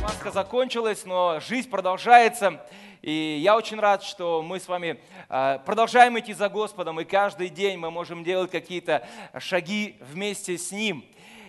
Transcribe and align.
Маска 0.00 0.30
закончилась, 0.32 1.04
но 1.04 1.40
жизнь 1.40 1.68
продолжается. 1.68 2.64
И 3.02 3.40
я 3.42 3.56
очень 3.56 3.80
рад, 3.80 4.02
что 4.02 4.42
мы 4.42 4.60
с 4.60 4.68
вами 4.68 4.98
а, 5.28 5.58
продолжаем 5.58 6.18
идти 6.18 6.32
за 6.32 6.48
Господом, 6.48 7.00
и 7.00 7.04
каждый 7.04 7.48
день 7.48 7.78
мы 7.78 7.90
можем 7.90 8.22
делать 8.22 8.50
какие-то 8.50 9.06
шаги 9.38 9.96
вместе 10.00 10.56
с 10.56 10.70
Ним. 10.70 11.04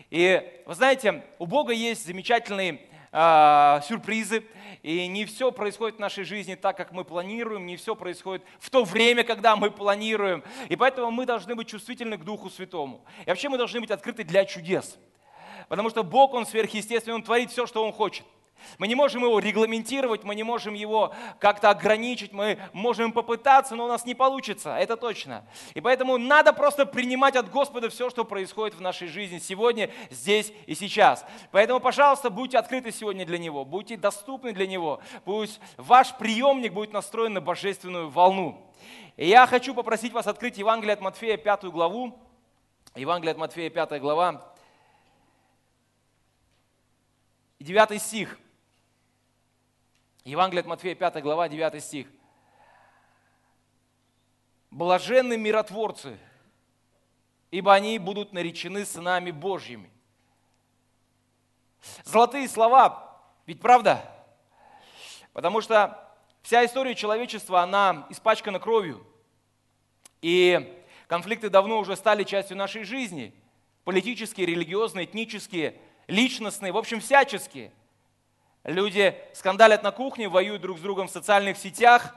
И 0.10 0.42
вы 0.66 0.76
знаете, 0.76 1.24
у 1.40 1.46
Бога 1.46 1.74
есть 1.74 2.06
замечательные 2.06 2.82
э, 3.12 3.80
сюрпризы, 3.88 4.44
и 4.86 5.08
не 5.08 5.26
все 5.26 5.52
происходит 5.52 5.98
в 5.98 6.00
нашей 6.00 6.26
жизни 6.26 6.54
так, 6.54 6.78
как 6.78 6.92
мы 6.92 7.04
планируем, 7.04 7.66
не 7.66 7.76
все 7.76 7.96
происходит 7.96 8.44
в 8.60 8.70
то 8.70 8.84
время, 8.84 9.24
когда 9.24 9.56
мы 9.56 9.72
планируем. 9.72 10.44
И 10.70 10.76
поэтому 10.76 11.10
мы 11.10 11.26
должны 11.26 11.56
быть 11.56 11.68
чувствительны 11.68 12.18
к 12.20 12.24
Духу 12.24 12.52
Святому. 12.52 13.04
И 13.26 13.30
вообще 13.30 13.50
мы 13.50 13.58
должны 13.58 13.80
быть 13.80 13.90
открыты 13.90 14.24
для 14.24 14.46
чудес. 14.46 15.00
Потому 15.70 15.90
что 15.90 16.04
Бог, 16.04 16.36
Он 16.36 16.46
сверхъестественный, 16.46 17.16
Он 17.16 17.24
творит 17.24 17.50
все, 17.50 17.66
что 17.66 17.84
Он 17.84 17.92
хочет. 17.92 18.26
Мы 18.78 18.88
не 18.88 18.96
можем 18.96 19.24
его 19.24 19.40
регламентировать, 19.40 20.24
мы 20.24 20.36
не 20.36 20.44
можем 20.44 20.74
его 20.74 21.14
как-то 21.40 21.70
ограничить, 21.70 22.34
мы 22.34 22.60
можем 22.74 23.12
попытаться, 23.12 23.76
но 23.76 23.86
у 23.86 23.88
нас 23.88 24.06
не 24.06 24.16
получится, 24.16 24.76
это 24.76 24.98
точно. 24.98 25.46
И 25.74 25.82
поэтому 25.82 26.18
надо 26.18 26.52
просто 26.54 26.86
принимать 26.86 27.36
от 27.36 27.50
Господа 27.50 27.90
все, 27.90 28.10
что 28.10 28.26
происходит 28.26 28.76
в 28.76 28.82
нашей 28.82 29.08
жизни 29.08 29.40
сегодня, 29.40 29.90
здесь 30.10 30.52
и 30.66 30.76
сейчас. 30.76 31.26
Поэтому, 31.52 31.80
пожалуйста, 31.80 32.30
будьте 32.30 32.58
открыты 32.58 32.92
сегодня 32.92 33.26
для 33.26 33.38
Него, 33.38 33.66
будьте 33.66 33.98
доступны 33.98 34.52
для 34.52 34.68
Него. 34.68 35.00
Пусть 35.24 35.60
ваш 35.78 36.16
приемник 36.18 36.74
будет 36.74 36.94
настроен 36.94 37.34
на 37.34 37.42
божественную 37.42 38.10
волну. 38.10 38.62
И 39.16 39.28
я 39.28 39.48
хочу 39.48 39.74
попросить 39.74 40.12
вас 40.12 40.28
открыть 40.28 40.58
Евангелие 40.58 40.94
от 40.94 41.02
Матфея, 41.02 41.38
пятую 41.38 41.72
главу. 41.72 42.20
Евангелие 42.96 43.32
от 43.32 43.38
Матфея, 43.38 43.70
пятая 43.70 44.00
глава. 44.00 44.54
Девятый 47.60 48.00
стих. 48.00 48.38
Евангелие 50.26 50.62
от 50.62 50.66
Матфея, 50.66 50.96
5 50.96 51.22
глава, 51.22 51.48
9 51.48 51.84
стих. 51.84 52.08
Блаженны 54.72 55.38
миротворцы, 55.38 56.18
ибо 57.52 57.76
они 57.76 58.00
будут 58.00 58.34
наречены 58.34 58.86
сынами 58.86 59.30
Божьими. 59.30 59.88
Золотые 62.04 62.50
слова, 62.50 63.22
ведь 63.46 63.62
правда? 63.62 64.04
Потому 65.32 65.62
что 65.62 66.12
вся 66.42 66.66
история 66.66 66.96
человечества, 66.96 67.62
она 67.62 68.08
испачкана 68.10 68.60
кровью. 68.60 69.06
И 70.24 70.84
конфликты 71.06 71.52
давно 71.52 71.78
уже 71.78 71.96
стали 71.96 72.24
частью 72.24 72.58
нашей 72.58 72.84
жизни. 72.84 73.32
Политические, 73.84 74.48
религиозные, 74.48 75.06
этнические, 75.06 75.80
личностные, 76.08 76.72
в 76.72 76.78
общем, 76.78 77.00
всяческие– 77.00 77.72
Люди 78.66 79.16
скандалят 79.34 79.84
на 79.84 79.92
кухне, 79.92 80.28
воюют 80.28 80.64
друг 80.64 80.80
с 80.80 80.82
другом 80.82 81.08
в 81.08 81.12
социальных 81.12 81.56
сетях, 81.56 82.16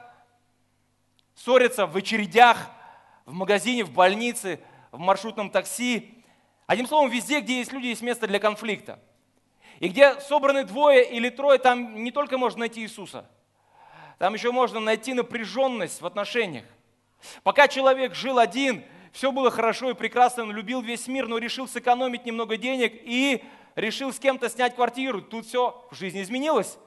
ссорятся 1.35 1.85
в 1.85 1.95
очередях, 1.95 2.57
в 3.27 3.33
магазине, 3.33 3.83
в 3.83 3.91
больнице, 3.91 4.59
в 4.91 4.97
маршрутном 4.97 5.51
такси. 5.51 6.23
Одним 6.65 6.87
словом, 6.87 7.11
везде, 7.11 7.41
где 7.41 7.59
есть 7.59 7.71
люди, 7.71 7.85
есть 7.85 8.01
место 8.01 8.25
для 8.25 8.39
конфликта. 8.39 8.99
И 9.79 9.89
где 9.89 10.19
собраны 10.21 10.63
двое 10.63 11.07
или 11.07 11.29
трое, 11.29 11.59
там 11.59 12.03
не 12.03 12.11
только 12.11 12.39
можно 12.39 12.61
найти 12.61 12.81
Иисуса, 12.81 13.29
там 14.17 14.33
еще 14.33 14.51
можно 14.51 14.79
найти 14.79 15.13
напряженность 15.13 16.01
в 16.01 16.05
отношениях. 16.07 16.65
Пока 17.43 17.67
человек 17.67 18.15
жил 18.15 18.39
один, 18.39 18.83
все 19.11 19.31
было 19.31 19.51
хорошо 19.51 19.91
и 19.91 19.93
прекрасно, 19.93 20.43
он 20.43 20.51
любил 20.51 20.81
весь 20.81 21.07
мир, 21.07 21.27
но 21.27 21.37
решил 21.37 21.67
сэкономить 21.67 22.25
немного 22.25 22.57
денег 22.57 22.93
и 23.03 23.43
решил 23.75 24.13
с 24.13 24.19
кем-то 24.19 24.49
снять 24.49 24.75
квартиру, 24.75 25.21
тут 25.21 25.45
все 25.45 25.85
в 25.91 25.95
жизни 25.95 26.21
изменилось. 26.21 26.77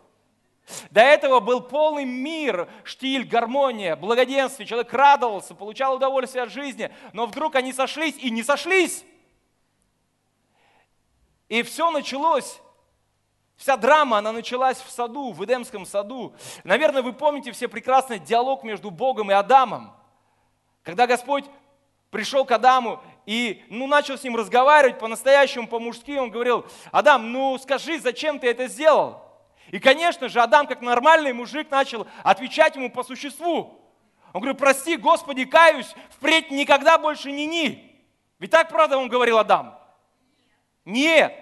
До 0.90 1.00
этого 1.00 1.40
был 1.40 1.60
полный 1.60 2.04
мир, 2.04 2.68
штиль, 2.84 3.26
гармония, 3.26 3.96
благоденствие. 3.96 4.66
Человек 4.66 4.92
радовался, 4.92 5.54
получал 5.54 5.96
удовольствие 5.96 6.44
от 6.44 6.52
жизни, 6.52 6.94
но 7.12 7.26
вдруг 7.26 7.56
они 7.56 7.72
сошлись 7.72 8.16
и 8.18 8.30
не 8.30 8.42
сошлись. 8.42 9.04
И 11.48 11.62
все 11.62 11.90
началось, 11.90 12.60
вся 13.56 13.76
драма, 13.76 14.18
она 14.18 14.32
началась 14.32 14.80
в 14.80 14.90
саду, 14.90 15.32
в 15.32 15.44
Эдемском 15.44 15.84
саду. 15.84 16.34
Наверное, 16.64 17.02
вы 17.02 17.12
помните 17.12 17.52
все 17.52 17.68
прекрасный 17.68 18.18
диалог 18.18 18.62
между 18.62 18.90
Богом 18.90 19.30
и 19.30 19.34
Адамом. 19.34 19.92
Когда 20.82 21.06
Господь 21.06 21.44
пришел 22.10 22.44
к 22.44 22.52
Адаму 22.52 23.02
и 23.26 23.64
ну, 23.68 23.86
начал 23.86 24.18
с 24.18 24.24
ним 24.24 24.36
разговаривать 24.36 24.98
по-настоящему, 24.98 25.68
по-мужски. 25.68 26.18
Он 26.18 26.30
говорил, 26.30 26.66
Адам, 26.90 27.32
ну 27.32 27.56
скажи, 27.58 28.00
зачем 28.00 28.38
ты 28.38 28.48
это 28.48 28.66
сделал? 28.66 29.22
И, 29.68 29.78
конечно 29.78 30.28
же, 30.28 30.40
Адам, 30.40 30.66
как 30.66 30.82
нормальный 30.82 31.32
мужик, 31.32 31.70
начал 31.70 32.06
отвечать 32.24 32.76
ему 32.76 32.90
по 32.90 33.04
существу. 33.04 33.80
Он 34.32 34.40
говорит, 34.40 34.58
прости, 34.58 34.96
Господи, 34.96 35.44
каюсь, 35.44 35.94
впредь 36.10 36.50
никогда 36.50 36.98
больше 36.98 37.30
не 37.30 37.46
ни. 37.46 37.90
Ведь 38.38 38.50
так, 38.50 38.68
правда, 38.68 38.98
он 38.98 39.08
говорил 39.08 39.38
Адам? 39.38 39.78
Нет. 40.84 41.32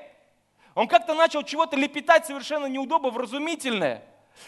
Он 0.75 0.87
как-то 0.87 1.15
начал 1.15 1.43
чего-то 1.43 1.77
лепетать 1.77 2.27
совершенно 2.27 2.67
неудобно, 2.67 3.11
вразумительное. 3.11 4.05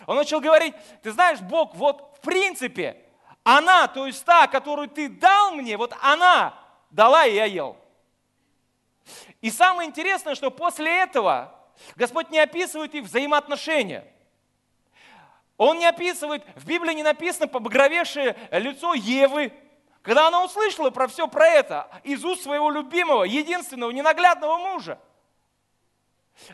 Он 0.06 0.16
начал 0.16 0.41
говорить, 0.41 0.75
ты 1.03 1.12
знаешь, 1.12 1.41
Бог, 1.41 1.75
вот 1.75 2.16
в 2.19 2.20
принципе, 2.20 2.97
она, 3.43 3.88
то 3.88 4.06
есть 4.06 4.25
та, 4.25 4.47
которую 4.47 4.88
ты 4.88 5.09
дал 5.09 5.53
мне, 5.54 5.76
вот 5.76 5.94
она 6.00 6.54
дала, 6.92 7.26
и 7.26 7.34
я 7.34 7.47
ел. 7.47 7.76
И 9.41 9.50
самое 9.50 9.88
интересное, 9.88 10.36
что 10.36 10.50
после 10.50 11.03
этого 11.03 11.53
Господь 11.97 12.30
не 12.30 12.38
описывает 12.38 12.94
их 12.94 13.04
взаимоотношения. 13.04 14.06
Он 15.56 15.78
не 15.78 15.86
описывает, 15.86 16.44
в 16.54 16.64
Библии 16.66 16.94
не 16.94 17.02
написано 17.02 17.48
побагровевшее 17.48 18.36
лицо 18.52 18.94
Евы, 18.94 19.52
когда 20.02 20.28
она 20.28 20.44
услышала 20.44 20.91
про 20.91 21.08
все 21.08 21.26
про 21.26 21.47
это 21.47 21.88
из 22.04 22.25
уст 22.25 22.42
своего 22.42 22.70
любимого, 22.70 23.25
единственного, 23.25 23.91
ненаглядного 23.91 24.58
мужа– 24.58 25.00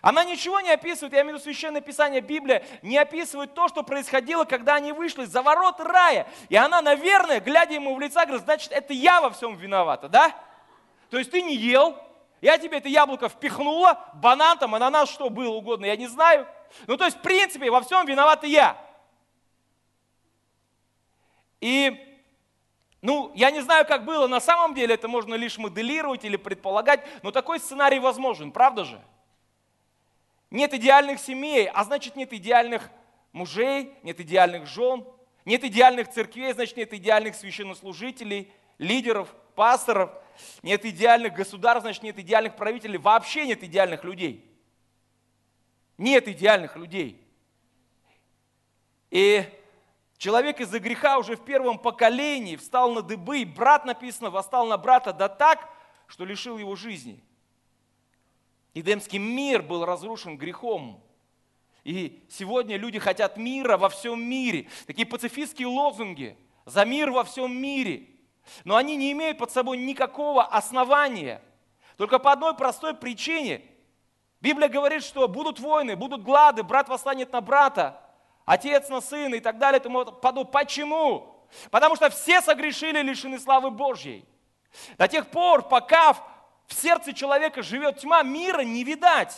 она 0.03 0.25
ничего 0.25 0.61
не 0.61 0.71
описывает, 0.71 1.13
я 1.15 1.23
имею 1.23 1.37
в 1.37 1.41
виду 1.41 1.45
Священное 1.45 1.81
Писание, 1.81 2.21
Библия, 2.21 2.65
не 2.83 2.99
описывает 2.99 3.55
то, 3.55 3.69
что 3.69 3.83
происходило, 3.83 4.45
когда 4.45 4.75
они 4.75 4.93
вышли 4.93 5.25
за 5.25 5.43
ворот 5.43 5.81
рая. 5.81 6.27
И 6.49 6.57
она, 6.57 6.83
наверное, 6.83 7.41
глядя 7.41 7.75
ему 7.75 7.95
в 7.95 8.01
лицо, 8.01 8.21
говорит, 8.21 8.45
значит, 8.45 8.73
это 8.73 8.93
я 8.93 9.21
во 9.21 9.31
всем 9.31 9.57
виновата, 9.57 10.09
да? 10.09 10.35
То 11.11 11.19
есть 11.19 11.31
ты 11.31 11.43
не 11.43 11.57
ел, 11.57 11.97
я 12.41 12.59
тебе 12.59 12.79
это 12.79 12.89
яблоко 12.89 13.29
впихнула, 13.29 13.99
банан 14.15 14.59
там, 14.59 14.75
ананас, 14.75 15.11
что 15.11 15.31
было 15.31 15.55
угодно, 15.55 15.87
я 15.87 15.97
не 15.97 16.07
знаю. 16.07 16.47
Ну, 16.87 16.97
то 16.97 17.07
есть, 17.07 17.19
в 17.19 17.23
принципе, 17.23 17.71
во 17.71 17.81
всем 17.81 18.07
виновата 18.07 18.47
я. 18.47 18.77
И 21.61 22.05
ну, 23.01 23.33
я 23.35 23.51
не 23.51 23.61
знаю, 23.61 23.87
как 23.87 24.05
было 24.05 24.27
на 24.27 24.41
самом 24.41 24.75
деле, 24.75 24.95
это 24.95 25.07
можно 25.09 25.35
лишь 25.35 25.57
моделировать 25.57 26.25
или 26.25 26.37
предполагать, 26.37 27.07
но 27.23 27.31
такой 27.31 27.61
сценарий 27.61 28.01
возможен, 28.01 28.51
правда 28.51 28.85
же? 28.85 29.01
Нет 30.51 30.73
идеальных 30.73 31.21
семей, 31.21 31.69
а 31.69 31.85
значит 31.85 32.17
нет 32.17 32.33
идеальных 32.33 32.91
мужей, 33.33 33.95
нет 34.03 34.19
идеальных 34.21 34.67
жен, 34.67 35.05
нет 35.45 35.63
идеальных 35.65 36.11
церквей, 36.11 36.53
значит 36.55 36.77
нет 36.77 36.93
идеальных 36.95 37.35
священнослужителей, 37.35 38.51
лидеров, 38.79 39.35
пасторов, 39.55 40.11
нет 40.63 40.85
идеальных 40.87 41.35
государств, 41.35 41.83
значит 41.83 42.03
нет 42.03 42.19
идеальных 42.19 42.57
правителей, 42.57 42.99
вообще 42.99 43.47
нет 43.47 43.63
идеальных 43.63 44.05
людей. 44.05 44.45
Нет 45.99 46.29
идеальных 46.29 46.77
людей. 46.77 47.21
И 49.11 49.45
человек 50.17 50.61
из-за 50.61 50.79
греха 50.79 51.19
уже 51.19 51.37
в 51.37 51.45
первом 51.45 51.79
поколении 51.79 52.57
встал 52.57 52.93
на 52.93 53.03
дыбы, 53.03 53.41
и 53.41 53.45
брат, 53.45 53.85
написано, 53.85 54.31
восстал 54.31 54.67
на 54.67 54.79
брата, 54.79 55.13
да 55.13 55.29
так, 55.29 55.69
что 56.07 56.25
лишил 56.25 56.57
его 56.57 56.75
жизни– 56.75 57.23
Эдемский 58.75 59.19
мир 59.19 59.63
был 59.63 59.85
разрушен 59.85 60.37
грехом. 60.37 61.03
И 61.85 62.25
сегодня 62.29 62.77
люди 62.77 62.99
хотят 62.99 63.37
мира 63.37 63.77
во 63.77 63.89
всем 63.89 64.23
мире. 64.23 64.69
Такие 64.87 65.07
пацифистские 65.07 65.69
лозунги 65.69 66.37
за 66.67 66.85
мир 66.85 67.11
во 67.11 67.25
всем 67.25 67.57
мире. 67.57 68.07
Но 68.65 68.77
они 68.77 68.97
не 68.97 69.13
имеют 69.13 69.39
под 69.39 69.51
собой 69.51 69.79
никакого 69.79 70.45
основания. 70.45 71.43
Только 71.97 72.19
по 72.19 72.33
одной 72.33 72.55
простой 72.55 72.95
причине. 72.95 73.63
Библия 74.41 74.69
говорит, 74.69 75.03
что 75.03 75.27
будут 75.29 75.59
войны, 75.59 75.97
будут 75.97 76.23
глады, 76.23 76.63
брат 76.63 76.89
восстанет 76.89 77.33
на 77.33 77.41
брата, 77.41 78.01
отец 78.45 78.89
на 78.89 79.01
сына 79.01 79.35
и 79.35 79.41
так 79.41 79.59
далее. 79.59 79.81
Тому 79.81 80.05
подобное. 80.05 80.53
Почему? 80.53 81.45
Потому 81.71 81.97
что 81.97 82.11
все 82.11 82.41
согрешили, 82.41 83.03
лишены 83.03 83.39
славы 83.41 83.71
Божьей. 83.71 84.25
До 84.97 85.09
тех 85.09 85.29
пор, 85.29 85.67
пока 85.69 86.17
в 86.69 86.75
сердце 86.75 87.15
человека 87.15 87.63
живет 87.63 87.99
тьма, 87.99 88.23
мира 88.23 88.61
не 88.61 88.85
видать. 88.85 89.35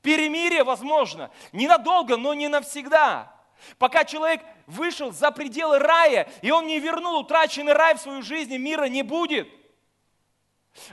Перемирие 0.00 0.62
возможно. 0.62 1.30
Ненадолго, 1.52 2.16
но 2.16 2.34
не 2.34 2.46
навсегда. 2.46 3.34
Пока 3.78 4.04
человек 4.04 4.42
вышел 4.66 5.10
за 5.10 5.32
пределы 5.32 5.80
рая, 5.80 6.30
и 6.42 6.52
он 6.52 6.66
не 6.66 6.78
вернул 6.78 7.18
утраченный 7.18 7.72
рай 7.72 7.96
в 7.96 8.00
свою 8.00 8.22
жизнь, 8.22 8.56
мира 8.58 8.84
не 8.84 9.02
будет. 9.02 9.48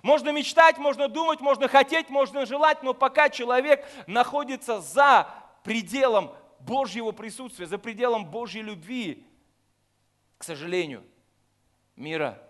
Можно 0.01 0.31
мечтать, 0.31 0.79
можно 0.79 1.07
думать, 1.07 1.39
можно 1.39 1.67
хотеть, 1.67 2.09
можно 2.09 2.47
желать, 2.47 2.81
но 2.81 2.95
пока 2.95 3.29
человек 3.29 3.85
находится 4.07 4.81
за 4.81 5.29
пределом 5.63 6.33
Божьего 6.59 7.11
присутствия, 7.11 7.67
за 7.67 7.77
пределом 7.77 8.25
Божьей 8.25 8.63
любви, 8.63 9.27
к 10.39 10.43
сожалению, 10.43 11.03
мира 11.95 12.41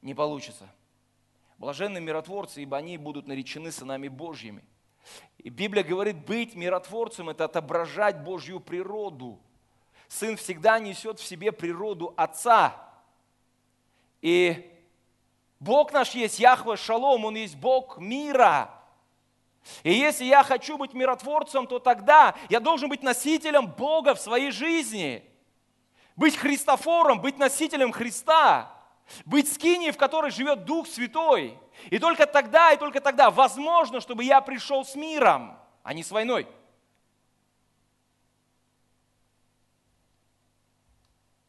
не 0.00 0.14
получится. 0.14 0.66
Блаженны 1.60 2.00
миротворцы, 2.00 2.62
ибо 2.62 2.78
они 2.78 2.96
будут 2.96 3.26
наречены 3.28 3.70
сынами 3.70 4.08
Божьими. 4.08 4.64
И 5.36 5.50
Библия 5.50 5.84
говорит, 5.84 6.24
быть 6.24 6.54
миротворцем– 6.54 7.28
это 7.30 7.44
отображать 7.44 8.24
Божью 8.24 8.60
природу. 8.60 9.38
Сын 10.08 10.38
всегда 10.38 10.78
несет 10.78 11.20
в 11.20 11.22
себе 11.22 11.52
природу 11.52 12.14
Отца. 12.16 12.74
И 14.22 14.74
Бог 15.58 15.92
наш 15.92 16.12
есть 16.12 16.40
Яхве 16.40 16.76
Шалом, 16.76 17.26
Он 17.26 17.34
есть 17.36 17.56
Бог 17.56 17.98
мира. 17.98 18.70
И 19.82 19.92
если 19.92 20.24
я 20.24 20.42
хочу 20.42 20.78
быть 20.78 20.94
миротворцем, 20.94 21.66
то 21.66 21.78
тогда 21.78 22.34
я 22.48 22.60
должен 22.60 22.88
быть 22.88 23.02
носителем 23.02 23.66
Бога 23.66 24.14
в 24.14 24.20
своей 24.20 24.50
жизни. 24.50 25.22
Быть 26.16 26.38
Христофором, 26.38 27.20
быть 27.20 27.36
носителем 27.36 27.92
Христа. 27.92 28.79
Быть 29.24 29.52
скинией, 29.52 29.92
в 29.92 29.96
которой 29.96 30.30
живет 30.30 30.64
Дух 30.64 30.86
Святой. 30.86 31.58
И 31.90 31.98
только 31.98 32.26
тогда, 32.26 32.72
и 32.72 32.76
только 32.76 33.00
тогда 33.00 33.30
возможно, 33.30 34.00
чтобы 34.00 34.24
я 34.24 34.40
пришел 34.40 34.84
с 34.84 34.94
миром, 34.94 35.58
а 35.82 35.94
не 35.94 36.02
с 36.02 36.10
войной. 36.10 36.46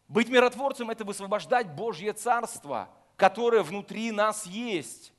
Быть 0.08 0.28
миротворцем– 0.28 0.90
это 0.92 1.06
высвобождать 1.06 1.70
Божье 1.74 2.12
Царство, 2.12 2.90
которое 3.16 3.64
внутри 3.64 4.12
нас 4.12 4.46
есть. 4.46 5.14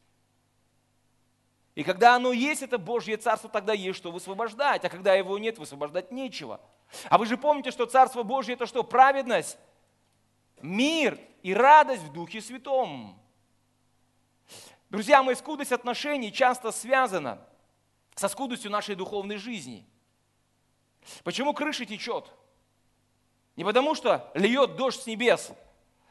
И 1.74 1.82
когда 1.82 2.16
оно 2.16 2.32
есть, 2.32 2.62
это 2.62 2.76
Божье 2.76 3.16
Царство, 3.16 3.48
тогда 3.48 3.72
есть 3.72 3.96
что 3.96 4.12
высвобождать. 4.12 4.84
А 4.84 4.90
когда 4.90 5.14
его 5.14 5.38
нет, 5.38 5.58
высвобождать 5.58 6.12
нечего. 6.12 6.60
А 7.08 7.16
вы 7.16 7.24
же 7.24 7.38
помните, 7.38 7.70
что 7.70 7.86
Царство 7.86 8.22
Божье– 8.22 8.54
это 8.56 8.66
что? 8.66 8.84
Праведность, 8.84 9.56
мир 10.62 11.18
и 11.42 11.52
радость 11.54 12.02
в 12.02 12.12
Духе 12.12 12.40
Святом. 12.40 13.18
Друзья 14.90 15.22
мои, 15.22 15.34
скудость 15.34 15.72
отношений 15.72 16.32
часто 16.32 16.70
связана 16.70 17.40
со 18.14 18.28
скудостью 18.28 18.70
нашей 18.70 18.94
духовной 18.94 19.36
жизни. 19.36 19.86
Почему 21.24 21.54
крыша 21.54 21.84
течет? 21.84 22.30
Не 23.56 23.64
потому, 23.64 23.94
что 23.94 24.30
льет 24.34 24.76
дождь 24.76 25.02
с 25.02 25.06
небес, 25.06 25.52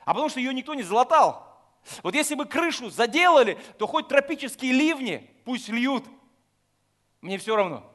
а 0.04 0.14
потому, 0.14 0.30
что 0.30 0.40
ее 0.40 0.54
никто 0.54 0.74
не 0.74 0.84
залатал. 0.84 1.48
Вот 2.04 2.14
если 2.14 2.36
бы 2.36 2.46
крышу 2.46 2.90
заделали, 2.90 3.58
то 3.78 3.88
хоть 3.88 4.08
тропические 4.08 4.74
ливни 4.74 5.30
пусть 5.46 5.70
льют. 5.70 6.06
Мне 7.22 7.38
все 7.38 7.56
равно. 7.56 7.92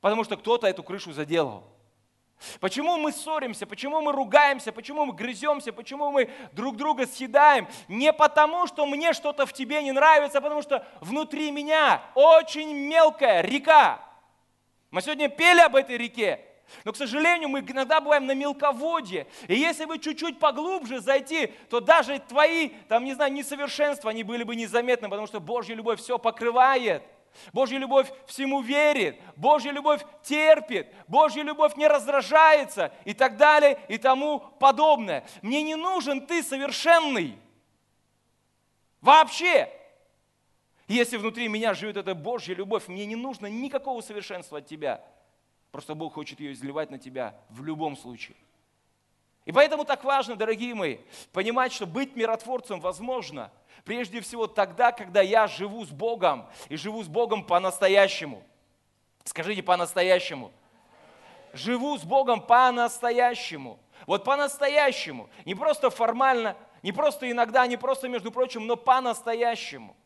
Потому 0.00 0.24
что 0.24 0.36
кто-то 0.36 0.66
эту 0.66 0.82
крышу 0.82 1.12
заделал. 1.12 1.71
Почему 2.60 2.96
мы 2.96 3.12
ссоримся, 3.12 3.66
почему 3.66 4.00
мы 4.00 4.12
ругаемся, 4.12 4.72
почему 4.72 5.04
мы 5.04 5.12
грыземся, 5.12 5.72
почему 5.72 6.10
мы 6.10 6.30
друг 6.52 6.76
друга 6.76 7.06
съедаем? 7.06 7.68
Не 7.88 8.12
потому, 8.12 8.66
что 8.66 8.86
мне 8.86 9.12
что-то 9.12 9.46
в 9.46 9.52
тебе 9.52 9.82
не 9.82 9.92
нравится, 9.92 10.38
а 10.38 10.40
потому 10.40 10.62
что 10.62 10.86
внутри 11.00 11.50
меня 11.50 12.02
очень 12.14 12.72
мелкая 12.72 13.42
река. 13.42 14.00
Мы 14.90 15.02
сегодня 15.02 15.28
пели 15.28 15.60
об 15.60 15.76
этой 15.76 15.96
реке, 15.96 16.40
но, 16.84 16.92
к 16.92 16.96
сожалению, 16.96 17.48
мы 17.48 17.60
иногда 17.60 18.00
бываем 18.00 18.26
на 18.26 18.34
мелководье. 18.34 19.26
И 19.46 19.54
если 19.54 19.84
бы 19.84 19.98
чуть-чуть 19.98 20.38
поглубже 20.38 21.00
зайти, 21.00 21.48
то 21.68 21.80
даже 21.80 22.18
твои, 22.18 22.70
там, 22.88 23.04
не 23.04 23.14
знаю, 23.14 23.32
несовершенства, 23.32 24.10
они 24.10 24.22
были 24.22 24.42
бы 24.42 24.56
незаметны, 24.56 25.08
потому 25.08 25.26
что 25.26 25.40
Божья 25.40 25.74
любовь 25.74 26.00
все 26.00 26.18
покрывает. 26.18 27.02
Божья 27.52 27.78
любовь 27.78 28.10
всему 28.26 28.60
верит, 28.60 29.20
Божья 29.36 29.70
любовь 29.70 30.04
терпит, 30.22 30.92
Божья 31.08 31.42
любовь 31.42 31.76
не 31.76 31.86
раздражается 31.86 32.92
и 33.04 33.14
так 33.14 33.36
далее 33.36 33.78
и 33.88 33.98
тому 33.98 34.40
подобное. 34.40 35.24
Мне 35.42 35.62
не 35.62 35.74
нужен 35.74 36.26
ты 36.26 36.42
совершенный. 36.42 37.38
Вообще. 39.00 39.70
Если 40.88 41.16
внутри 41.16 41.48
меня 41.48 41.74
живет 41.74 41.96
эта 41.96 42.14
Божья 42.14 42.54
любовь, 42.54 42.88
мне 42.88 43.06
не 43.06 43.16
нужно 43.16 43.46
никакого 43.46 44.00
совершенства 44.00 44.58
от 44.58 44.66
тебя. 44.66 45.02
Просто 45.70 45.94
Бог 45.94 46.14
хочет 46.14 46.38
ее 46.38 46.52
изливать 46.52 46.90
на 46.90 46.98
тебя 46.98 47.34
в 47.48 47.64
любом 47.64 47.96
случае. 47.96 48.36
И 49.44 49.52
поэтому 49.52 49.84
так 49.84 50.04
важно, 50.04 50.36
дорогие 50.36 50.74
мои, 50.74 50.98
понимать, 51.32 51.72
что 51.72 51.86
быть 51.86 52.16
миротворцем 52.16 52.80
возможно– 52.80 53.50
Прежде 53.84 54.20
всего 54.20 54.46
тогда, 54.46 54.92
когда 54.92 55.22
я 55.22 55.46
живу 55.48 55.84
с 55.84 55.90
Богом 55.90 56.48
и 56.68 56.76
живу 56.76 57.02
с 57.02 57.08
Богом 57.08 57.44
по-настоящему. 57.44 58.42
Скажите 59.24 59.62
по-настоящему. 59.62 60.52
Живу 61.52 61.98
с 61.98 62.04
Богом 62.04 62.40
по-настоящему. 62.40 63.78
Вот 64.06 64.24
по-настоящему. 64.24 65.28
Не 65.44 65.54
просто 65.54 65.90
формально, 65.90 66.56
не 66.82 66.92
просто 66.92 67.30
иногда, 67.30 67.66
не 67.66 67.76
просто 67.76 68.08
между 68.08 68.30
прочим, 68.30 68.66
но 68.66 68.76
по-настоящему. 68.76 69.96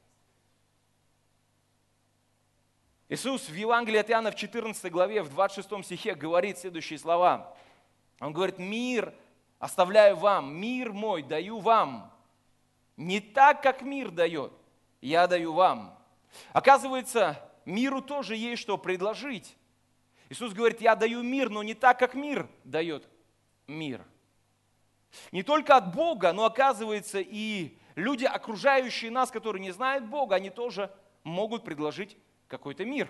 Иисус 3.09 3.49
в 3.49 3.55
Евангелии 3.55 4.01
от 4.01 4.11
Иоанна 4.11 4.33
в 4.33 4.37
14 4.37 4.91
главе, 4.91 5.23
в 5.23 5.29
26 5.29 5.85
стихе 5.85 6.15
говорит 6.15 6.59
следующие 6.59 6.99
слова. 6.99 7.55
Он 8.21 8.33
говорит, 8.33 8.59
мир 8.59 9.15
оставляю 9.59 10.17
вам, 10.17 10.55
мир 10.55 10.93
мой 10.93 11.23
даю 11.23 11.59
вам. 11.59 12.13
Не 12.97 13.21
так, 13.21 13.63
как 13.63 13.83
мир 13.83 14.11
дает, 14.11 14.53
я 15.01 15.27
даю 15.27 15.53
вам. 15.53 15.99
Оказывается, 16.53 17.41
миру 17.65 18.01
тоже 18.01 18.37
есть 18.37 18.63
что 18.63 18.79
предложить. 18.79 19.57
Иисус 20.29 20.53
говорит, 20.53 20.81
я 20.81 20.97
даю 20.97 21.23
мир, 21.23 21.51
но 21.51 21.63
не 21.63 21.75
так, 21.75 21.99
как 21.99 22.15
мир 22.15 22.49
дает 22.65 23.09
мир. 23.67 24.05
Не 25.33 25.43
только 25.43 25.77
от 25.77 25.95
Бога, 25.95 26.33
но 26.33 26.45
оказывается 26.45 27.21
и 27.21 27.79
люди, 27.95 28.25
окружающие 28.25 29.11
нас, 29.11 29.31
которые 29.31 29.63
не 29.63 29.71
знают 29.71 30.05
Бога, 30.05 30.37
они 30.37 30.51
тоже 30.51 30.91
могут 31.23 31.65
предложить 31.65 32.17
какой-то 32.49 32.85
мир. 32.85 33.09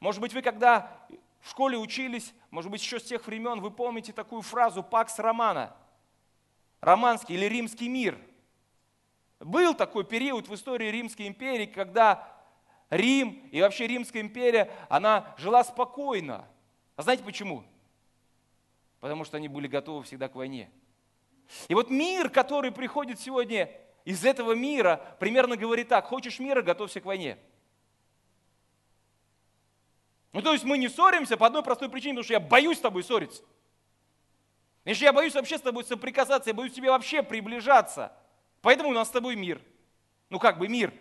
Может 0.00 0.20
быть, 0.20 0.32
вы 0.32 0.42
когда 0.42 1.06
в 1.48 1.50
школе 1.50 1.76
учились, 1.76 2.32
может 2.50 2.70
быть, 2.70 2.82
еще 2.82 3.00
с 3.00 3.04
тех 3.04 3.26
времен 3.26 3.60
вы 3.60 3.70
помните 3.70 4.12
такую 4.12 4.42
фразу 4.42 4.82
«пакс 4.82 5.18
романа», 5.18 5.74
романский 6.80 7.34
или 7.34 7.46
римский 7.46 7.88
мир– 7.88 8.18
был 9.40 9.74
такой 9.74 10.04
период 10.04 10.48
в 10.48 10.54
истории 10.54 10.90
Римской 10.90 11.28
империи, 11.28 11.66
когда 11.66 12.28
Рим 12.90 13.48
и 13.52 13.60
вообще 13.60 13.86
Римская 13.86 14.22
империя, 14.22 14.70
она 14.88 15.34
жила 15.38 15.62
спокойно. 15.62 16.44
А 16.96 17.02
знаете 17.02 17.22
почему? 17.22 17.64
Потому 19.00 19.24
что 19.24 19.36
они 19.36 19.48
были 19.48 19.68
готовы 19.68 20.02
всегда 20.02 20.28
к 20.28 20.34
войне. 20.34 20.70
И 21.68 21.74
вот 21.74 21.88
мир, 21.88 22.30
который 22.30 22.72
приходит 22.72 23.20
сегодня 23.20 23.70
из 24.04 24.24
этого 24.24 24.52
мира, 24.52 25.16
примерно 25.20 25.56
говорит 25.56 25.88
так, 25.88 26.06
хочешь 26.06 26.40
мира, 26.40 26.62
готовься 26.62 27.00
к 27.00 27.04
войне. 27.04 27.38
Ну 30.38 30.44
то 30.44 30.52
есть 30.52 30.64
мы 30.64 30.78
не 30.78 30.88
ссоримся 30.88 31.36
по 31.36 31.46
одной 31.46 31.62
простой 31.62 31.88
причине, 31.88 32.14
потому 32.14 32.24
что 32.24 32.32
я 32.32 32.40
боюсь 32.40 32.78
с 32.78 32.80
тобой 32.80 33.02
ссориться. 33.02 33.42
Если 34.84 35.04
я 35.04 35.12
боюсь 35.12 35.34
вообще 35.34 35.58
с 35.58 35.60
тобой 35.60 35.84
соприкасаться, 35.84 36.50
я 36.50 36.54
боюсь 36.54 36.72
тебе 36.72 36.90
вообще 36.90 37.22
приближаться– 37.22 38.12
Поэтому 38.60 38.90
у 38.90 38.92
нас 38.92 39.08
с 39.08 39.12
тобой 39.12 39.36
мир. 39.36 39.60
Ну 40.30 40.38
как 40.38 40.58
бы 40.58 40.68
мир. 40.68 40.92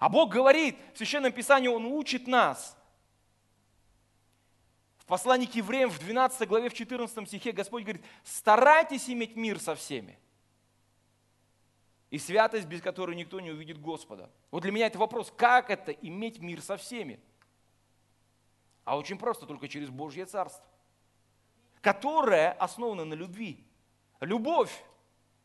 А 0.00 0.08
Бог 0.08 0.30
говорит, 0.30 0.76
в 0.94 0.98
Священном 0.98 1.32
Писании 1.32 1.68
Он 1.68 1.84
учит 1.84 2.26
нас. 2.26 2.76
В 4.98 5.06
послании 5.06 5.46
к 5.46 5.54
евреям 5.54 5.90
в 5.90 5.98
12 5.98 6.46
главе, 6.48 6.68
в 6.68 6.74
14 6.74 7.26
стихе 7.28 7.52
Господь 7.52 7.84
говорит, 7.84 8.04
старайтесь 8.24 9.08
иметь 9.08 9.36
мир 9.36 9.58
со 9.58 9.74
всеми. 9.74 10.18
И 12.10 12.18
святость, 12.18 12.66
без 12.66 12.82
которой 12.82 13.14
никто 13.16 13.38
не 13.40 13.50
увидит 13.50 13.80
Господа. 13.80 14.30
Вот 14.50 14.62
для 14.62 14.72
меня 14.72 14.86
это 14.86 14.98
вопрос, 14.98 15.32
как 15.36 15.70
это 15.70 15.92
иметь 15.92 16.40
мир 16.40 16.60
со 16.60 16.76
всеми? 16.76 17.20
А 18.88 18.96
очень 18.96 19.18
просто, 19.18 19.44
только 19.44 19.68
через 19.68 19.90
Божье 19.90 20.24
Царство, 20.24 20.64
которое 21.82 22.52
основано 22.52 23.04
на 23.04 23.12
любви. 23.12 23.62
Любовь 24.18 24.82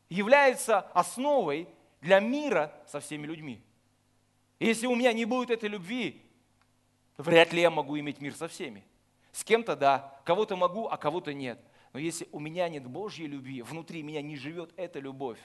является 0.08 0.80
основой 0.80 1.68
для 2.00 2.22
мира 2.22 2.74
со 2.88 3.02
всеми 3.02 3.28
людьми. 3.28 3.62
Если 4.62 4.88
у 4.88 4.96
меня 4.96 5.12
не 5.12 5.26
будет 5.26 5.50
этой 5.50 5.68
любви, 5.68 6.26
вряд 7.18 7.52
ли 7.52 7.60
я 7.60 7.70
могу 7.70 8.00
иметь 8.00 8.22
мир 8.22 8.34
со 8.34 8.48
всеми. 8.48 8.86
С 9.34 9.44
кем-то 9.44 9.76
да, 9.76 10.22
кого-то 10.24 10.56
могу, 10.56 10.88
а 10.88 10.96
кого-то 10.96 11.34
нет. 11.34 11.60
Но 11.92 12.00
если 12.00 12.30
у 12.32 12.40
меня 12.40 12.70
нет 12.70 12.88
Божьей 12.88 13.28
любви, 13.28 13.62
внутри 13.62 14.04
меня 14.04 14.22
не 14.22 14.38
живет 14.38 14.72
эта 14.78 15.00
любовь, 15.00 15.40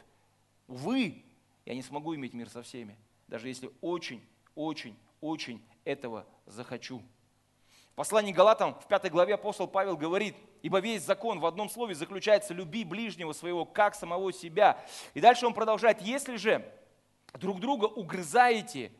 увы, 0.69 1.25
я 1.64 1.75
не 1.75 1.83
смогу 1.83 2.14
иметь 2.14 2.33
мир 2.33 2.49
со 2.49 2.62
всеми, 2.62 2.97
даже 3.26 3.49
если 3.49 3.73
очень, 3.81 4.25
очень, 4.55 4.97
очень 5.21 5.61
этого 5.85 6.28
захочу. 6.47 7.02
Послании 7.99 8.31
Галатам 8.31 8.76
в 8.76 8.87
пятой 8.87 9.11
главе 9.11 9.35
апостол 9.35 9.67
Павел 9.67 9.97
говорит, 9.97 10.37
ибо 10.62 10.78
весь 10.78 11.02
закон 11.02 11.40
в 11.40 11.47
одном 11.47 11.69
слове 11.69 11.97
заключается 11.97 12.55
«люби 12.55 12.85
ближнего 12.85 13.33
своего, 13.33 13.64
как 13.64 13.97
самого 13.97 14.33
себя». 14.33 14.81
И 15.14 15.21
дальше 15.21 15.49
он 15.49 15.52
продолжает, 15.52 16.00
если 16.00 16.37
же 16.37 16.64
друг 17.40 17.59
друга 17.59 17.87
угрызаете 17.87 18.93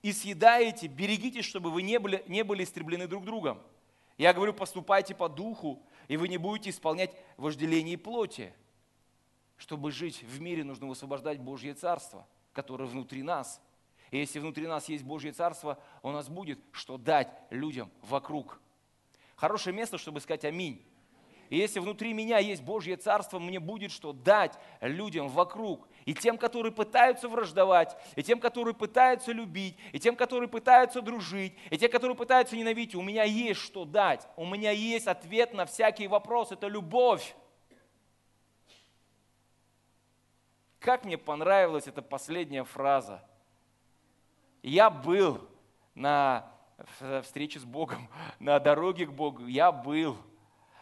и 0.00 0.10
съедаете, 0.10 0.86
берегитесь, 0.86 1.44
чтобы 1.44 1.70
вы 1.70 1.82
не 1.82 1.98
были, 1.98 2.24
не 2.28 2.44
были 2.44 2.64
истреблены 2.64 3.06
друг 3.06 3.26
другом. 3.26 3.60
Я 4.16 4.32
говорю, 4.32 4.54
поступайте 4.54 5.14
по 5.14 5.28
духу, 5.28 5.82
и 6.08 6.16
вы 6.16 6.26
не 6.26 6.38
будете 6.38 6.70
исполнять 6.70 7.14
вожделение 7.36 7.98
плоти. 7.98 8.54
Чтобы 9.58 9.92
жить 9.92 10.22
в 10.22 10.40
мире, 10.40 10.64
нужно 10.64 10.86
высвобождать 10.86 11.40
Божье 11.40 11.74
Царство, 11.74 12.26
которое 12.54 12.86
внутри 12.86 13.22
нас. 13.22 13.60
И 14.10 14.18
если 14.18 14.38
внутри 14.38 14.66
нас 14.66 14.88
есть 14.88 15.04
Божье 15.04 15.32
Царство, 15.32 15.78
у 16.02 16.10
нас 16.10 16.28
будет 16.28 16.58
что 16.72 16.96
дать 16.98 17.28
людям 17.50 17.90
вокруг. 18.02 18.60
Хорошее 19.36 19.74
место, 19.74 19.98
чтобы 19.98 20.20
сказать 20.20 20.44
аминь. 20.44 20.84
И 21.48 21.58
если 21.58 21.78
внутри 21.78 22.12
меня 22.12 22.38
есть 22.38 22.62
Божье 22.62 22.96
Царство, 22.96 23.38
мне 23.38 23.60
будет 23.60 23.92
что 23.92 24.12
дать 24.12 24.58
людям 24.80 25.28
вокруг. 25.28 25.88
И 26.04 26.14
тем, 26.14 26.38
которые 26.38 26.72
пытаются 26.72 27.28
враждовать, 27.28 27.96
и 28.16 28.22
тем, 28.22 28.40
которые 28.40 28.74
пытаются 28.74 29.32
любить, 29.32 29.76
и 29.92 30.00
тем, 30.00 30.16
которые 30.16 30.48
пытаются 30.48 31.02
дружить, 31.02 31.54
и 31.70 31.78
тем, 31.78 31.90
которые 31.90 32.16
пытаются 32.16 32.56
ненавидеть, 32.56 32.94
у 32.94 33.02
меня 33.02 33.24
есть 33.24 33.60
что 33.60 33.84
дать. 33.84 34.26
У 34.36 34.44
меня 34.44 34.72
есть 34.72 35.06
ответ 35.06 35.54
на 35.54 35.66
всякие 35.66 36.08
вопросы. 36.08 36.54
Это 36.54 36.66
любовь. 36.66 37.36
Как 40.80 41.04
мне 41.04 41.18
понравилась 41.18 41.86
эта 41.86 42.02
последняя 42.02 42.64
фраза. 42.64 43.22
Я 44.66 44.90
был 44.90 45.48
на 45.94 46.44
встрече 47.22 47.60
с 47.60 47.64
Богом, 47.64 48.08
на 48.40 48.58
дороге 48.58 49.06
к 49.06 49.12
Богу. 49.12 49.46
Я 49.46 49.70
был 49.70 50.18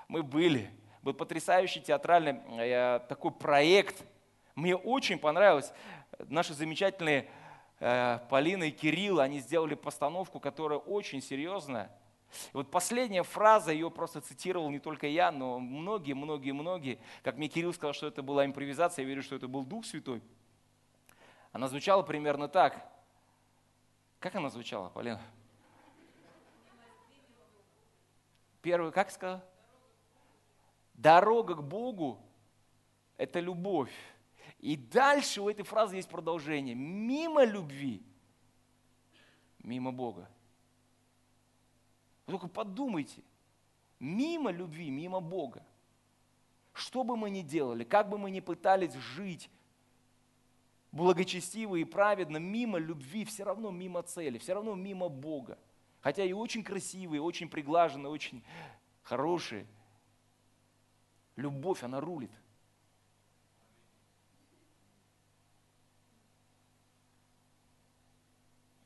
мы 0.09 0.23
были. 0.23 0.71
Был 1.03 1.13
потрясающий 1.13 1.83
театральный 1.83 2.41
э, 2.49 3.01
такой 3.11 3.31
проект. 3.31 4.03
Мне 4.55 4.75
очень 4.75 5.19
понравилось. 5.19 5.71
Наши 6.19 6.55
замечательные 6.55 7.29
э, 7.79 8.21
Полина 8.31 8.65
и 8.65 8.71
Кирилл, 8.71 9.21
они 9.21 9.41
сделали 9.41 9.75
постановку, 9.75 10.41
которая 10.41 10.79
очень 10.79 11.21
серьезная. 11.21 11.91
И 12.55 12.57
вот 12.57 12.71
последняя 12.71 13.23
фраза, 13.23 13.71
ее 13.71 13.91
просто 13.91 14.23
цитировал 14.23 14.71
не 14.71 14.79
только 14.79 15.09
я, 15.09 15.31
но 15.31 15.59
многие, 15.59 16.15
многие, 16.15 16.53
многие. 16.53 16.99
Как 17.23 17.37
мне 17.37 17.49
Кирилл 17.49 17.75
сказал, 17.75 17.93
что 17.93 18.07
это 18.07 18.23
была 18.23 18.47
импровизация, 18.47 19.03
я 19.03 19.09
верю, 19.11 19.23
что 19.23 19.37
это 19.37 19.47
был 19.47 19.63
Дух 19.63 19.85
Святой. 19.85 20.23
Она 21.53 21.69
звучала 21.69 22.01
примерно 22.01 22.49
так. 22.49 22.94
Как 24.25 24.37
она 24.37 24.49
звучала, 24.49 24.89
Полина? 24.89 25.21
Первый, 28.63 28.91
как 28.91 29.11
сказал? 29.11 29.43
Дорога 30.95 31.57
к 31.57 31.63
Богу– 31.63 32.19
это 33.19 33.39
любовь. 33.39 33.93
И 34.61 34.77
дальше 34.77 35.43
у 35.43 35.51
этой 35.51 35.63
фразы 35.63 35.97
есть 35.97 36.09
продолжение. 36.09 36.75
Мимо 36.75 37.45
любви, 37.45 38.03
мимо 39.59 39.93
Бога. 39.93 40.31
Вы 42.27 42.33
только 42.33 42.49
подумайте. 42.49 43.23
Мимо 44.01 44.51
любви, 44.51 44.89
мимо 44.89 45.21
Бога. 45.21 45.63
Что 46.73 47.05
бы 47.05 47.15
мы 47.19 47.29
ни 47.29 47.43
делали, 47.43 47.85
как 47.85 48.09
бы 48.09 48.17
мы 48.17 48.31
ни 48.31 48.41
пытались 48.41 48.95
жить 48.95 49.51
благочестиво 50.95 51.77
и 51.77 51.85
праведно, 51.85 52.39
мимо 52.39 52.79
любви, 52.79 53.25
все 53.25 53.45
равно 53.45 53.71
мимо 53.71 54.03
цели, 54.03 54.39
все 54.39 54.55
равно 54.55 54.75
мимо 54.75 55.09
Бога. 55.09 55.59
Хотя 56.01 56.25
и 56.25 56.33
очень 56.33 56.65
красивые, 56.65 57.21
очень 57.21 57.49
приглаженные, 57.49 58.11
очень 58.11 58.43
хорошие– 59.03 59.67
Любовь, 61.37 61.83
она 61.83 62.01
рулит. 62.01 62.31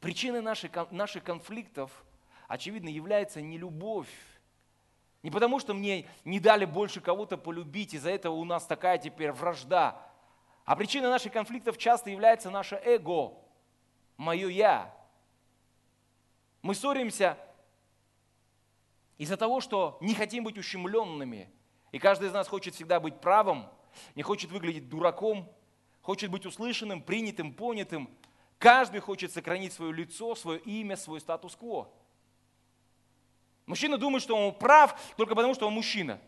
Причиной 0.00 0.40
наших, 0.40 0.70
наших 0.90 1.24
конфликтов, 1.24 2.04
очевидно, 2.46 2.88
является 2.88 3.42
не 3.42 3.58
любовь. 3.58 4.08
Не 5.22 5.30
потому, 5.30 5.58
что 5.58 5.74
мне 5.74 6.08
не 6.24 6.40
дали 6.40 6.64
больше 6.64 7.00
кого-то 7.00 7.36
полюбить, 7.36 7.92
из-за 7.92 8.10
этого 8.10 8.34
у 8.34 8.44
нас 8.44 8.64
такая 8.64 8.96
теперь 8.96 9.32
вражда. 9.32 10.07
А 10.68 10.76
причиной 10.76 11.08
наших 11.08 11.32
конфликтов 11.32 11.78
часто 11.78 12.10
является 12.10 12.50
наше 12.50 12.76
эго, 12.84 13.32
мое 14.16 14.48
я. 14.48 14.94
Мы 16.62 16.74
ссоримся 16.74 17.36
из-за 19.16 19.36
того, 19.36 19.60
что 19.60 19.98
не 20.00 20.14
хотим 20.14 20.44
быть 20.44 20.58
ущемленными– 20.58 21.50
и 21.92 21.98
каждый 21.98 22.28
из 22.28 22.32
нас 22.32 22.48
хочет 22.48 22.74
всегда 22.74 23.00
быть 23.00 23.20
правым, 23.20 23.66
не 24.14 24.22
хочет 24.22 24.50
выглядеть 24.50 24.88
дураком, 24.88 25.50
хочет 26.02 26.30
быть 26.30 26.44
услышанным, 26.44 27.02
принятым, 27.02 27.52
понятым. 27.52 28.10
Каждый 28.58 29.00
хочет 29.00 29.32
сохранить 29.32 29.72
свое 29.72 29.92
лицо, 29.92 30.34
свое 30.34 30.60
имя, 30.60 30.96
свой 30.96 31.20
статус-кво. 31.20 31.90
Мужчина 33.66 33.98
думает, 33.98 34.22
что 34.22 34.36
он 34.36 34.54
прав 34.54 34.98
только 35.16 35.34
потому, 35.34 35.54
что 35.54 35.66
он 35.66 35.74
мужчина. 35.74 36.20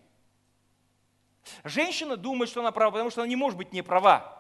Женщина 1.65 2.17
думает, 2.17 2.51
что 2.51 2.61
она 2.61 2.73
права, 2.73 2.93
потому 2.93 3.11
что 3.11 3.23
она 3.23 3.29
не 3.29 3.37
может 3.37 3.57
быть 3.57 3.73
не 3.73 3.83
права. 3.83 4.37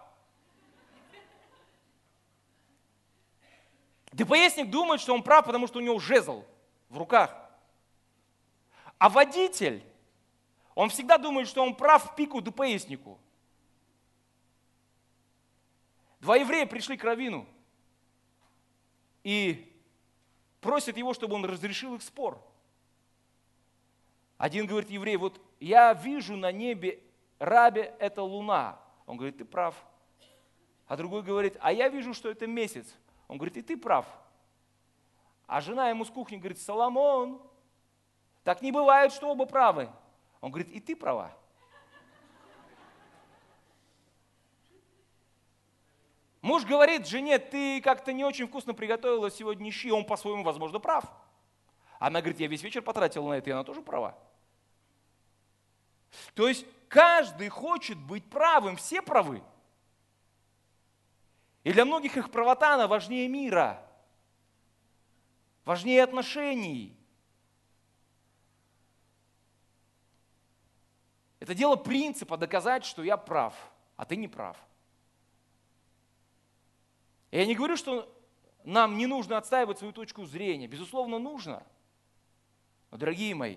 ДПСник 4.12 4.70
думает, 4.70 5.00
что 5.00 5.14
он 5.14 5.22
прав, 5.22 5.46
потому 5.46 5.66
что 5.66 5.78
у 5.78 5.82
него 5.82 5.98
жезл 5.98 6.44
в 6.88 6.98
руках. 6.98 7.34
А 8.98 9.08
водитель 9.08 9.84
он 10.74 10.88
всегда 10.88 11.18
думает, 11.18 11.48
что 11.48 11.62
он 11.62 11.74
прав 11.74 12.10
в 12.10 12.14
пику 12.14 12.40
ДПСнику. 12.40 13.18
Два 16.20 16.36
еврея 16.36 16.66
пришли 16.66 16.96
к 16.96 17.04
Равину 17.04 17.46
и 19.24 19.74
просят 20.60 20.96
его, 20.96 21.14
чтобы 21.14 21.34
он 21.34 21.44
разрешил 21.44 21.94
их 21.94 22.02
спор. 22.02 22.42
Один 24.36 24.66
говорит, 24.66 24.90
еврей, 24.90 25.16
вот 25.16 25.40
я 25.60 25.92
вижу 25.92 26.36
на 26.36 26.50
небе 26.50 27.02
рабе 27.38 27.94
это 27.98 28.22
луна. 28.22 28.78
Он 29.06 29.16
говорит, 29.16 29.38
ты 29.38 29.44
прав. 29.44 29.74
А 30.86 30.96
другой 30.96 31.22
говорит, 31.22 31.56
а 31.60 31.72
я 31.72 31.88
вижу, 31.88 32.14
что 32.14 32.30
это 32.30 32.46
месяц. 32.46 32.96
Он 33.28 33.36
говорит, 33.36 33.56
и 33.58 33.62
ты 33.62 33.76
прав. 33.76 34.06
А 35.46 35.60
жена 35.60 35.90
ему 35.90 36.04
с 36.04 36.10
кухни 36.10 36.36
говорит, 36.36 36.60
Соломон, 36.60 37.40
так 38.42 38.62
не 38.62 38.72
бывает, 38.72 39.12
что 39.12 39.30
оба 39.30 39.46
правы. 39.46 39.88
Он 40.40 40.50
говорит, 40.50 40.70
и 40.70 40.80
ты 40.80 40.96
права. 40.96 41.30
Муж 46.40 46.64
говорит 46.64 47.06
жене, 47.06 47.38
ты 47.38 47.82
как-то 47.82 48.14
не 48.14 48.24
очень 48.24 48.46
вкусно 48.46 48.72
приготовила 48.72 49.30
сегодня 49.30 49.70
щи, 49.70 49.90
он 49.90 50.06
по-своему, 50.06 50.42
возможно, 50.42 50.80
прав. 50.80 51.04
Она 51.98 52.20
говорит, 52.20 52.40
я 52.40 52.46
весь 52.46 52.62
вечер 52.62 52.80
потратила 52.80 53.28
на 53.28 53.34
это, 53.34 53.50
и 53.50 53.52
она 53.52 53.62
тоже 53.62 53.82
права. 53.82 54.16
То 56.34 56.48
есть 56.48 56.66
каждый 56.88 57.48
хочет 57.48 57.98
быть 57.98 58.28
правым, 58.28 58.76
все 58.76 59.02
правы. 59.02 59.42
И 61.62 61.72
для 61.72 61.84
многих 61.84 62.16
их 62.16 62.30
правота, 62.30 62.74
она 62.74 62.88
важнее 62.88 63.28
мира, 63.28 63.86
важнее 65.64 66.02
отношений. 66.02 66.96
Это 71.38 71.54
дело 71.54 71.76
принципа 71.76 72.36
доказать, 72.36 72.84
что 72.84 73.02
я 73.02 73.16
прав, 73.16 73.54
а 73.96 74.04
ты 74.04 74.16
не 74.16 74.28
прав. 74.28 74.56
я 77.30 77.46
не 77.46 77.54
говорю, 77.54 77.76
что 77.76 78.14
нам 78.64 78.98
не 78.98 79.06
нужно 79.06 79.38
отстаивать 79.38 79.78
свою 79.78 79.92
точку 79.92 80.26
зрения. 80.26 80.66
Безусловно, 80.66 81.18
нужно. 81.18 81.62
Но, 82.90 82.98
дорогие 82.98 83.34
мои, 83.34 83.56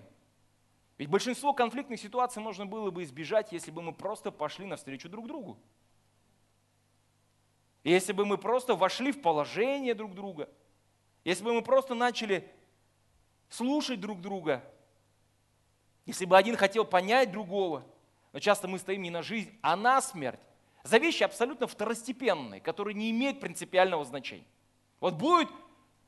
ведь 0.98 1.10
большинство 1.10 1.54
конфликтных 1.54 2.00
ситуаций 2.00 2.42
можно 2.42 2.66
было 2.66 2.92
бы 2.92 3.04
избежать, 3.04 3.52
если 3.52 3.72
бы 3.72 3.82
мы 3.82 3.94
просто 3.94 4.32
пошли 4.32 4.66
навстречу 4.66 5.10
друг 5.10 5.28
другу. 5.28 5.58
Если 7.84 8.14
бы 8.14 8.26
мы 8.26 8.38
просто 8.38 8.76
вошли 8.76 9.12
в 9.12 9.22
положение 9.22 9.94
друг 9.94 10.14
друга. 10.14 10.50
Если 11.24 11.44
бы 11.44 11.54
мы 11.54 11.62
просто 11.62 11.96
начали 11.96 12.50
слушать 13.50 14.00
друг 14.00 14.22
друга, 14.22 14.64
если 16.06 16.26
бы 16.26 16.38
один 16.38 16.56
хотел 16.56 16.86
понять 16.86 17.32
другого, 17.32 17.84
но 18.32 18.40
часто 18.40 18.68
мы 18.68 18.78
стоим 18.78 19.02
не 19.02 19.10
на 19.10 19.22
жизнь, 19.22 19.58
а 19.62 19.76
на 19.76 20.02
смерть, 20.02 20.40
за 20.84 20.98
вещи 20.98 21.24
абсолютно 21.24 21.66
второстепенные, 21.66 22.60
которые 22.60 22.94
не 22.94 23.10
имеют 23.12 23.40
принципиального 23.40 24.04
значения. 24.04 24.46
Вот 25.00 25.16
будет, 25.16 25.48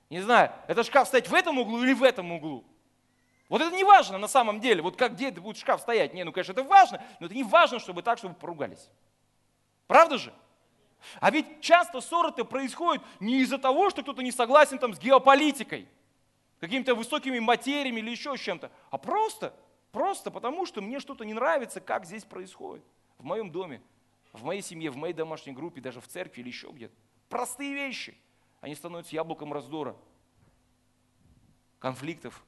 не 0.09 0.21
знаю, 0.21 0.51
этот 0.67 0.85
шкаф 0.85 1.07
стоять 1.07 1.29
в 1.29 1.33
этом 1.33 1.59
углу 1.59 1.83
или 1.83 1.93
в 1.93 2.03
этом 2.03 2.31
углу. 2.31 2.65
Вот 3.47 3.61
это 3.61 3.75
не 3.75 3.83
важно 3.83 4.17
на 4.17 4.27
самом 4.27 4.59
деле, 4.59 4.81
вот 4.81 4.95
как 4.95 5.13
где 5.13 5.31
будет 5.31 5.57
шкаф 5.57 5.81
стоять. 5.81 6.13
Не, 6.13 6.23
ну, 6.23 6.31
конечно, 6.31 6.51
это 6.51 6.63
важно, 6.63 7.03
но 7.19 7.27
это 7.27 7.35
не 7.35 7.43
важно, 7.43 7.79
чтобы 7.79 8.01
так, 8.01 8.17
чтобы 8.17 8.33
поругались. 8.33 8.89
Правда 9.87 10.17
же? 10.17 10.33
А 11.19 11.29
ведь 11.29 11.61
часто 11.61 12.01
ссоры-то 12.01 12.45
происходят 12.45 13.03
не 13.19 13.41
из-за 13.41 13.59
того, 13.59 13.91
что 13.91 14.01
кто-то 14.01 14.23
не 14.23 14.31
согласен 14.31 14.79
там 14.79 14.95
с 14.95 14.99
геополитикой. 14.99 15.87
какими-то 16.59 16.95
высокими 16.95 17.37
материями 17.37 17.99
или 17.99 18.09
еще 18.09 18.35
чем-то, 18.37 18.71
а 18.89 18.97
просто, 18.97 19.53
просто 19.91 20.31
потому, 20.31 20.65
что 20.65 20.81
мне 20.81 20.99
что-то 20.99 21.23
не 21.23 21.33
нравится, 21.33 21.79
как 21.79 22.05
здесь 22.05 22.23
происходит. 22.23 22.83
В 23.19 23.23
моем 23.23 23.51
доме, 23.51 23.83
в 24.33 24.43
моей 24.43 24.63
семье, 24.63 24.89
в 24.89 24.97
моей 24.97 25.13
домашней 25.13 25.53
группе, 25.53 25.81
даже 25.81 26.01
в 26.01 26.07
церкви 26.07 26.41
или 26.41 26.47
еще 26.47 26.69
где-то. 26.69 26.95
Простые 27.29 27.73
вещи. 27.73 28.17
Они 28.61 28.73
становятся 28.73 29.13
яблоком 29.15 29.53
раздора, 29.53 29.95
конфликтов. 31.79 32.43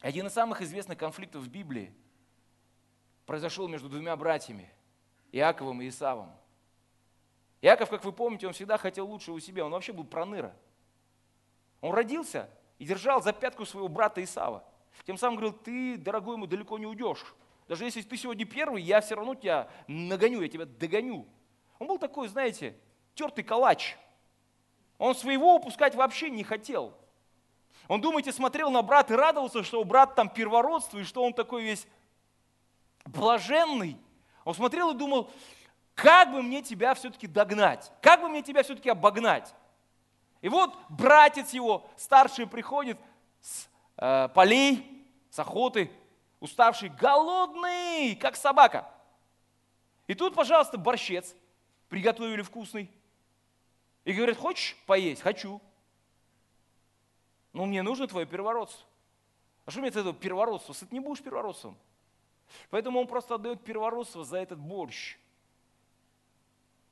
Один 0.00 0.26
из 0.26 0.32
самых 0.32 0.62
известных 0.62 0.96
конфликтов 0.96 1.42
в 1.42 1.48
Библии 1.48 1.92
произошел 3.26 3.66
между 3.68 3.88
двумя 3.88 4.16
братьями, 4.16 4.72
Иаковом 5.32 5.82
и 5.82 5.88
Исавом. 5.88 6.32
Иаков, 7.60 7.90
как 7.90 8.04
вы 8.04 8.12
помните, 8.12 8.46
он 8.46 8.52
всегда 8.52 8.78
хотел 8.78 9.08
лучшего 9.08 9.34
у 9.34 9.40
себя, 9.40 9.64
он 9.64 9.72
вообще 9.72 9.92
был 9.92 10.04
проныра. 10.04 10.54
Он 11.80 11.92
родился 11.92 12.48
и 12.78 12.84
держал 12.84 13.22
за 13.22 13.32
пятку 13.32 13.64
своего 13.64 13.88
брата 13.88 14.22
Исава. 14.22 14.64
Тем 15.04 15.16
самым 15.16 15.38
говорил, 15.38 15.58
ты, 15.58 15.96
дорогой 15.96 16.36
мой, 16.36 16.48
далеко 16.48 16.78
не 16.78 16.86
уйдешь. 16.86 17.34
Даже 17.66 17.84
если 17.84 18.02
ты 18.02 18.16
сегодня 18.16 18.46
первый, 18.46 18.82
я 18.82 19.00
все 19.00 19.14
равно 19.14 19.34
тебя 19.34 19.68
нагоню, 19.86 20.40
я 20.40 20.48
тебя 20.48 20.64
догоню. 20.64 21.26
Он 21.78 21.86
был 21.86 21.98
такой, 21.98 22.28
знаете, 22.28 22.76
тертый 23.14 23.44
калач. 23.44 23.96
Он 24.96 25.14
своего 25.14 25.56
упускать 25.56 25.94
вообще 25.94 26.30
не 26.30 26.44
хотел. 26.44 26.96
Он, 27.88 28.02
думаете, 28.02 28.32
смотрел 28.32 28.70
на 28.70 28.82
брата 28.82 29.14
и 29.14 29.16
радовался, 29.16 29.64
что 29.64 29.80
у 29.80 29.84
брата 29.84 30.14
там 30.14 30.28
первородство, 30.28 30.98
и 30.98 31.04
что 31.04 31.24
он 31.24 31.32
такой 31.32 31.62
весь 31.62 31.86
блаженный. 33.06 33.96
Он 34.44 34.54
смотрел 34.54 34.90
и 34.90 34.94
думал, 34.94 35.30
как 35.94 36.30
бы 36.30 36.42
мне 36.42 36.62
тебя 36.62 36.94
все-таки 36.94 37.26
догнать, 37.26 37.90
как 38.02 38.20
бы 38.20 38.28
мне 38.28 38.42
тебя 38.42 38.62
все-таки 38.62 38.90
обогнать. 38.90 39.54
И 40.42 40.48
вот 40.48 40.76
братец 40.90 41.52
его, 41.52 41.90
старший, 41.96 42.46
приходит 42.46 42.98
с 43.40 43.68
э, 43.96 44.28
полей, 44.34 45.04
с 45.30 45.38
охоты, 45.38 45.90
уставший, 46.40 46.90
голодный, 46.90 48.14
как 48.16 48.36
собака. 48.36 48.86
И 50.06 50.14
тут, 50.14 50.34
пожалуйста, 50.34 50.78
борщец 50.78 51.34
приготовили 51.88 52.42
вкусный. 52.42 52.90
И 54.04 54.12
говорит, 54.12 54.38
хочешь 54.38 54.76
поесть? 54.86 55.22
Хочу. 55.22 55.60
Ну, 57.52 57.64
мне 57.66 57.82
нужно 57.82 58.06
твое 58.06 58.26
первородство. 58.26 58.86
А 59.64 59.70
что 59.70 59.80
мне 59.80 59.90
это 59.90 60.12
первородство? 60.12 60.74
Ты 60.74 60.86
не 60.90 61.00
будешь 61.00 61.22
первородством. 61.22 61.76
Поэтому 62.70 63.00
он 63.00 63.06
просто 63.06 63.34
отдает 63.34 63.62
первородство 63.62 64.24
за 64.24 64.38
этот 64.38 64.58
борщ. 64.58 65.18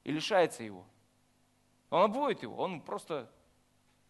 И 0.05 0.13
лишается 0.13 0.63
его. 0.63 0.85
Он 1.91 2.03
обводит 2.03 2.43
его, 2.43 2.57
он 2.57 2.81
просто 2.81 3.31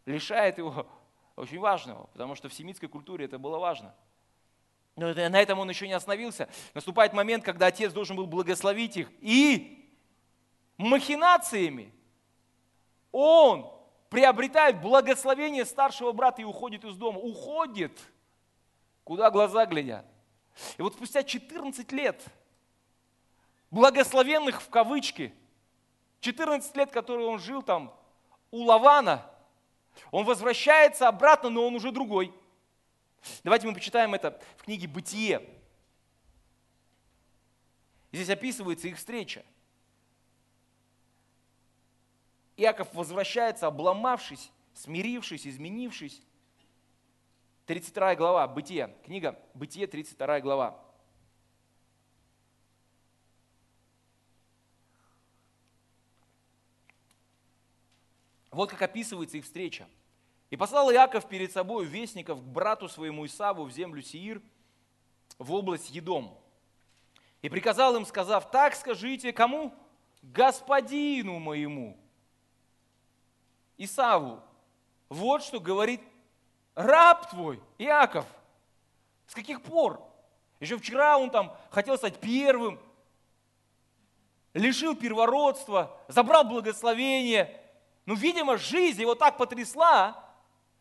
лишает 0.05 0.59
его 0.59 0.87
очень 1.37 1.59
важного, 1.59 2.07
потому 2.09 2.35
что 2.35 2.49
в 2.49 2.55
семитской 2.55 2.89
культуре 2.89 3.27
это 3.27 3.39
было 3.39 3.59
важно. 3.59 3.95
Но 4.97 5.13
на 5.13 5.41
этом 5.41 5.59
он 5.59 5.69
еще 5.69 5.87
не 5.87 5.93
остановился. 5.93 6.49
Наступает 6.73 7.13
момент, 7.13 7.45
когда 7.45 7.67
отец 7.67 7.93
должен 7.93 8.17
был 8.17 8.27
благословить 8.27 8.97
их. 8.97 9.11
И 9.21 9.95
махинациями 10.79 11.93
он 13.13 13.71
приобретает 14.09 14.81
благословение 14.81 15.65
старшего 15.65 16.13
брата 16.13 16.43
и 16.43 16.45
уходит 16.45 16.85
из 16.85 16.97
дома. 16.97 17.19
Уходит, 17.19 17.99
куда 19.05 19.31
глаза 19.31 19.67
глядят. 19.67 20.07
И 20.79 20.83
вот 20.83 20.95
спустя 20.95 21.23
14 21.23 21.93
лет, 21.93 22.25
благословенных 23.71 24.63
в 24.63 24.69
кавычки, 24.69 25.35
14 26.21 26.77
лет, 26.77 26.91
которые 26.91 27.27
он 27.27 27.39
жил 27.39 27.63
там 27.63 27.95
у 28.51 28.65
Лавана, 28.65 29.31
он 30.11 30.25
возвращается 30.25 31.09
обратно, 31.09 31.51
но 31.51 31.67
он 31.67 31.75
уже 31.75 31.91
другой. 31.91 32.33
Давайте 33.43 33.67
мы 33.67 33.75
почитаем 33.75 34.15
это 34.15 34.41
в 34.57 34.63
книге 34.63 34.87
«Бытие». 34.87 35.49
Здесь 38.13 38.31
описывается 38.31 38.89
их 38.89 38.97
встреча. 38.97 39.45
Иаков 42.57 42.93
возвращается, 42.95 43.67
обломавшись, 43.67 44.51
смирившись, 44.75 45.47
изменившись. 45.47 46.23
32 47.67 48.15
глава, 48.15 48.47
Бытие, 48.47 48.95
книга 49.05 49.39
Бытие, 49.55 49.87
32 49.87 50.41
глава. 50.41 50.83
Вот 58.51 58.71
как 58.71 58.81
описывается 58.81 59.37
их 59.37 59.45
встреча. 59.45 59.87
«И 60.49 60.57
послал 60.57 60.91
Иаков 60.91 61.29
перед 61.29 61.53
собой 61.53 61.85
вестников 61.85 62.41
к 62.41 62.45
брату 62.45 62.89
своему 62.89 63.27
Исаву 63.27 63.65
в 63.65 63.73
землю 63.73 64.01
Сиир, 64.01 64.41
в 65.39 65.53
область 65.53 65.91
Едом. 65.91 66.39
И 67.43 67.49
приказал 67.49 67.97
им, 67.97 68.07
сказав, 68.07 68.51
так 68.51 68.75
скажите 68.75 69.33
кому? 69.33 69.75
Господину 70.23 71.39
моему, 71.39 71.99
Исаву. 73.79 74.41
Вот 75.09 75.43
что 75.43 75.61
говорит 75.61 76.01
раб 76.75 77.31
твой, 77.31 77.61
Иаков. 77.79 78.27
С 79.27 79.35
каких 79.35 79.63
пор? 79.63 80.01
Еще 80.61 80.79
вчера 80.79 81.19
он 81.19 81.31
там 81.31 81.55
хотел 81.71 81.97
стать 81.99 82.19
первым, 82.19 82.81
лишил 84.55 84.97
первородства, 84.97 85.97
забрал 86.09 86.45
благословение, 86.45 87.61
ну, 88.07 88.15
видимо, 88.15 88.57
жизнь 88.57 89.01
его 89.01 89.15
так 89.15 89.37
потрясла, 89.37 90.25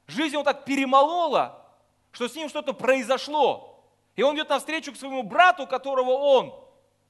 жизнь 0.08 0.34
его 0.34 0.44
так 0.44 0.64
перемолола, 0.64 1.66
что 2.12 2.28
с 2.28 2.36
ним 2.36 2.48
что-то 2.48 2.74
произошло. 2.74 3.84
И 4.16 4.22
он 4.22 4.36
идет 4.36 4.50
навстречу 4.50 4.94
к 4.94 4.96
своему 4.96 5.24
брату, 5.24 5.68
которого 5.68 6.12
он, 6.12 6.54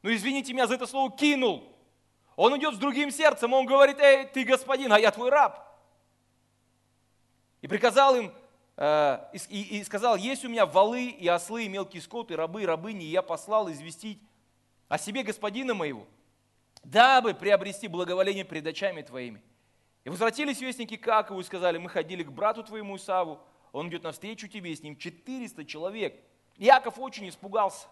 ну 0.02 0.14
извините 0.14 0.54
меня 0.54 0.68
за 0.68 0.76
это 0.76 0.88
слово, 0.88 1.12
кинул. 1.12 1.64
Он 2.36 2.58
идет 2.58 2.76
с 2.76 2.78
другим 2.78 3.12
сердцем, 3.12 3.54
он 3.54 3.66
говорит, 3.66 4.00
эй, 4.00 4.26
ты 4.26 4.44
господин, 4.44 4.92
а 4.92 5.00
я 5.00 5.12
твой 5.12 5.30
раб. 5.30 5.65
И 7.66 7.68
приказал 7.68 8.16
им, 8.16 8.32
э, 8.78 9.18
и, 9.50 9.80
и 9.80 9.84
сказал, 9.84 10.18
есть 10.18 10.46
у 10.46 10.50
меня 10.50 10.68
валы 10.68 11.08
и 11.08 11.28
ослы, 11.28 11.66
и 11.66 11.68
мелкий 11.68 12.00
скот, 12.00 12.30
и 12.30 12.36
рабы, 12.36 12.62
и 12.62 12.66
рабыни, 12.68 13.06
и 13.06 13.10
я 13.10 13.24
послал 13.24 13.72
известить 13.72 14.22
о 14.88 15.00
себе 15.00 15.24
господина 15.24 15.74
моего, 15.74 16.06
дабы 16.84 17.34
приобрести 17.34 17.88
благоволение 17.88 18.46
пред 18.46 18.68
очами 18.68 19.02
твоими. 19.02 19.42
И 20.04 20.10
возвратились 20.10 20.62
вестники 20.62 20.96
к 20.96 21.08
Акову 21.08 21.40
и 21.40 21.44
сказали, 21.44 21.80
мы 21.80 21.90
ходили 21.90 22.22
к 22.22 22.32
брату 22.32 22.62
твоему 22.62 22.98
Исаву, 22.98 23.40
он 23.72 23.90
идет 23.90 24.04
навстречу 24.04 24.48
тебе, 24.48 24.76
с 24.76 24.84
ним 24.84 24.96
400 24.96 25.66
человек. 25.66 26.24
Яков 26.58 27.00
очень 27.00 27.28
испугался 27.30 27.88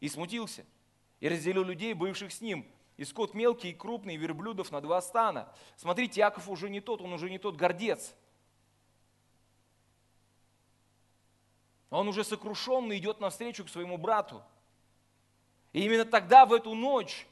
и 0.00 0.08
смутился, 0.08 0.66
и 1.20 1.28
разделил 1.28 1.62
людей, 1.62 1.94
бывших 1.94 2.32
с 2.32 2.40
ним, 2.40 2.66
и 2.96 3.04
скот 3.04 3.32
мелкий 3.34 3.70
и 3.70 3.74
крупный, 3.74 4.14
и 4.14 4.18
верблюдов 4.18 4.72
на 4.72 4.80
два 4.80 5.00
стана. 5.02 5.48
Смотрите, 5.76 6.18
Яков 6.18 6.48
уже 6.48 6.68
не 6.68 6.80
тот, 6.80 7.00
он 7.00 7.12
уже 7.12 7.30
не 7.30 7.38
тот 7.38 7.54
гордец. 7.54 8.16
Он 11.92 12.08
уже 12.08 12.24
сокрушенный 12.24 12.96
идет 12.96 13.20
навстречу 13.20 13.66
к 13.66 13.68
своему 13.68 13.98
брату. 13.98 14.42
И 15.74 15.84
именно 15.84 16.06
тогда, 16.06 16.46
в 16.46 16.54
эту 16.54 16.74
ночь, 16.74 17.26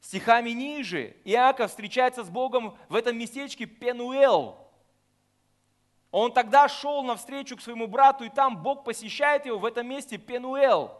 стихами 0.00 0.50
ниже, 0.50 1.14
Иаков 1.24 1.70
встречается 1.70 2.24
с 2.24 2.30
Богом 2.30 2.78
в 2.88 2.94
этом 2.94 3.18
местечке 3.18 3.66
Пенуэл. 3.66 4.56
Он 6.10 6.32
тогда 6.32 6.66
шел 6.66 7.02
навстречу 7.02 7.58
к 7.58 7.60
своему 7.60 7.86
брату, 7.86 8.24
и 8.24 8.30
там 8.30 8.62
Бог 8.62 8.84
посещает 8.84 9.44
его 9.44 9.58
в 9.58 9.66
этом 9.66 9.86
месте 9.86 10.16
Пенуэл. 10.16 10.90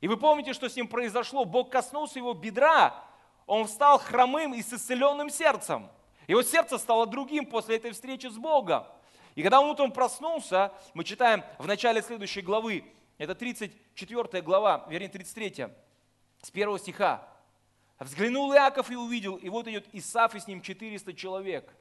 И 0.00 0.08
вы 0.08 0.16
помните, 0.16 0.54
что 0.54 0.70
с 0.70 0.76
ним 0.76 0.88
произошло? 0.88 1.44
Бог 1.44 1.70
коснулся 1.70 2.18
его 2.18 2.32
бедра, 2.32 3.04
он 3.46 3.66
встал 3.66 3.98
хромым 3.98 4.54
и 4.54 4.62
с 4.62 4.72
исцеленным 4.72 5.28
сердцем. 5.28 5.90
Его 6.28 6.42
сердце 6.42 6.78
стало 6.78 7.06
другим 7.06 7.44
после 7.44 7.76
этой 7.76 7.90
встречи 7.90 8.26
с 8.26 8.38
Богом. 8.38 8.86
И 9.38 9.42
когда 9.42 9.60
он 9.60 9.70
утром 9.70 9.92
проснулся, 9.92 10.72
мы 10.94 11.04
читаем 11.04 11.44
в 11.60 11.66
начале 11.68 12.02
следующей 12.02 12.40
главы, 12.40 12.84
это 13.18 13.36
34 13.36 14.42
глава, 14.42 14.84
вернее 14.90 15.08
33, 15.08 15.68
с 16.42 16.50
первого 16.50 16.76
стиха. 16.76 17.24
Взглянул 18.00 18.52
Иаков 18.52 18.90
и 18.90 18.96
увидел, 18.96 19.36
и 19.36 19.48
вот 19.48 19.68
идет 19.68 19.86
Исаф, 19.92 20.34
и 20.34 20.40
с 20.40 20.48
ним 20.48 20.60
400 20.60 21.14
человек. 21.14 21.72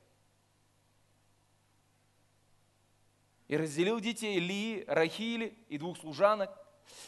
И 3.48 3.58
разделил 3.58 4.00
детей 4.00 4.38
Ли, 4.40 4.84
Рахили 4.86 5.58
и 5.68 5.80
двух 5.80 5.98
служанок, 5.98 6.56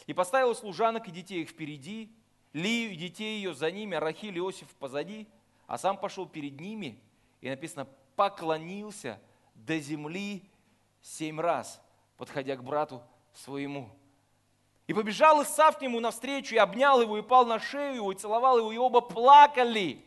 и 0.08 0.12
поставил 0.12 0.56
служанок 0.56 1.06
и 1.06 1.12
детей 1.12 1.42
их 1.42 1.50
впереди, 1.50 2.12
Лию 2.52 2.90
и 2.90 2.96
детей 2.96 3.36
ее 3.36 3.54
за 3.54 3.70
ними, 3.70 3.96
а 3.96 4.00
Рахиль 4.00 4.34
и 4.34 4.40
Иосиф 4.40 4.66
позади, 4.80 5.28
а 5.68 5.78
сам 5.78 5.96
пошел 5.96 6.26
перед 6.26 6.58
ними, 6.58 7.00
и 7.40 7.48
написано, 7.48 7.86
поклонился 8.16 9.20
до 9.66 9.78
земли 9.78 10.42
семь 11.02 11.40
раз, 11.40 11.80
подходя 12.16 12.56
к 12.56 12.64
брату 12.64 13.02
своему. 13.32 13.90
И 14.86 14.92
побежал 14.92 15.42
Исав 15.42 15.78
к 15.78 15.82
нему 15.82 16.00
навстречу, 16.00 16.54
и 16.54 16.58
обнял 16.58 17.00
его, 17.00 17.18
и 17.18 17.22
пал 17.22 17.46
на 17.46 17.58
шею 17.58 17.94
его, 17.94 18.12
и 18.12 18.16
целовал 18.16 18.58
его, 18.58 18.72
и 18.72 18.76
оба 18.76 19.00
плакали. 19.00 20.04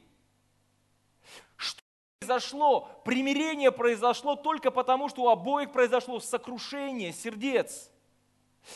Что 1.55 1.81
произошло, 2.19 2.89
примирение 3.05 3.71
произошло 3.71 4.35
только 4.35 4.71
потому, 4.71 5.07
что 5.07 5.23
у 5.23 5.29
обоих 5.29 5.71
произошло 5.71 6.19
сокрушение 6.19 7.13
сердец. 7.13 7.89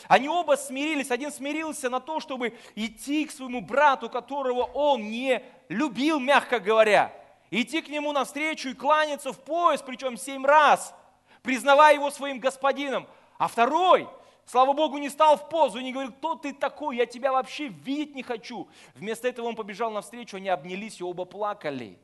Они 0.06 0.28
оба 0.28 0.56
смирились. 0.56 1.10
Один 1.10 1.32
смирился 1.32 1.90
на 1.90 2.00
то, 2.00 2.20
чтобы 2.20 2.56
идти 2.74 3.26
к 3.26 3.30
своему 3.30 3.60
брату, 3.60 4.08
которого 4.10 4.62
он 4.62 5.02
не 5.10 5.42
любил, 5.68 6.20
мягко 6.20 6.60
говоря. 6.60 7.17
Идти 7.50 7.80
к 7.80 7.88
нему 7.88 8.12
навстречу 8.12 8.68
и 8.68 8.74
кланяться 8.74 9.32
в 9.32 9.40
пояс, 9.40 9.82
причем 9.82 10.16
семь 10.16 10.44
раз, 10.44 10.94
признавая 11.42 11.94
его 11.94 12.10
своим 12.10 12.40
господином. 12.40 13.06
А 13.38 13.48
второй, 13.48 14.08
слава 14.44 14.74
Богу, 14.74 14.98
не 14.98 15.08
стал 15.08 15.36
в 15.36 15.48
позу 15.48 15.78
и 15.78 15.84
не 15.84 15.92
говорил, 15.92 16.12
кто 16.12 16.34
ты 16.34 16.52
такой, 16.52 16.96
я 16.96 17.06
тебя 17.06 17.32
вообще 17.32 17.68
видеть 17.68 18.14
не 18.14 18.22
хочу. 18.22 18.68
Вместо 18.94 19.28
этого 19.28 19.46
он 19.46 19.56
побежал 19.56 19.90
навстречу, 19.90 20.36
они 20.36 20.48
обнялись 20.48 21.00
и 21.00 21.04
оба 21.04 21.24
плакали. 21.24 21.98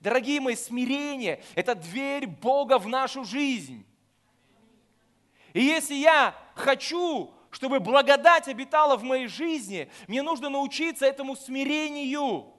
Дорогие 0.00 0.40
мои, 0.40 0.56
смирение– 0.56 1.42
это 1.54 1.74
дверь 1.74 2.26
Бога 2.26 2.78
в 2.78 2.88
нашу 2.88 3.24
жизнь. 3.24 3.86
И 5.52 5.60
если 5.60 5.94
я 5.94 6.34
хочу, 6.54 7.32
чтобы 7.50 7.78
благодать 7.78 8.48
обитала 8.48 8.96
в 8.96 9.02
моей 9.02 9.26
жизни, 9.26 9.90
мне 10.08 10.22
нужно 10.22 10.48
научиться 10.48 11.04
этому 11.04 11.36
смирению. 11.36 12.53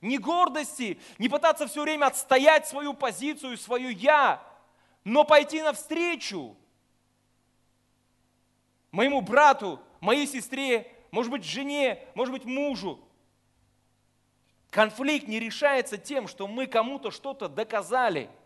Не 0.00 0.18
гордости, 0.18 0.98
не 1.18 1.28
пытаться 1.28 1.66
все 1.66 1.82
время 1.82 2.06
отстоять 2.06 2.66
свою 2.66 2.94
позицию, 2.94 3.56
свою 3.56 3.90
«я», 3.90 4.42
но 5.04 5.24
пойти 5.24 5.62
навстречу 5.62 6.56
моему 8.90 9.20
брату, 9.20 9.80
моей 10.00 10.26
сестре, 10.26 10.92
может 11.10 11.30
быть, 11.30 11.44
жене, 11.44 12.04
может 12.14 12.32
быть, 12.32 12.44
мужу. 12.44 13.00
Конфликт 14.70 15.26
не 15.28 15.40
решается 15.40 15.96
тем, 15.96 16.28
что 16.28 16.46
мы 16.46 16.66
кому-то 16.66 17.10
что-то 17.10 17.48
доказали– 17.48 18.30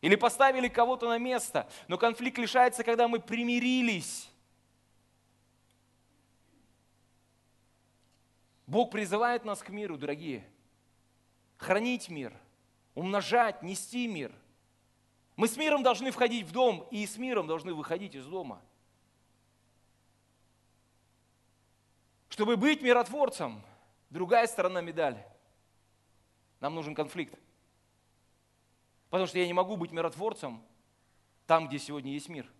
или 0.00 0.16
поставили 0.16 0.68
кого-то 0.68 1.08
на 1.08 1.18
место. 1.18 1.68
Но 1.88 1.98
конфликт 1.98 2.38
решается, 2.38 2.84
когда 2.84 3.06
мы 3.06 3.20
примирились. 3.20 4.28
Бог 8.66 8.90
призывает 8.90 9.44
нас 9.44 9.60
к 9.60 9.68
миру, 9.68 9.98
дорогие. 9.98 10.44
Хранить 11.60 12.08
мир, 12.08 12.32
умножать, 12.94 13.62
нести 13.62 14.08
мир. 14.08 14.32
Мы 15.36 15.46
с 15.46 15.58
миром 15.58 15.82
должны 15.82 16.10
входить 16.10 16.46
в 16.46 16.52
дом, 16.52 16.88
и 16.90 17.06
с 17.06 17.18
миром 17.18 17.46
должны 17.46 17.74
выходить 17.74 18.14
из 18.14 18.24
дома. 18.24 18.62
Чтобы 22.30 22.56
быть 22.56 22.80
миротворцем, 22.80 23.62
другая 24.08 24.46
сторона 24.46 24.80
медали. 24.80 25.22
Нам 26.60 26.74
нужен 26.74 26.94
конфликт. 26.94 27.38
Потому 29.10 29.26
что 29.26 29.38
я 29.38 29.46
не 29.46 29.52
могу 29.52 29.76
быть 29.76 29.92
миротворцем 29.92 30.64
там, 31.46 31.68
где 31.68 31.78
сегодня 31.78 32.12
есть 32.12 32.30
мир. 32.30 32.50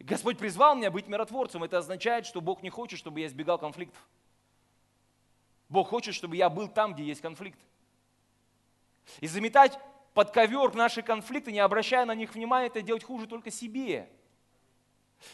Господь 0.00 0.36
призвал 0.36 0.74
меня 0.74 0.90
быть 0.90 1.06
миротворцем. 1.06 1.62
Это 1.62 1.78
означает, 1.78 2.26
что 2.26 2.40
Бог 2.40 2.64
не 2.64 2.70
хочет, 2.70 2.98
чтобы 2.98 3.20
я 3.20 3.26
избегал 3.26 3.58
конфликтов. 3.58 4.04
Бог 5.68 5.88
хочет, 5.88 6.14
чтобы 6.14 6.36
я 6.36 6.48
был 6.48 6.68
там, 6.68 6.94
где 6.94 7.04
есть 7.04 7.20
конфликт. 7.20 7.58
И 9.20 9.26
заметать 9.26 9.78
под 10.14 10.30
ковер 10.30 10.74
наши 10.74 11.02
конфликты, 11.02 11.52
не 11.52 11.60
обращая 11.60 12.04
на 12.04 12.14
них 12.14 12.34
внимания, 12.34 12.66
это 12.66 12.82
делать 12.82 13.04
хуже 13.04 13.26
только 13.26 13.50
себе. 13.50 14.08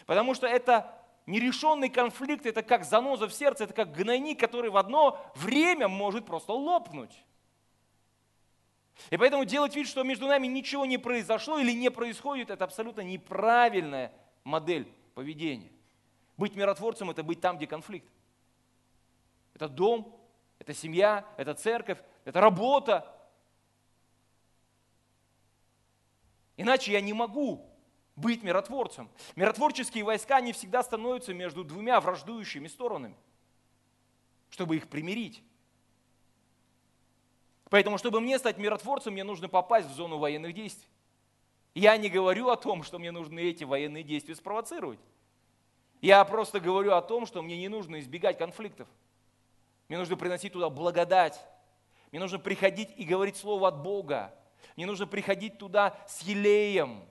Потому 0.06 0.34
что 0.34 0.46
это 0.46 0.94
нерешенный 1.26 1.88
конфликт, 1.88 2.46
это 2.46 2.62
как 2.62 2.84
заноза 2.84 3.28
в 3.28 3.34
сердце, 3.34 3.64
это 3.64 3.74
как 3.74 3.92
гнойник, 3.92 4.38
который 4.38 4.70
в 4.70 4.76
одно 4.76 5.20
время 5.34 5.88
может 5.88 6.26
просто 6.26 6.52
лопнуть. 6.52 7.24
И 9.10 9.16
поэтому 9.16 9.44
делать 9.44 9.74
вид, 9.74 9.88
что 9.88 10.02
между 10.02 10.26
нами 10.26 10.46
ничего 10.46 10.86
не 10.86 10.98
произошло 10.98 11.58
или 11.58 11.72
не 11.72 11.90
происходит, 11.90 12.50
это 12.50 12.64
абсолютно 12.64 13.00
неправильная 13.00 14.12
модель 14.44 14.86
поведения. 15.14 15.72
Быть 16.36 16.54
миротворцем– 16.54 17.10
это 17.10 17.22
быть 17.22 17.40
там, 17.40 17.56
где 17.56 17.66
конфликт. 17.66 18.06
Это 19.54 19.68
дом, 19.68 20.16
это 20.58 20.74
семья, 20.74 21.26
это 21.36 21.54
церковь, 21.54 21.98
это 22.24 22.40
работа. 22.40 23.10
Иначе 26.56 26.92
я 26.92 27.00
не 27.00 27.12
могу 27.12 27.68
быть 28.16 28.42
миротворцем. 28.42 29.10
Миротворческие 29.36 30.04
войска 30.04 30.40
не 30.40 30.52
всегда 30.52 30.82
становятся 30.82 31.34
между 31.34 31.64
двумя 31.64 32.00
враждующими 32.00 32.68
сторонами, 32.68 33.16
чтобы 34.50 34.76
их 34.76 34.88
примирить. 34.88 35.42
Поэтому, 37.70 37.98
чтобы 37.98 38.20
мне 38.20 38.38
стать 38.38 38.58
миротворцем, 38.58 39.14
мне 39.14 39.24
нужно 39.24 39.48
попасть 39.48 39.88
в 39.88 39.94
зону 39.94 40.18
военных 40.18 40.54
действий. 40.54 40.88
Я 41.74 41.96
не 41.96 42.08
говорю 42.08 42.50
о 42.50 42.56
том, 42.56 42.84
что 42.84 43.00
мне 43.00 43.10
нужно 43.10 43.40
эти 43.40 43.64
военные 43.64 44.04
действия 44.04 44.36
спровоцировать. 44.36 45.00
Я 46.00 46.24
просто 46.24 46.60
говорю 46.60 46.92
о 46.92 47.02
том, 47.02 47.26
что 47.26 47.42
мне 47.42 47.56
не 47.56 47.68
нужно 47.68 47.98
избегать 47.98 48.38
конфликтов. 48.38 48.86
Мне 49.88 49.98
нужно 49.98 50.16
приносить 50.16 50.52
туда 50.52 50.70
благодать. 50.70 51.40
Мне 52.10 52.20
нужно 52.20 52.38
приходить 52.38 52.90
и 52.96 53.04
говорить 53.04 53.36
слово 53.36 53.68
от 53.68 53.82
Бога. 53.82 54.34
Мне 54.76 54.86
нужно 54.86 55.06
приходить 55.06 55.58
туда 55.58 55.96
с 56.06 56.22
елеем, 56.22 57.04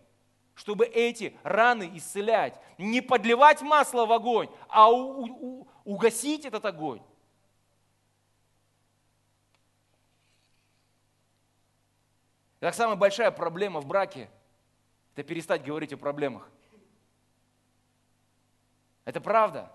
чтобы 0.56 0.86
эти 0.86 1.38
раны 1.44 1.92
исцелять. 1.96 2.60
Не 2.78 3.02
подливать 3.02 3.62
масло 3.62 4.06
в 4.06 4.12
огонь, 4.12 4.50
а 4.68 4.90
у, 4.92 5.26
у, 5.26 5.68
угасить 5.84 6.46
этот 6.46 6.66
огонь. 6.66 7.02
Итак, 12.60 12.76
самая 12.76 12.96
большая 12.96 13.30
проблема 13.32 13.82
в 13.82 13.86
браке– 13.86 14.30
это 15.16 15.24
перестать 15.24 15.66
говорить 15.66 15.92
о 15.92 15.98
проблемах. 15.98 16.50
Это 19.04 19.20
правда. 19.20 19.70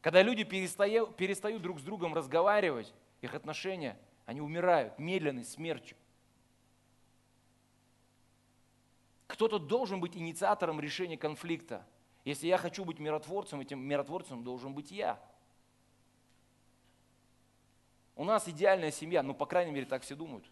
Когда 0.00 0.22
люди 0.22 0.44
перестают, 0.44 1.16
перестают 1.16 1.62
друг 1.62 1.78
с 1.78 1.82
другом 1.82 2.14
разговаривать, 2.14 2.92
их 3.20 3.34
отношения, 3.34 3.98
они 4.26 4.40
умирают 4.40 4.98
медленной 4.98 5.44
смертью. 5.44 5.96
Кто-то 9.26 9.58
должен 9.58 10.00
быть 10.00 10.16
инициатором 10.16 10.80
решения 10.80 11.16
конфликта. 11.16 11.86
Если 12.24 12.46
я 12.46 12.58
хочу 12.58 12.84
быть 12.84 12.98
миротворцем, 12.98 13.60
этим 13.60 13.80
миротворцем 13.80 14.42
должен 14.42 14.74
быть 14.74 14.90
я. 14.90 15.20
У 18.16 18.24
нас 18.24 18.48
идеальная 18.48 18.90
семья, 18.90 19.22
ну, 19.22 19.34
по 19.34 19.46
крайней 19.46 19.72
мере, 19.72 19.86
так 19.86 20.02
все 20.02 20.14
думают. 20.14 20.50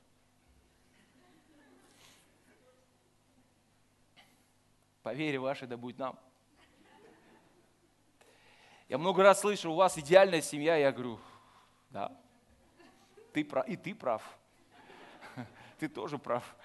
по 5.09 5.15
вере 5.15 5.39
вашей 5.39 5.67
да 5.67 5.79
будет 5.79 5.97
нам. 5.97 6.19
Я 8.88 8.96
много 8.96 9.22
раз 9.22 9.40
слышу, 9.40 9.70
у 9.70 9.74
вас 9.74 9.98
идеальная 9.98 10.40
семья, 10.40 10.77
я 10.77 10.92
говорю, 10.92 11.18
да, 11.90 12.11
ты 13.33 13.44
прав, 13.44 13.68
и 13.68 13.77
ты 13.77 13.94
прав, 13.94 14.22
ты 15.79 15.88
тоже 15.88 16.18
прав. 16.18 16.57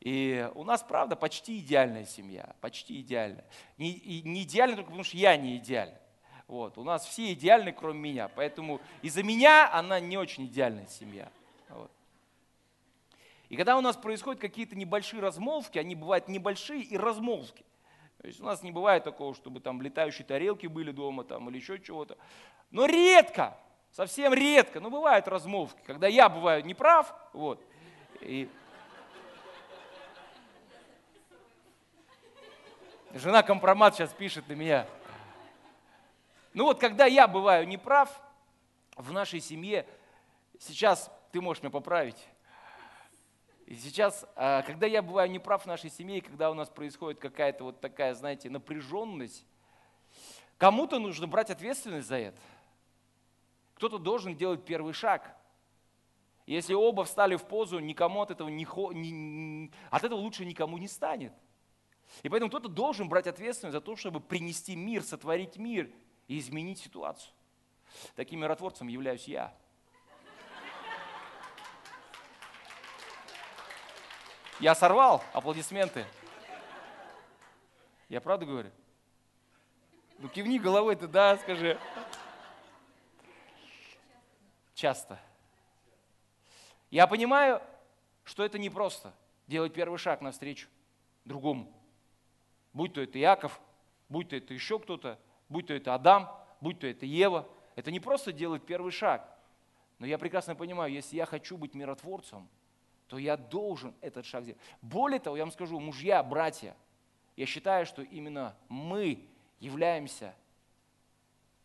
И 0.00 0.48
у 0.54 0.64
нас, 0.64 0.82
правда, 0.82 1.16
почти 1.16 1.58
идеальная 1.58 2.04
семья, 2.04 2.54
почти 2.60 3.00
идеальная. 3.00 3.44
Не, 3.78 4.22
не 4.22 4.42
идеальная 4.42 4.76
только 4.76 4.88
потому, 4.88 5.02
что 5.02 5.16
я 5.16 5.36
не 5.36 5.56
идеален. 5.56 5.96
Вот. 6.46 6.78
У 6.78 6.84
нас 6.84 7.04
все 7.06 7.32
идеальны, 7.32 7.72
кроме 7.72 7.98
меня. 7.98 8.28
Поэтому 8.28 8.80
из-за 9.02 9.22
меня 9.22 9.72
она 9.72 9.98
не 9.98 10.16
очень 10.16 10.46
идеальная 10.46 10.86
семья. 10.86 11.28
Вот. 11.68 11.90
И 13.48 13.56
когда 13.56 13.76
у 13.76 13.80
нас 13.80 13.96
происходят 13.96 14.40
какие-то 14.40 14.76
небольшие 14.76 15.20
размолвки, 15.20 15.78
они 15.78 15.96
бывают 15.96 16.28
небольшие 16.28 16.82
и 16.82 16.96
размолвки. 16.96 17.64
То 18.26 18.28
есть 18.28 18.40
у 18.40 18.44
нас 18.44 18.64
не 18.64 18.72
бывает 18.72 19.04
такого, 19.04 19.36
чтобы 19.36 19.60
там 19.60 19.80
летающие 19.80 20.26
тарелки 20.26 20.66
были 20.66 20.90
дома 20.90 21.22
там, 21.22 21.48
или 21.48 21.58
еще 21.58 21.78
чего-то. 21.78 22.18
Но 22.72 22.84
редко, 22.84 23.56
совсем 23.92 24.34
редко, 24.34 24.80
но 24.80 24.90
бывают 24.90 25.28
размолвки, 25.28 25.80
когда 25.86 26.08
я 26.08 26.28
бываю 26.28 26.64
неправ, 26.64 27.14
вот, 27.32 27.64
и 28.20 28.48
Жена 33.14 33.44
компромат 33.44 33.94
сейчас 33.94 34.10
пишет 34.12 34.48
на 34.48 34.54
меня. 34.54 34.88
Ну 36.52 36.64
вот, 36.64 36.80
когда 36.80 37.06
я 37.06 37.28
бываю 37.28 37.68
неправ 37.68 38.10
в 38.96 39.12
нашей 39.12 39.38
семье, 39.38 39.86
сейчас 40.58 41.12
ты 41.30 41.40
можешь 41.40 41.62
меня 41.62 41.70
поправить, 41.70 42.26
и 43.66 43.74
сейчас, 43.74 44.24
а, 44.36 44.62
когда 44.62 44.86
я 44.86 45.02
бываю 45.02 45.28
неправ 45.28 45.64
в 45.64 45.66
нашей 45.66 45.90
семье, 45.90 46.22
когда 46.22 46.52
у 46.52 46.54
нас 46.54 46.68
происходит 46.68 47.18
какая-то 47.18 47.64
вот 47.64 47.80
такая, 47.80 48.14
знаете, 48.14 48.48
напряженность, 48.48 49.44
кому-то 50.56 51.00
нужно 51.00 51.26
брать 51.26 51.50
ответственность 51.50 52.06
за 52.06 52.16
это. 52.16 52.40
Кто-то 53.74 53.98
должен 53.98 54.36
делать 54.36 54.64
первый 54.64 54.92
шаг. 54.92 55.36
Если 56.46 56.74
оба 56.74 57.02
встали 57.02 57.34
в 57.34 57.44
позу, 57.44 57.80
никому 57.80 58.22
от 58.22 58.30
этого, 58.30 58.48
не, 58.48 58.64
не, 58.94 59.72
от 59.90 60.04
этого 60.04 60.20
лучше 60.20 60.44
никому 60.44 60.78
не 60.78 60.86
станет. 60.86 61.32
И 62.22 62.28
поэтому 62.28 62.48
кто-то 62.50 62.68
должен 62.68 63.08
брать 63.08 63.26
ответственность 63.26 63.72
за 63.72 63.80
то, 63.80 63.96
чтобы 63.96 64.20
принести 64.20 64.76
мир, 64.76 65.02
сотворить 65.02 65.56
мир 65.56 65.90
и 66.28 66.38
изменить 66.38 66.78
ситуацию. 66.78 67.32
Таким 68.14 68.40
миротворцем 68.40 68.86
являюсь 68.86 69.26
я. 69.26 69.52
Я 74.58 74.74
сорвал 74.74 75.22
аплодисменты. 75.34 76.06
Я 78.08 78.22
правду 78.22 78.46
говорю? 78.46 78.70
Ну 80.18 80.28
кивни 80.28 80.58
головой 80.58 80.96
ты, 80.96 81.06
да, 81.06 81.36
скажи. 81.36 81.78
Часто. 84.74 85.18
Я 86.90 87.06
понимаю, 87.06 87.60
что 88.24 88.44
это 88.44 88.58
непросто 88.58 89.12
делать 89.46 89.74
первый 89.74 89.98
шаг 89.98 90.22
навстречу 90.22 90.68
другому. 91.26 91.70
Будь 92.72 92.94
то 92.94 93.02
это 93.02 93.18
Яков, 93.18 93.60
будь 94.08 94.30
то 94.30 94.36
это 94.36 94.54
еще 94.54 94.78
кто-то, 94.78 95.18
будь 95.50 95.66
то 95.66 95.74
это 95.74 95.94
Адам, 95.94 96.30
будь 96.62 96.78
то 96.78 96.86
это 96.86 97.04
Ева. 97.04 97.46
Это 97.74 97.90
не 97.90 98.00
просто 98.00 98.32
делать 98.32 98.64
первый 98.64 98.90
шаг. 98.90 99.28
Но 99.98 100.06
я 100.06 100.16
прекрасно 100.16 100.54
понимаю, 100.54 100.92
если 100.92 101.16
я 101.16 101.26
хочу 101.26 101.58
быть 101.58 101.74
миротворцем, 101.74 102.48
то 103.08 103.18
я 103.18 103.36
должен 103.36 103.94
этот 104.00 104.26
шаг 104.26 104.42
сделать. 104.42 104.60
Более 104.82 105.20
того, 105.20 105.36
я 105.36 105.44
вам 105.44 105.52
скажу, 105.52 105.78
мужья, 105.78 106.22
братья, 106.22 106.76
я 107.36 107.46
считаю, 107.46 107.86
что 107.86 108.02
именно 108.02 108.56
мы 108.68 109.28
являемся 109.60 110.34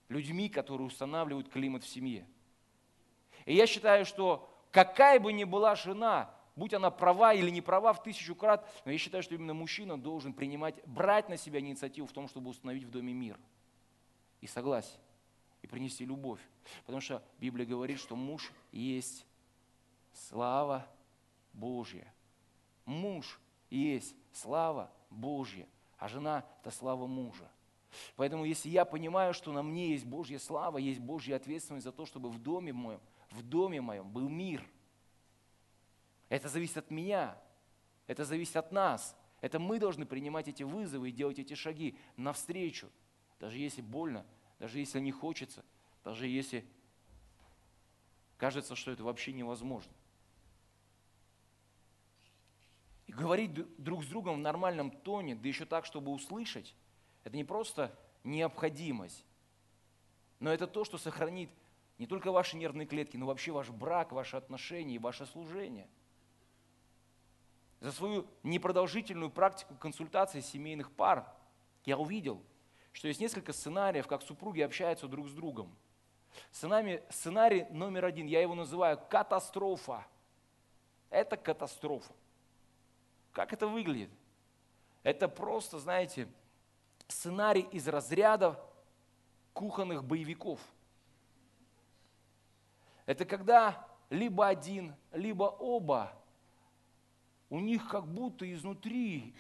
людьми, 0.09 0.49
которые 0.49 0.87
устанавливают 0.87 1.49
климат 1.49 1.83
в 1.83 1.87
семье. 1.87 2.27
И 3.45 3.55
я 3.55 3.65
считаю, 3.65 4.05
что 4.05 4.47
какая 4.71 5.19
бы 5.19 5.33
ни 5.33 5.45
была 5.45 5.75
жена, 5.75 6.29
будь 6.55 6.73
она 6.73 6.91
права 6.91 7.33
или 7.33 7.49
не 7.49 7.61
права 7.61 7.93
в 7.93 8.03
тысячу 8.03 8.35
крат, 8.35 8.69
но 8.85 8.91
я 8.91 8.97
считаю, 8.97 9.23
что 9.23 9.33
именно 9.33 9.53
мужчина 9.53 9.99
должен 9.99 10.33
принимать, 10.33 10.75
брать 10.85 11.29
на 11.29 11.37
себя 11.37 11.59
инициативу 11.59 12.07
в 12.07 12.11
том, 12.11 12.27
чтобы 12.27 12.49
установить 12.49 12.83
в 12.83 12.91
доме 12.91 13.13
мир 13.13 13.39
и 14.41 14.47
согласие, 14.47 14.99
и 15.61 15.67
принести 15.67 16.05
любовь. 16.05 16.41
Потому 16.85 17.01
что 17.01 17.23
Библия 17.39 17.65
говорит, 17.65 17.99
что 17.99 18.15
муж 18.15 18.51
есть 18.71 19.25
слава 20.13 20.87
Божья. 21.53 22.13
Муж 22.85 23.39
есть 23.69 24.15
слава 24.31 24.91
Божья, 25.09 25.67
а 25.97 26.07
жена– 26.07 26.45
это 26.61 26.71
слава 26.71 27.07
мужа. 27.07 27.49
Поэтому 28.15 28.45
если 28.45 28.69
я 28.69 28.85
понимаю, 28.85 29.33
что 29.33 29.51
на 29.51 29.63
мне 29.63 29.91
есть 29.91 30.05
Божья 30.05 30.39
слава, 30.39 30.77
есть 30.77 30.99
Божья 30.99 31.35
ответственность 31.35 31.83
за 31.83 31.91
то, 31.91 32.05
чтобы 32.05 32.29
в 32.29 32.39
доме 32.39 32.73
моем, 32.73 33.01
в 33.31 33.43
доме 33.43 33.81
моем 33.81 34.09
был 34.09 34.29
мир. 34.29 34.65
Это 36.29 36.47
зависит 36.47 36.77
от 36.77 36.91
меня, 36.91 37.37
это 38.07 38.23
зависит 38.25 38.55
от 38.55 38.71
нас. 38.71 39.17
Это 39.41 39.59
мы 39.59 39.79
должны 39.79 40.05
принимать 40.05 40.47
эти 40.47 40.63
вызовы 40.63 41.09
и 41.09 41.11
делать 41.11 41.39
эти 41.39 41.55
шаги 41.55 41.97
навстречу, 42.15 42.89
даже 43.39 43.57
если 43.57 43.81
больно, 43.81 44.25
даже 44.59 44.79
если 44.79 44.99
не 44.99 45.11
хочется, 45.11 45.65
даже 46.03 46.27
если 46.27 46.65
кажется, 48.37 48.75
что 48.75 48.91
это 48.91 49.03
вообще 49.03 49.33
невозможно. 49.33 49.91
И 53.11 53.13
говорить 53.13 53.51
друг 53.75 54.05
с 54.05 54.07
другом 54.07 54.35
в 54.35 54.39
нормальном 54.39 54.89
тоне, 54.89 55.35
да 55.35 55.45
еще 55.45 55.65
так, 55.65 55.85
чтобы 55.85 56.13
услышать, 56.13 56.73
это 57.25 57.35
не 57.35 57.43
просто 57.43 57.93
необходимость, 58.23 59.25
но 60.39 60.49
это 60.49 60.65
то, 60.65 60.85
что 60.85 60.97
сохранит 60.97 61.49
не 61.97 62.07
только 62.07 62.31
ваши 62.31 62.55
нервные 62.55 62.87
клетки, 62.87 63.17
но 63.17 63.25
вообще 63.25 63.51
ваш 63.51 63.69
брак, 63.69 64.13
ваши 64.13 64.37
отношения 64.37 64.95
и 64.95 64.97
ваше 64.97 65.25
служение. 65.25 65.89
За 67.81 67.91
свою 67.91 68.25
непродолжительную 68.43 69.29
практику 69.29 69.75
консультации 69.75 70.39
семейных 70.39 70.89
пар 70.89 71.27
я 71.83 71.97
увидел, 71.97 72.41
что 72.93 73.09
есть 73.09 73.19
несколько 73.19 73.51
сценариев, 73.51 74.07
как 74.07 74.21
супруги 74.21 74.61
общаются 74.61 75.09
друг 75.09 75.27
с 75.27 75.33
другом. 75.33 75.75
Сценарий, 76.49 77.01
сценарий 77.09 77.65
номер 77.71 78.05
один, 78.05 78.27
я 78.27 78.39
его 78.39 78.55
называю 78.55 78.97
катастрофа. 79.09 80.07
Это 81.09 81.35
катастрофа. 81.35 82.13
Как 83.31 83.53
это 83.53 83.67
выглядит? 83.67 84.09
Это 85.03 85.27
просто, 85.27 85.79
знаете, 85.79 86.27
сценарий 87.07 87.67
из 87.71 87.87
разряда 87.87 88.59
кухонных 89.53 90.03
боевиков. 90.03 90.59
Это 93.05 93.25
когда 93.25 93.87
либо 94.09 94.47
один, 94.47 94.95
либо 95.11 95.43
оба, 95.43 96.13
у 97.49 97.59
них 97.59 97.87
как 97.89 98.07
будто 98.07 98.51
изнутри 98.51 99.33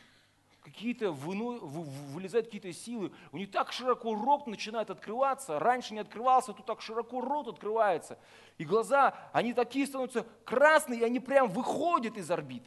какие-то 0.61 1.11
вылезают 1.11 2.47
какие-то 2.47 2.71
силы, 2.71 3.11
у 3.31 3.37
них 3.37 3.51
так 3.51 3.71
широко 3.71 4.13
рот 4.13 4.47
начинает 4.47 4.89
открываться, 4.89 5.59
раньше 5.59 5.93
не 5.93 5.99
открывался, 6.01 6.53
тут 6.53 6.65
так 6.65 6.81
широко 6.81 7.21
рот 7.21 7.47
открывается, 7.47 8.19
и 8.57 8.65
глаза, 8.65 9.15
они 9.33 9.53
такие 9.53 9.87
становятся 9.87 10.25
красные, 10.45 11.01
и 11.01 11.03
они 11.03 11.19
прям 11.19 11.49
выходят 11.49 12.17
из 12.17 12.29
орбит 12.29 12.63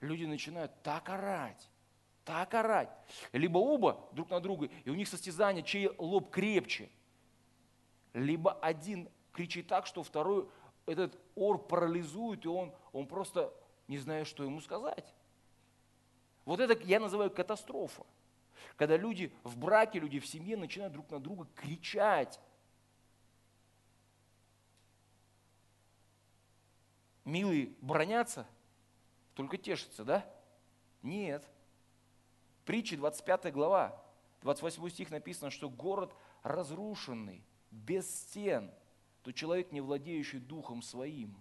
люди 0.00 0.24
начинают 0.24 0.72
так 0.82 1.08
орать, 1.08 1.70
так 2.24 2.54
орать. 2.54 2.90
Либо 3.32 3.58
оба 3.58 4.08
друг 4.12 4.30
на 4.30 4.40
друга, 4.40 4.68
и 4.84 4.90
у 4.90 4.94
них 4.94 5.08
состязание, 5.08 5.62
чей 5.62 5.90
лоб 5.98 6.30
крепче. 6.30 6.90
Либо 8.12 8.52
один 8.52 9.08
кричит 9.32 9.68
так, 9.68 9.86
что 9.86 10.02
второй 10.02 10.48
этот 10.86 11.18
ор 11.34 11.58
парализует, 11.58 12.44
и 12.44 12.48
он, 12.48 12.74
он 12.92 13.06
просто 13.06 13.52
не 13.88 13.98
знает, 13.98 14.26
что 14.26 14.42
ему 14.42 14.60
сказать. 14.60 15.14
Вот 16.44 16.60
это 16.60 16.78
я 16.84 16.98
называю 16.98 17.30
катастрофа. 17.30 18.04
Когда 18.76 18.96
люди 18.96 19.32
в 19.44 19.56
браке, 19.56 20.00
люди 20.00 20.18
в 20.18 20.26
семье 20.26 20.56
начинают 20.56 20.92
друг 20.92 21.10
на 21.10 21.20
друга 21.20 21.46
кричать. 21.54 22.40
Милые 27.24 27.74
бронятся– 27.80 28.46
только 29.34 29.56
тешится, 29.56 30.04
да? 30.04 30.28
Нет. 31.02 31.48
Притчи 32.64 32.96
25 32.96 33.52
глава, 33.52 34.00
28 34.42 34.88
стих 34.90 35.10
написано, 35.10 35.50
что 35.50 35.68
город 35.68 36.14
разрушенный, 36.42 37.44
без 37.70 38.08
стен, 38.08 38.70
то 39.22 39.32
человек, 39.32 39.72
не 39.72 39.80
владеющий 39.80 40.38
духом 40.38 40.82
своим. 40.82 41.36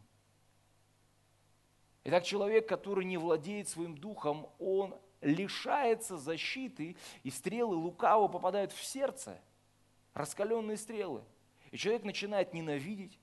Итак, 2.03 2.23
человек, 2.23 2.67
который 2.67 3.05
не 3.05 3.17
владеет 3.17 3.67
своим 3.67 3.95
духом, 3.97 4.49
он 4.59 4.95
лишается 5.21 6.17
защиты, 6.17 6.95
и 7.23 7.29
стрелы 7.29 7.75
лукаво 7.75 8.27
попадают 8.27 8.71
в 8.71 8.83
сердце, 8.83 9.41
раскаленные 10.13 10.77
стрелы. 10.77 11.23
И 11.71 11.77
человек 11.77 12.03
начинает 12.03 12.53
ненавидеть, 12.53 13.18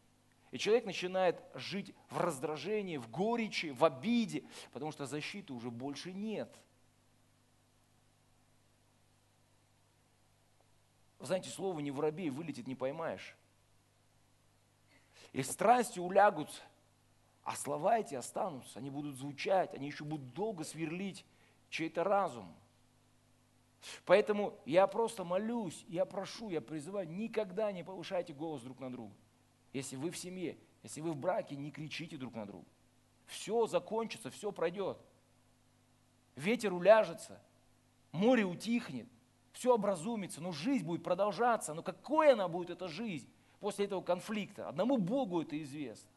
и 0.57 0.59
человек 0.59 0.87
начинает 0.87 1.39
жить 1.53 1.95
в 2.09 2.17
раздражении, 2.17 2.97
в 2.97 3.11
горечи, 3.11 3.75
в 3.77 3.85
обиде, 3.85 4.43
потому 4.73 4.91
что 4.91 5.05
защиты 5.05 5.53
уже 5.53 5.71
больше 5.71 6.15
нет. 6.15 6.49
Знаете, 11.21 11.51
слово 11.51 11.81
не 11.81 11.91
воробей 11.91 12.31
вылетит, 12.31 12.67
не 12.67 12.75
поймаешь. 12.75 13.37
И 15.35 15.43
страсти 15.43 15.99
улягут, 15.99 16.49
а 17.43 17.55
слова 17.55 17.99
эти 17.99 18.15
останутся, 18.15 18.79
они 18.79 18.89
будут 18.89 19.17
звучать, 19.17 19.75
они 19.75 19.89
еще 19.89 20.05
будут 20.05 20.33
долго 20.33 20.65
сверлить 20.65 21.27
чей-то 21.69 22.03
разум. 22.03 22.51
Поэтому 24.07 24.59
я 24.65 24.87
просто 24.87 25.23
молюсь, 25.23 25.85
я 25.87 26.07
прошу, 26.07 26.49
я 26.49 26.63
призываю, 26.63 27.07
никогда 27.11 27.71
не 27.73 27.85
повышайте 27.85 28.33
голос 28.33 28.63
друг 28.63 28.81
на 28.81 28.91
друга. 28.91 29.15
Если 29.73 29.97
вы 29.97 30.11
в 30.11 30.17
семье, 30.17 30.57
если 30.83 31.01
вы 31.01 31.13
в 31.13 31.17
браке, 31.17 31.57
не 31.57 31.71
кричите 31.71 32.17
друг 32.17 32.35
на 32.35 32.47
друга. 32.47 32.67
Все 33.27 33.67
закончится, 33.67 34.31
все 34.31 34.53
пройдет. 34.53 34.99
Ветер 36.37 36.73
уляжется, 36.73 37.41
море 38.13 38.45
утихнет, 38.45 39.09
все 39.53 39.75
образумится, 39.75 40.41
но 40.41 40.53
жизнь 40.53 40.85
будет 40.85 41.03
продолжаться. 41.03 41.75
Но 41.75 41.83
какой 41.83 42.33
она 42.33 42.47
будет, 42.47 42.71
эта 42.71 42.89
жизнь, 42.89 43.29
после 43.59 43.87
этого 43.87 44.03
конфликта? 44.03 44.69
Одному 44.69 44.99
Богу 44.99 45.43
это 45.43 45.61
известно. 45.63 46.11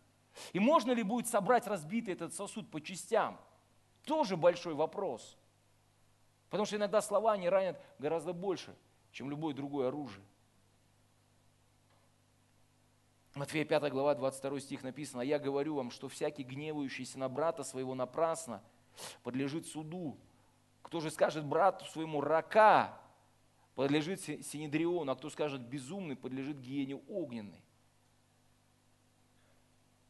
И 0.54 0.60
можно 0.60 0.92
ли 0.92 1.04
будет 1.04 1.28
собрать 1.28 1.66
разбитый 1.68 2.14
этот 2.14 2.34
сосуд 2.34 2.70
по 2.70 2.82
частям? 2.82 3.40
Тоже 4.06 4.38
большой 4.38 4.74
вопрос. 4.74 5.38
Потому 6.50 6.66
что 6.66 6.76
иногда 6.76 7.02
слова 7.02 7.38
не 7.38 7.50
ранят 7.50 7.80
гораздо 8.00 8.34
больше, 8.34 8.76
чем 9.12 9.30
любое 9.30 9.54
другое 9.54 9.88
оружие. 9.88 10.24
Матфея 13.40 13.64
5 13.64 13.90
глава 13.94 14.16
22 14.16 14.60
стих 14.60 14.84
написано, 14.84 15.22
«А 15.22 15.26
я 15.26 15.40
говорю 15.40 15.76
вам, 15.76 15.92
что 15.92 16.10
всякий 16.10 16.44
гневающийся 16.44 17.18
на 17.18 17.30
брата 17.30 17.64
своего 17.64 17.96
напрасно 17.96 18.62
подлежит 19.24 19.66
суду. 19.66 20.18
Кто 20.82 21.00
же 21.00 21.10
скажет 21.10 21.46
брату 21.46 21.86
своему 21.86 22.20
рака, 22.20 23.00
подлежит 23.76 24.20
Синедриону, 24.20 25.10
а 25.10 25.16
кто 25.16 25.30
скажет 25.30 25.62
безумный, 25.62 26.18
подлежит 26.18 26.60
гиене 26.60 26.98
огненной. 27.08 27.64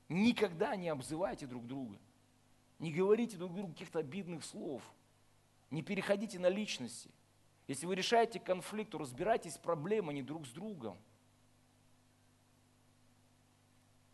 Никогда 0.07 0.75
не 0.75 0.89
обзывайте 0.89 1.45
друг 1.45 1.67
друга. 1.67 1.99
Не 2.79 2.91
говорите 2.91 3.37
друг 3.37 3.53
другу 3.53 3.73
каких-то 3.73 3.99
обидных 3.99 4.43
слов. 4.43 4.81
Не 5.69 5.83
переходите 5.83 6.39
на 6.39 6.49
личности. 6.49 7.11
Если 7.67 7.85
вы 7.85 7.93
решаете 7.93 8.39
конфликт, 8.39 8.89
то 8.89 8.97
разбирайтесь 8.97 9.53
с 9.53 9.59
проблемой, 9.59 10.15
не 10.15 10.23
друг 10.23 10.47
с 10.47 10.49
другом. 10.49 10.97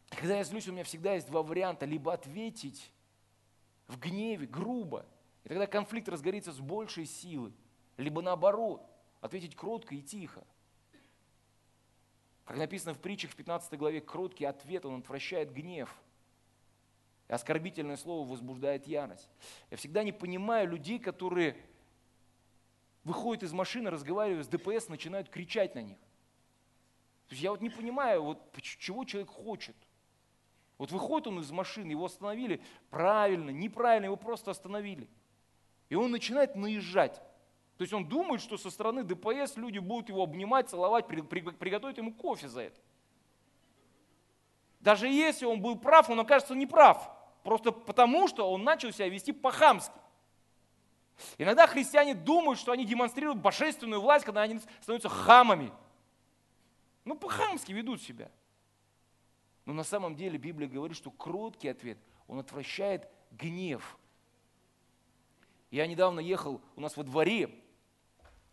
Когда 0.10 0.38
я 0.38 0.44
злюсь, 0.44 0.68
у 0.68 0.72
меня 0.72 0.84
всегда 0.84 1.14
есть 1.14 1.28
два 1.28 1.44
варианта. 1.44 1.86
Либо 1.86 2.14
ответить 2.14 2.92
в 3.88 4.00
гневе, 4.00 4.48
грубо. 4.48 5.06
И 5.44 5.50
тогда 5.50 5.68
конфликт 5.68 6.10
разгорится 6.10 6.52
с 6.52 6.60
большей 6.60 7.06
силы. 7.06 7.54
Либо 7.98 8.22
наоборот, 8.22 8.86
ответить 9.22 9.56
кротко 9.56 9.96
и 9.96 10.02
тихо. 10.02 10.46
Как 12.46 12.58
написано 12.58 12.94
в 12.94 13.00
притчах 13.00 13.32
в 13.32 13.36
15 13.36 13.78
главе, 13.78 14.02
кроткий 14.02 14.46
ответ, 14.46 14.86
он 14.86 15.00
отвращает 15.00 15.52
гнев. 15.52 15.94
И 17.28 17.34
оскорбительное 17.34 17.98
слово 17.98 18.28
возбуждает 18.30 18.86
ярость. 18.86 19.30
Я 19.72 19.78
всегда 19.78 20.04
не 20.04 20.12
понимаю 20.12 20.70
людей, 20.70 21.00
которые 21.00 21.58
выходят 23.04 23.44
из 23.44 23.52
машины, 23.52 23.90
разговаривают 23.90 24.46
с 24.46 24.50
ДПС, 24.50 24.90
начинают 24.90 25.30
кричать 25.30 25.74
на 25.74 25.82
них. 25.82 25.98
То 27.28 27.34
есть 27.34 27.42
я 27.42 27.50
вот 27.50 27.62
не 27.62 27.70
понимаю, 27.70 28.24
вот 28.24 28.62
чего 28.62 29.06
человек 29.06 29.30
хочет. 29.30 29.76
Вот 30.78 30.92
выходит 30.92 31.28
он 31.28 31.40
из 31.40 31.52
машины, 31.52 31.92
его 31.92 32.06
остановили 32.06 32.62
правильно, 32.90 33.50
неправильно, 33.50 34.06
его 34.06 34.18
просто 34.18 34.52
остановили. 34.52 35.08
И 35.90 35.96
он 35.96 36.12
начинает 36.12 36.56
наезжать. 36.56 37.22
То 37.78 37.82
есть 37.82 37.94
он 37.94 38.08
думает, 38.08 38.42
что 38.42 38.58
со 38.58 38.70
стороны 38.70 39.04
ДПС 39.04 39.56
люди 39.58 39.80
будут 39.80 40.10
его 40.10 40.24
обнимать, 40.24 40.70
целовать, 40.70 41.08
при, 41.08 41.22
при, 41.22 41.42
приготовить 41.42 41.98
ему 41.98 42.14
кофе 42.14 42.48
за 42.48 42.62
это. 42.62 42.80
Даже 44.80 45.08
если 45.08 45.46
он 45.46 45.62
был 45.62 45.78
прав, 45.78 46.10
он 46.10 46.20
окажется 46.20 46.56
неправ. 46.56 47.12
Просто 47.44 47.72
потому, 47.72 48.28
что 48.28 48.52
он 48.52 48.64
начал 48.64 48.92
себя 48.92 49.10
вести 49.10 49.32
по-хамски. 49.32 49.94
Иногда 51.38 51.68
христиане 51.68 52.14
думают, 52.14 52.60
что 52.60 52.72
они 52.72 52.86
демонстрируют 52.86 53.40
божественную 53.40 54.02
власть, 54.02 54.26
когда 54.26 54.42
они 54.42 54.60
становятся 54.82 55.10
хамами. 55.10 55.72
Ну, 57.04 57.16
по-хамски 57.16 57.72
ведут 57.72 58.02
себя. 58.02 58.30
Но 59.66 59.74
на 59.74 59.84
самом 59.84 60.16
деле 60.16 60.38
Библия 60.38 60.70
говорит, 60.70 60.96
что 60.96 61.12
кроткий 61.12 61.68
ответ, 61.68 61.98
он 62.28 62.40
отвращает 62.40 63.08
гнев. 63.32 63.98
Я 65.72 65.88
недавно 65.88 66.20
ехал 66.20 66.62
у 66.76 66.82
нас 66.82 66.96
во 66.96 67.04
дворе, 67.04 67.50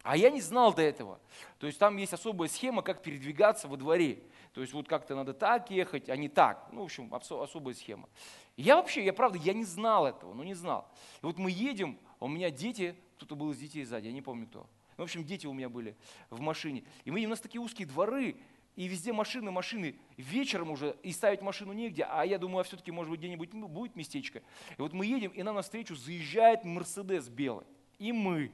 а 0.02 0.16
я 0.16 0.30
не 0.30 0.40
знал 0.40 0.74
до 0.74 0.82
этого. 0.82 1.20
То 1.58 1.66
есть 1.66 1.78
там 1.78 1.96
есть 1.96 2.12
особая 2.12 2.48
схема, 2.48 2.82
как 2.82 3.02
передвигаться 3.02 3.68
во 3.68 3.76
дворе. 3.76 4.22
То 4.52 4.60
есть 4.60 4.72
вот 4.72 4.88
как-то 4.88 5.14
надо 5.14 5.32
так 5.32 5.70
ехать, 5.70 6.08
а 6.08 6.16
не 6.16 6.28
так. 6.28 6.68
Ну, 6.72 6.80
в 6.80 6.84
общем, 6.84 7.12
особая 7.14 7.74
схема. 7.74 8.08
я 8.56 8.76
вообще, 8.76 9.04
я 9.04 9.12
правда, 9.12 9.38
я 9.38 9.52
не 9.52 9.64
знал 9.64 10.06
этого, 10.06 10.34
ну 10.34 10.42
не 10.42 10.54
знал. 10.54 10.90
И 11.22 11.26
вот 11.26 11.38
мы 11.38 11.50
едем, 11.50 11.98
а 12.18 12.24
у 12.24 12.28
меня 12.28 12.50
дети, 12.50 12.96
кто-то 13.16 13.36
был 13.36 13.52
из 13.52 13.58
детей 13.58 13.84
сзади, 13.84 14.06
я 14.06 14.12
не 14.12 14.22
помню 14.22 14.46
кто. 14.46 14.66
Ну, 14.96 15.04
в 15.04 15.06
общем, 15.06 15.24
дети 15.24 15.46
у 15.46 15.52
меня 15.52 15.68
были 15.68 15.96
в 16.28 16.40
машине. 16.40 16.84
И 17.04 17.10
мы, 17.10 17.24
у 17.24 17.28
нас 17.28 17.40
такие 17.40 17.60
узкие 17.60 17.86
дворы, 17.86 18.36
и 18.74 18.86
везде 18.86 19.12
машины, 19.12 19.50
машины. 19.50 19.96
Вечером 20.16 20.70
уже 20.70 20.96
и 21.02 21.12
ставить 21.12 21.42
машину 21.42 21.72
негде, 21.72 22.04
а 22.04 22.24
я 22.24 22.38
думаю, 22.38 22.60
а 22.60 22.64
все-таки, 22.64 22.90
может 22.90 23.10
быть, 23.10 23.20
где-нибудь 23.20 23.50
будет 23.52 23.96
местечко. 23.96 24.42
И 24.78 24.82
вот 24.82 24.92
мы 24.92 25.04
едем, 25.04 25.30
и 25.30 25.42
нам 25.42 25.56
навстречу 25.56 25.94
заезжает 25.94 26.64
Мерседес 26.64 27.28
белый. 27.28 27.66
И 27.98 28.12
мы. 28.12 28.52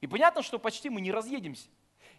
И 0.00 0.06
понятно, 0.06 0.42
что 0.42 0.58
почти 0.58 0.90
мы 0.90 1.00
не 1.00 1.12
разъедемся. 1.12 1.68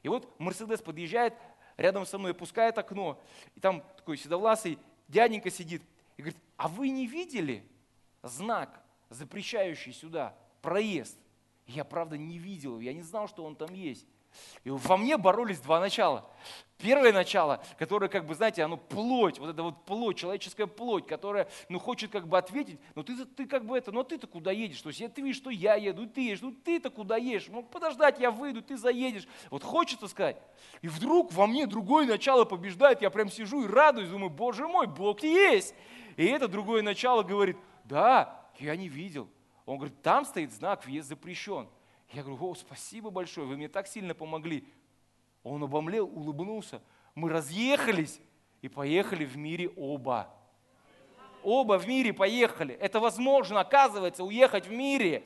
И 0.03 0.08
вот 0.08 0.39
Мерседес 0.39 0.82
подъезжает, 0.82 1.34
рядом 1.75 2.06
со 2.06 2.17
мной 2.17 2.32
опускает 2.32 2.77
окно, 2.77 3.21
и 3.56 3.60
там 3.60 3.84
такой 3.97 4.17
седовласый 4.17 4.79
дяденька 5.08 5.49
сидит 5.49 5.82
и 6.17 6.21
говорит, 6.21 6.39
а 6.56 6.67
вы 6.67 6.89
не 6.89 7.08
видели 7.08 7.63
знак, 8.21 8.82
запрещающий 9.10 9.91
сюда 9.91 10.36
проезд? 10.62 11.17
Я, 11.65 11.84
правда, 11.84 12.17
не 12.17 12.38
видел, 12.38 12.79
я 12.79 12.93
не 12.93 13.01
знал, 13.01 13.27
что 13.27 13.43
он 13.43 13.56
там 13.56 13.73
есть. 13.73 14.08
И 14.63 14.69
во 14.69 14.98
мне 14.98 15.17
боролись 15.17 15.60
два 15.60 15.80
начала. 15.80 16.30
Первое 16.78 17.13
начало, 17.13 17.63
которое, 17.80 18.10
как 18.10 18.26
бы, 18.26 18.36
знаете, 18.36 18.62
оно 18.62 18.76
плоть, 18.76 19.39
вот 19.39 19.50
это 19.50 19.63
вот 19.63 19.86
плоть, 19.86 20.17
человеческая 20.17 20.67
плоть, 20.67 21.08
которая, 21.08 21.48
ну, 21.69 21.80
хочет 21.80 22.12
как 22.12 22.28
бы 22.28 22.38
ответить, 22.38 22.78
но 22.93 23.04
ты, 23.04 23.24
ты 23.24 23.46
как 23.46 23.63
бы 23.63 23.78
это, 23.78 23.93
ну, 23.93 24.04
ты-то 24.04 24.28
куда 24.28 24.52
едешь? 24.52 24.82
То 24.82 24.89
есть 24.89 25.13
ты 25.13 25.22
видишь, 25.22 25.38
что 25.38 25.50
я 25.50 25.76
еду, 25.76 26.08
ты 26.08 26.22
едешь, 26.22 26.41
ну, 26.41 26.52
ты-то 26.52 26.89
куда 26.89 27.15
едешь? 27.15 27.48
Мог 27.48 27.69
подождать, 27.69 28.19
я 28.19 28.32
выйду, 28.32 28.62
ты 28.62 28.76
заедешь. 28.76 29.28
Вот 29.50 29.63
хочется 29.63 30.10
сказать. 30.10 30.36
И 30.82 30.89
вдруг 30.89 31.32
во 31.32 31.48
мне 31.48 31.67
другое 31.67 32.06
начало 32.06 32.43
побеждает, 32.43 33.02
я 33.02 33.10
прям 33.10 33.30
сижу 33.30 33.63
и 33.63 33.67
радуюсь, 33.67 34.10
думаю, 34.10 34.30
боже 34.30 34.67
мой, 34.67 34.88
Бог 34.88 35.24
есть. 35.24 35.74
И 36.17 36.26
это 36.26 36.50
другое 36.50 36.82
начало 36.82 37.24
говорит, 37.24 37.56
да, 37.86 38.46
я 38.60 38.76
не 38.76 38.89
видел. 38.89 39.30
Он 39.65 39.78
говорит, 39.78 40.02
там 40.02 40.26
стоит 40.26 40.52
знак, 40.52 40.86
въезд 40.86 41.08
запрещен. 41.08 41.69
Я 42.13 42.21
говорю, 42.21 42.52
о, 42.52 42.56
спасибо 42.56 43.10
большое, 43.10 43.47
вы 43.47 43.58
мне 43.58 43.67
так 43.67 43.88
сильно 43.88 44.13
помогли. 44.13 44.63
Он 45.43 45.63
обомлел, 45.63 46.06
улыбнулся. 46.06 46.80
Мы 47.15 47.30
разъехались 47.30 48.19
и 48.62 48.69
поехали 48.69 49.26
в 49.26 49.36
мире 49.36 49.69
оба. 49.76 50.30
Оба 51.43 51.80
в 51.80 51.88
мире 51.88 52.13
поехали. 52.13 52.76
Это 52.76 52.99
возможно, 52.99 53.60
оказывается, 53.60 54.23
уехать 54.23 54.67
в 54.67 54.71
мире. 54.71 55.23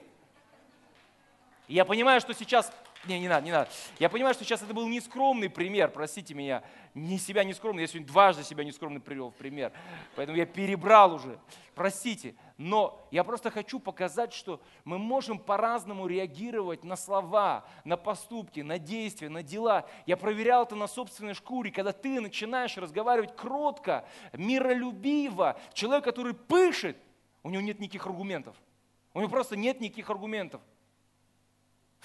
Я 1.68 1.84
понимаю, 1.84 2.22
что 2.22 2.34
сейчас 2.34 2.72
не, 3.08 3.20
не 3.20 3.28
надо, 3.28 3.46
не 3.46 3.52
надо. 3.52 3.70
Я 4.00 4.10
понимаю, 4.10 4.34
что 4.34 4.44
сейчас 4.44 4.62
это 4.62 4.74
был 4.74 4.88
нескромный 4.88 5.50
пример, 5.50 5.90
простите 5.90 6.34
меня. 6.34 6.64
Не 6.94 7.18
себя 7.18 7.44
нескромный, 7.44 7.82
я 7.82 7.88
сегодня 7.88 8.08
дважды 8.08 8.44
себя 8.44 8.64
нескромный 8.64 9.00
привел 9.00 9.30
в 9.30 9.36
пример. 9.36 9.72
Поэтому 10.16 10.38
я 10.38 10.46
перебрал 10.46 11.14
уже. 11.14 11.40
Простите. 11.76 12.36
Но 12.58 13.08
я 13.12 13.24
просто 13.24 13.52
хочу 13.52 13.80
показать, 13.80 14.34
что 14.34 14.60
мы 14.84 14.98
можем 14.98 15.38
по-разному 15.38 16.08
реагировать 16.08 16.84
на 16.84 16.96
слова, 16.96 17.66
на 17.84 17.98
поступки, 17.98 18.62
на 18.62 18.80
действия, 18.80 19.30
на 19.30 19.44
дела. 19.44 19.86
Я 20.08 20.18
проверял 20.18 20.64
это 20.64 20.76
на 20.76 20.88
собственной 20.88 21.36
шкуре, 21.36 21.72
когда 21.72 21.92
ты 21.92 22.20
начинаешь 22.20 22.78
разговаривать 22.78 23.36
кротко, 23.36 24.08
миролюбиво. 24.34 25.60
Человек, 25.74 26.04
который 26.04 26.34
пышет, 26.34 26.98
у 27.44 27.50
него 27.50 27.62
нет 27.62 27.80
никаких 27.80 28.08
аргументов. 28.08 28.56
У 29.14 29.20
него 29.20 29.30
просто 29.30 29.56
нет 29.56 29.80
никаких 29.80 30.10
аргументов 30.10 30.62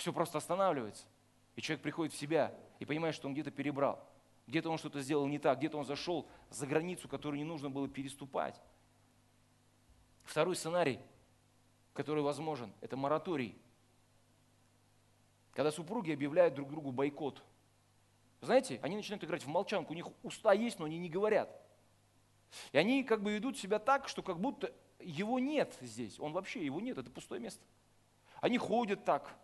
все 0.03 0.13
просто 0.13 0.39
останавливается. 0.39 1.07
И 1.55 1.63
человек 1.63 1.83
приходит 1.83 2.13
в 2.13 2.19
себя 2.19 2.53
и 2.81 2.85
понимает, 2.85 3.15
что 3.15 3.29
он 3.29 3.35
где-то 3.35 3.53
перебрал. 3.53 4.05
Где-то 4.49 4.69
он 4.69 4.77
что-то 4.77 5.01
сделал 5.01 5.27
не 5.29 5.39
так, 5.39 5.59
где-то 5.59 5.79
он 5.79 5.85
зашел 5.85 6.27
за 6.51 6.67
границу, 6.67 7.09
которую 7.09 7.39
не 7.39 7.45
нужно 7.45 7.71
было 7.71 7.89
переступать. 7.89 8.61
Второй 10.25 10.57
сценарий, 10.57 10.99
который 11.95 12.23
возможен, 12.23 12.73
это 12.81 12.97
мораторий. 12.97 13.57
Когда 15.53 15.71
супруги 15.71 16.11
объявляют 16.11 16.55
друг 16.55 16.71
другу 16.71 16.91
бойкот. 16.91 17.43
Знаете, 18.41 18.81
они 18.83 18.97
начинают 18.97 19.23
играть 19.23 19.45
в 19.45 19.49
молчанку, 19.49 19.93
у 19.93 19.97
них 19.97 20.09
уста 20.25 20.53
есть, 20.53 20.81
но 20.81 20.87
они 20.87 20.99
не 20.99 21.09
говорят. 21.09 21.49
И 22.73 22.79
они 22.79 23.05
как 23.05 23.23
бы 23.23 23.33
ведут 23.33 23.57
себя 23.57 23.79
так, 23.79 24.09
что 24.09 24.23
как 24.23 24.41
будто 24.41 24.73
его 24.99 25.39
нет 25.39 25.79
здесь, 25.81 26.19
он 26.19 26.33
вообще, 26.33 26.65
его 26.65 26.81
нет, 26.81 26.99
это 26.99 27.11
пустое 27.11 27.41
место. 27.41 27.63
Они 28.41 28.59
ходят 28.59 29.05
так, 29.05 29.37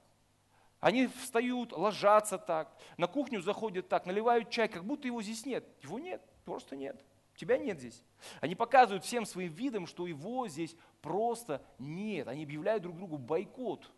они 0.81 1.09
встают, 1.09 1.73
ложатся 1.73 2.39
так, 2.39 2.77
на 2.97 3.07
кухню 3.07 3.41
заходят 3.41 3.89
так, 3.89 4.07
наливают 4.07 4.51
чай, 4.51 4.69
как 4.69 4.85
будто 4.85 5.09
его 5.09 5.21
здесь 5.23 5.45
нет. 5.45 5.67
Его 5.83 5.99
нет, 5.99 6.23
просто 6.45 6.77
нет. 6.77 7.05
Тебя 7.35 7.59
нет 7.59 7.79
здесь. 7.79 8.03
Они 8.41 8.55
показывают 8.55 9.05
всем 9.05 9.25
своим 9.25 9.53
видом, 9.53 9.87
что 9.87 10.07
его 10.07 10.49
здесь 10.49 10.77
просто 11.01 11.65
нет. 11.79 12.29
Они 12.29 12.45
объявляют 12.45 12.83
друг 12.83 12.97
другу 12.97 13.19
бойкот. 13.19 13.91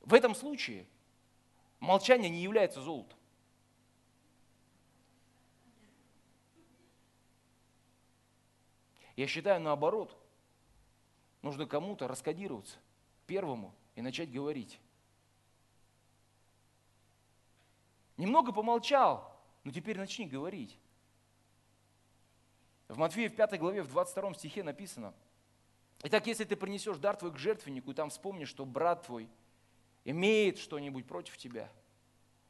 В 0.00 0.14
этом 0.14 0.34
случае 0.34 0.86
молчание 1.78 2.28
не 2.28 2.42
является 2.42 2.80
золотом. 2.80 3.18
Я 9.22 9.28
считаю 9.28 9.60
наоборот. 9.60 10.18
Нужно 11.42 11.64
кому-то 11.64 12.08
раскодироваться 12.08 12.76
первому 13.28 13.72
и 13.94 14.02
начать 14.02 14.32
говорить. 14.32 14.80
Немного 18.16 18.50
помолчал, 18.50 19.40
но 19.62 19.70
теперь 19.70 19.96
начни 19.96 20.26
говорить. 20.26 20.76
В 22.88 22.98
Матфея 22.98 23.28
в 23.28 23.36
5 23.36 23.60
главе, 23.60 23.82
в 23.82 23.90
22 23.90 24.34
стихе 24.34 24.64
написано, 24.64 25.14
«Итак, 26.02 26.26
если 26.26 26.42
ты 26.42 26.56
принесешь 26.56 26.98
дар 26.98 27.16
твой 27.16 27.30
к 27.30 27.38
жертвеннику, 27.38 27.92
и 27.92 27.94
там 27.94 28.10
вспомнишь, 28.10 28.48
что 28.48 28.66
брат 28.66 29.06
твой 29.06 29.28
имеет 30.04 30.58
что-нибудь 30.58 31.06
против 31.06 31.36
тебя, 31.36 31.70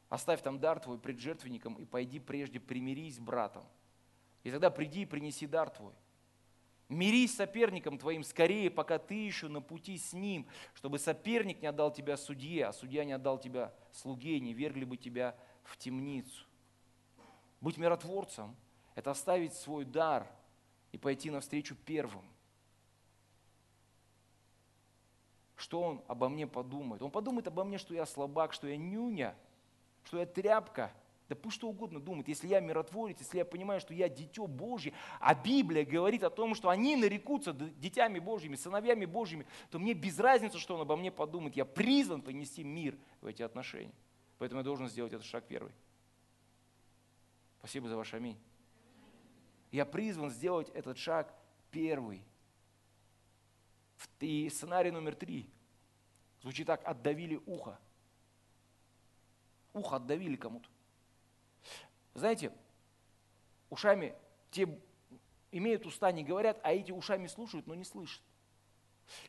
оставь 0.08 0.40
там 0.40 0.58
дар 0.58 0.80
твой 0.80 0.98
пред 0.98 1.18
жертвенником 1.18 1.74
и 1.74 1.84
пойди 1.84 2.18
прежде 2.18 2.60
примирись 2.60 3.16
с 3.16 3.20
братом. 3.20 3.66
И 4.42 4.50
тогда 4.50 4.70
приди 4.70 5.02
и 5.02 5.06
принеси 5.06 5.46
дар 5.46 5.68
твой. 5.68 5.92
Мирись 6.92 7.32
с 7.32 7.36
соперником 7.36 7.98
твоим 7.98 8.22
скорее, 8.22 8.70
пока 8.70 8.98
ты 8.98 9.14
еще 9.14 9.48
на 9.48 9.62
пути 9.62 9.96
с 9.96 10.12
ним, 10.12 10.46
чтобы 10.74 10.98
соперник 10.98 11.62
не 11.62 11.68
отдал 11.68 11.90
тебя 11.90 12.16
судье, 12.16 12.66
а 12.66 12.72
судья 12.72 13.04
не 13.04 13.12
отдал 13.12 13.38
тебя 13.38 13.72
слуге, 13.92 14.38
не 14.40 14.52
вергли 14.52 14.84
бы 14.84 14.96
тебя 14.96 15.34
в 15.64 15.76
темницу. 15.78 16.46
Быть 17.60 17.78
миротворцем– 17.78 18.54
это 18.94 19.10
оставить 19.10 19.54
свой 19.54 19.84
дар 19.84 20.30
и 20.92 20.98
пойти 20.98 21.30
навстречу 21.30 21.74
первым. 21.74 22.28
Что 25.56 25.80
он 25.80 26.04
обо 26.08 26.28
мне 26.28 26.46
подумает? 26.46 27.02
Он 27.02 27.10
подумает 27.10 27.46
обо 27.46 27.64
мне, 27.64 27.78
что 27.78 27.94
я 27.94 28.04
слабак, 28.04 28.52
что 28.52 28.66
я 28.66 28.76
нюня, 28.76 29.34
что 30.04 30.18
я 30.18 30.26
тряпка, 30.26 30.92
Да 31.28 31.36
пусть 31.36 31.56
что 31.56 31.68
угодно 31.68 32.00
думает. 32.00 32.28
Если 32.28 32.46
я 32.48 32.60
миротворец, 32.60 33.18
если 33.20 33.38
я 33.38 33.44
понимаю, 33.44 33.80
что 33.80 33.94
я 33.94 34.08
дитё 34.08 34.46
Божье, 34.46 34.92
а 35.20 35.34
Библия 35.34 35.84
говорит 35.84 36.24
о 36.24 36.30
том, 36.30 36.54
что 36.54 36.68
они 36.68 36.96
нарекутся 36.96 37.52
дитями 37.52 38.18
Божьими, 38.18 38.56
сыновьями 38.56 39.06
Божьими, 39.06 39.46
то 39.70 39.78
мне 39.78 39.94
без 39.94 40.18
разницы, 40.18 40.58
что 40.58 40.74
он 40.74 40.82
обо 40.82 40.96
мне 40.96 41.10
подумает. 41.10 41.56
Я 41.56 41.64
призван 41.64 42.22
понести 42.22 42.64
мир 42.64 42.98
в 43.20 43.26
эти 43.26 43.42
отношения. 43.42 43.94
Поэтому 44.38 44.60
я 44.60 44.64
должен 44.64 44.88
сделать 44.88 45.12
этот 45.12 45.26
шаг 45.26 45.44
первый. 45.46 45.72
Спасибо 47.60 47.88
за 47.88 47.96
ваш 47.96 48.12
аминь. 48.12 48.36
Я 49.70 49.86
призван 49.86 50.30
сделать 50.30 50.68
этот 50.70 50.98
шаг 50.98 51.32
первый. 51.70 52.24
И 54.18 54.48
сценарий 54.50 54.90
номер 54.90 55.14
три 55.14 55.48
звучит 56.42 56.66
так, 56.66 56.86
отдавили 56.86 57.40
ухо. 57.46 57.78
Ухо 59.72 59.96
отдавили 59.96 60.36
кому-то. 60.36 60.68
Знаете, 62.14 62.52
ушами 63.70 64.14
те 64.50 64.68
имеют 65.50 65.86
уста, 65.86 66.12
не 66.12 66.24
говорят, 66.24 66.60
а 66.62 66.72
эти 66.72 66.92
ушами 66.92 67.26
слушают, 67.26 67.66
но 67.66 67.74
не 67.74 67.84
слышат. 67.84 68.22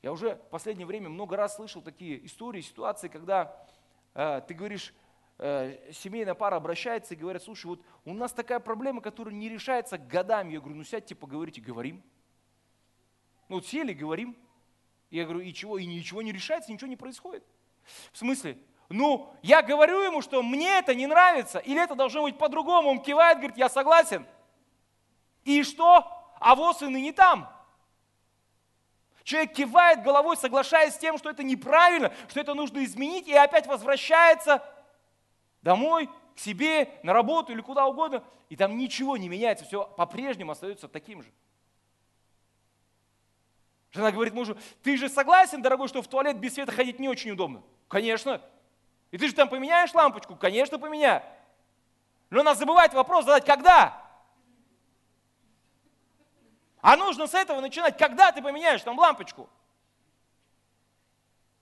Я 0.01 0.11
уже 0.11 0.35
в 0.35 0.49
последнее 0.49 0.85
время 0.85 1.09
много 1.09 1.35
раз 1.35 1.55
слышал 1.55 1.81
такие 1.81 2.25
истории, 2.25 2.61
ситуации, 2.61 3.07
когда 3.07 3.55
э, 4.13 4.41
ты 4.47 4.53
говоришь, 4.53 4.93
э, 5.39 5.91
семейная 5.91 6.35
пара 6.35 6.55
обращается 6.55 7.13
и 7.13 7.17
говорят, 7.17 7.43
слушай, 7.43 7.65
вот 7.65 7.81
у 8.05 8.13
нас 8.13 8.31
такая 8.31 8.59
проблема, 8.59 9.01
которая 9.01 9.33
не 9.33 9.49
решается 9.49 9.97
годами. 9.97 10.53
Я 10.53 10.59
говорю, 10.59 10.75
ну 10.75 10.83
сядьте, 10.83 11.15
поговорите, 11.15 11.61
говорим. 11.61 12.03
Ну 13.49 13.55
вот 13.55 13.67
сели, 13.67 13.93
говорим. 13.93 14.37
Я 15.09 15.25
говорю, 15.25 15.41
и 15.41 15.53
чего? 15.53 15.77
И 15.77 15.85
ничего 15.85 16.21
не 16.21 16.31
решается, 16.31 16.71
ничего 16.71 16.87
не 16.87 16.95
происходит. 16.95 17.43
В 18.11 18.17
смысле? 18.17 18.57
Ну, 18.89 19.33
я 19.41 19.61
говорю 19.61 20.01
ему, 20.01 20.21
что 20.21 20.43
мне 20.43 20.77
это 20.77 20.93
не 20.93 21.07
нравится, 21.07 21.59
или 21.59 21.81
это 21.81 21.95
должно 21.95 22.23
быть 22.23 22.37
по-другому. 22.37 22.89
Он 22.89 22.99
кивает, 23.01 23.37
говорит, 23.37 23.57
я 23.57 23.69
согласен. 23.69 24.25
И 25.43 25.63
что? 25.63 26.05
А 26.39 26.55
воз 26.55 26.81
и 26.81 26.87
не 26.87 27.11
там. 27.11 27.49
Человек 29.23 29.53
кивает 29.53 30.03
головой, 30.03 30.35
соглашаясь 30.35 30.95
с 30.95 30.97
тем, 30.97 31.17
что 31.17 31.29
это 31.29 31.43
неправильно, 31.43 32.13
что 32.27 32.41
это 32.41 32.53
нужно 32.53 32.83
изменить, 32.83 33.27
и 33.27 33.33
опять 33.33 33.67
возвращается 33.67 34.63
домой, 35.61 36.09
к 36.35 36.39
себе, 36.39 36.89
на 37.03 37.13
работу 37.13 37.51
или 37.51 37.61
куда 37.61 37.85
угодно, 37.85 38.23
и 38.49 38.55
там 38.55 38.77
ничего 38.77 39.17
не 39.17 39.29
меняется, 39.29 39.65
все 39.65 39.85
по-прежнему 39.85 40.51
остается 40.51 40.87
таким 40.87 41.21
же. 41.21 41.31
Жена 43.91 44.11
говорит 44.11 44.33
мужу, 44.33 44.57
ты 44.81 44.97
же 44.97 45.07
согласен, 45.07 45.61
дорогой, 45.61 45.87
что 45.87 46.01
в 46.01 46.07
туалет 46.07 46.37
без 46.37 46.55
света 46.55 46.71
ходить 46.71 46.99
не 46.99 47.07
очень 47.07 47.31
удобно? 47.31 47.61
Конечно. 47.87 48.41
И 49.13 49.17
ты 49.19 49.27
же 49.27 49.35
там 49.35 49.47
поменяешь 49.47 49.93
лампочку? 49.93 50.35
Конечно, 50.35 50.79
поменяю. 50.79 51.21
Но 52.31 52.41
надо 52.41 52.57
забывать 52.57 52.95
вопрос 52.95 53.25
задать, 53.25 53.45
когда? 53.45 54.01
А 56.81 56.97
нужно 56.97 57.27
с 57.27 57.35
этого 57.35 57.61
начинать, 57.61 57.95
когда 57.95 58.31
ты 58.31 58.41
поменяешь 58.41 58.81
там 58.81 58.97
лампочку. 58.97 59.47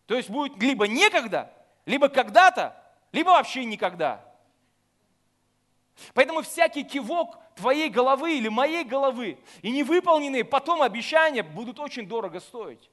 То 0.06 0.16
есть 0.16 0.30
будет 0.30 0.56
либо 0.64 0.88
некогда, 0.88 1.52
либо 1.86 2.08
когда-то, 2.08 2.74
либо 3.12 3.32
вообще 3.32 3.66
никогда. 3.66 4.24
Поэтому 6.14 6.44
всякий 6.44 6.86
кивок 6.86 7.38
твоей 7.56 7.90
головы 7.90 8.38
или 8.38 8.48
моей 8.48 8.86
головы 8.86 9.38
и 9.62 9.72
невыполненные 9.72 10.46
потом 10.46 10.82
обещания 10.82 11.44
будут 11.44 11.82
очень 11.82 12.08
дорого 12.08 12.40
стоить. 12.40 12.90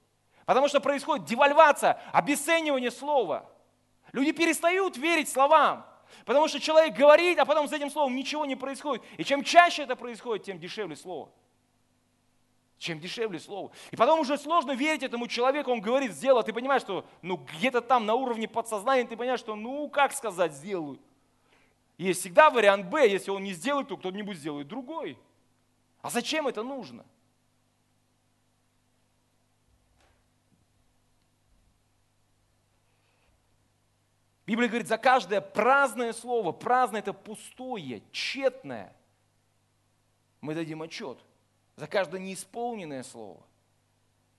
Потому 0.46 0.66
что 0.66 0.80
происходит 0.80 1.26
девальвация, 1.26 2.02
обесценивание 2.12 2.90
слова– 2.90 3.48
Люди 4.12 4.32
перестают 4.32 4.96
верить 4.96 5.28
словам, 5.28 5.86
потому 6.24 6.48
что 6.48 6.60
человек 6.60 6.96
говорит, 6.96 7.38
а 7.38 7.44
потом 7.44 7.68
с 7.68 7.72
этим 7.72 7.90
словом 7.90 8.16
ничего 8.16 8.46
не 8.46 8.56
происходит. 8.56 9.04
И 9.16 9.24
чем 9.24 9.42
чаще 9.42 9.82
это 9.82 9.96
происходит, 9.96 10.46
тем 10.46 10.58
дешевле 10.58 10.96
слово. 10.96 11.30
Чем 12.78 13.00
дешевле 13.00 13.40
слово. 13.40 13.72
И 13.90 13.96
потом 13.96 14.20
уже 14.20 14.38
сложно 14.38 14.72
верить 14.72 15.02
этому 15.02 15.26
человеку, 15.26 15.72
он 15.72 15.80
говорит, 15.80 16.12
сделал, 16.12 16.38
а 16.38 16.42
ты 16.42 16.52
понимаешь, 16.52 16.82
что 16.82 17.04
ну, 17.22 17.36
где-то 17.36 17.80
там 17.80 18.06
на 18.06 18.14
уровне 18.14 18.48
подсознания 18.48 19.04
ты 19.04 19.16
понимаешь, 19.16 19.40
что 19.40 19.56
ну 19.56 19.88
как 19.88 20.12
сказать, 20.12 20.52
сделаю. 20.52 20.98
Есть 21.98 22.20
всегда 22.20 22.50
вариант 22.50 22.86
Б, 22.86 23.08
если 23.08 23.32
он 23.32 23.42
не 23.42 23.52
сделает, 23.52 23.88
то 23.88 23.96
кто-нибудь 23.96 24.36
сделает 24.36 24.68
другой. 24.68 25.18
А 26.00 26.10
зачем 26.10 26.46
это 26.46 26.62
нужно? 26.62 27.04
Библия 34.48 34.68
говорит, 34.68 34.88
за 34.88 34.96
каждое 34.96 35.42
праздное 35.42 36.14
слово, 36.14 36.52
праздное 36.52 37.00
это 37.00 37.12
пустое, 37.12 38.02
тщетное, 38.12 38.96
мы 40.40 40.54
дадим 40.54 40.80
отчет. 40.80 41.18
За 41.76 41.86
каждое 41.86 42.18
неисполненное 42.18 43.02
слово 43.02 43.42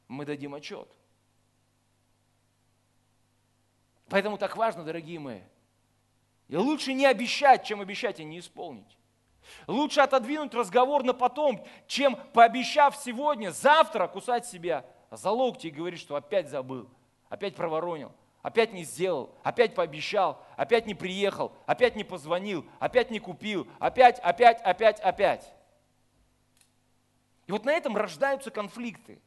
мы 0.07 0.25
дадим 0.25 0.55
отчет. 0.55 0.89
Поэтому 4.07 4.39
так 4.39 4.57
важно, 4.57 4.83
дорогие 4.83 5.19
мои. 5.19 5.41
И 6.47 6.55
лучше 6.55 6.93
не 6.93 7.05
обещать, 7.05 7.63
чем 7.63 7.79
обещать 7.79 8.19
и 8.19 8.23
не 8.23 8.39
исполнить. 8.39 8.97
Лучше 9.67 10.01
отодвинуть 10.01 10.55
разговор 10.55 11.03
на 11.03 11.13
потом, 11.13 11.63
чем 11.85 12.15
пообещав 12.33 12.97
сегодня, 12.97 13.51
завтра 13.51 14.07
кусать 14.07 14.47
себя 14.47 14.87
за 15.11 15.29
локти 15.29 15.67
и 15.67 15.69
говорить, 15.69 15.99
что 15.99 16.15
опять 16.15 16.49
забыл, 16.49 16.89
опять 17.29 17.55
проворонил 17.55 18.11
опять 18.41 18.73
не 18.73 18.83
сделал, 18.83 19.35
опять 19.43 19.75
пообещал, 19.75 20.43
опять 20.55 20.85
не 20.85 20.95
приехал, 20.95 21.53
опять 21.65 21.95
не 21.95 22.03
позвонил, 22.03 22.65
опять 22.79 23.11
не 23.11 23.19
купил, 23.19 23.67
опять, 23.79 24.19
опять, 24.19 24.61
опять, 24.61 24.99
опять. 25.01 25.53
И 27.47 27.51
вот 27.51 27.65
на 27.65 27.71
этом 27.71 27.97
рождаются 27.97 28.51
конфликты. 28.51 29.21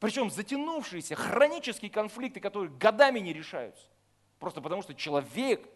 Причем 0.00 0.30
затянувшиеся, 0.30 1.16
хронические 1.16 1.90
конфликты, 1.90 2.40
которые 2.40 2.70
годами 2.70 3.18
не 3.20 3.32
решаются. 3.32 3.86
Просто 4.38 4.60
потому, 4.60 4.82
что 4.82 4.94
человек 4.94 5.68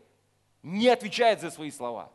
не 0.62 0.88
отвечает 0.88 1.40
за 1.40 1.50
свои 1.50 1.70
слова. 1.70 2.12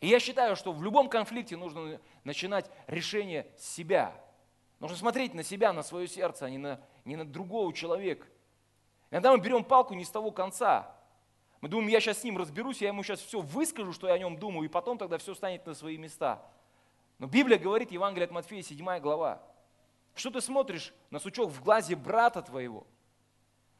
И 0.00 0.06
я 0.06 0.20
считаю, 0.20 0.54
что 0.54 0.72
в 0.72 0.82
любом 0.82 1.08
конфликте 1.08 1.56
нужно 1.56 2.00
начинать 2.24 2.70
решение 2.86 3.46
с 3.58 3.66
себя– 3.66 4.14
Нужно 4.84 4.98
смотреть 4.98 5.32
на 5.32 5.42
себя, 5.42 5.72
на 5.72 5.82
свое 5.82 6.06
сердце, 6.06 6.44
а 6.44 6.50
не 6.50 6.58
на, 6.58 6.78
не 7.06 7.16
на 7.16 7.24
другого 7.24 7.72
человека. 7.72 8.26
Иногда 9.10 9.32
мы 9.32 9.38
берем 9.38 9.64
палку 9.64 9.94
не 9.94 10.04
с 10.04 10.10
того 10.10 10.30
конца. 10.30 10.94
Мы 11.62 11.70
думаем, 11.70 11.88
я 11.88 12.00
сейчас 12.00 12.18
с 12.18 12.24
ним 12.24 12.36
разберусь, 12.36 12.82
я 12.82 12.88
ему 12.88 13.02
сейчас 13.02 13.20
все 13.20 13.40
выскажу, 13.40 13.94
что 13.94 14.08
я 14.08 14.12
о 14.12 14.18
нем 14.18 14.36
думаю, 14.36 14.66
и 14.66 14.70
потом 14.70 14.98
тогда 14.98 15.16
все 15.16 15.34
станет 15.34 15.64
на 15.64 15.72
свои 15.72 15.96
места. 15.96 16.42
Но 17.18 17.26
Библия 17.26 17.58
говорит, 17.58 17.92
Евангелие 17.92 18.26
от 18.26 18.30
Матфея, 18.32 18.60
7 18.60 18.98
глава, 18.98 19.40
что 20.14 20.30
ты 20.30 20.42
смотришь 20.42 20.92
на 21.08 21.18
сучок 21.18 21.48
в 21.48 21.64
глазе 21.64 21.96
брата 21.96 22.42
твоего, 22.42 22.86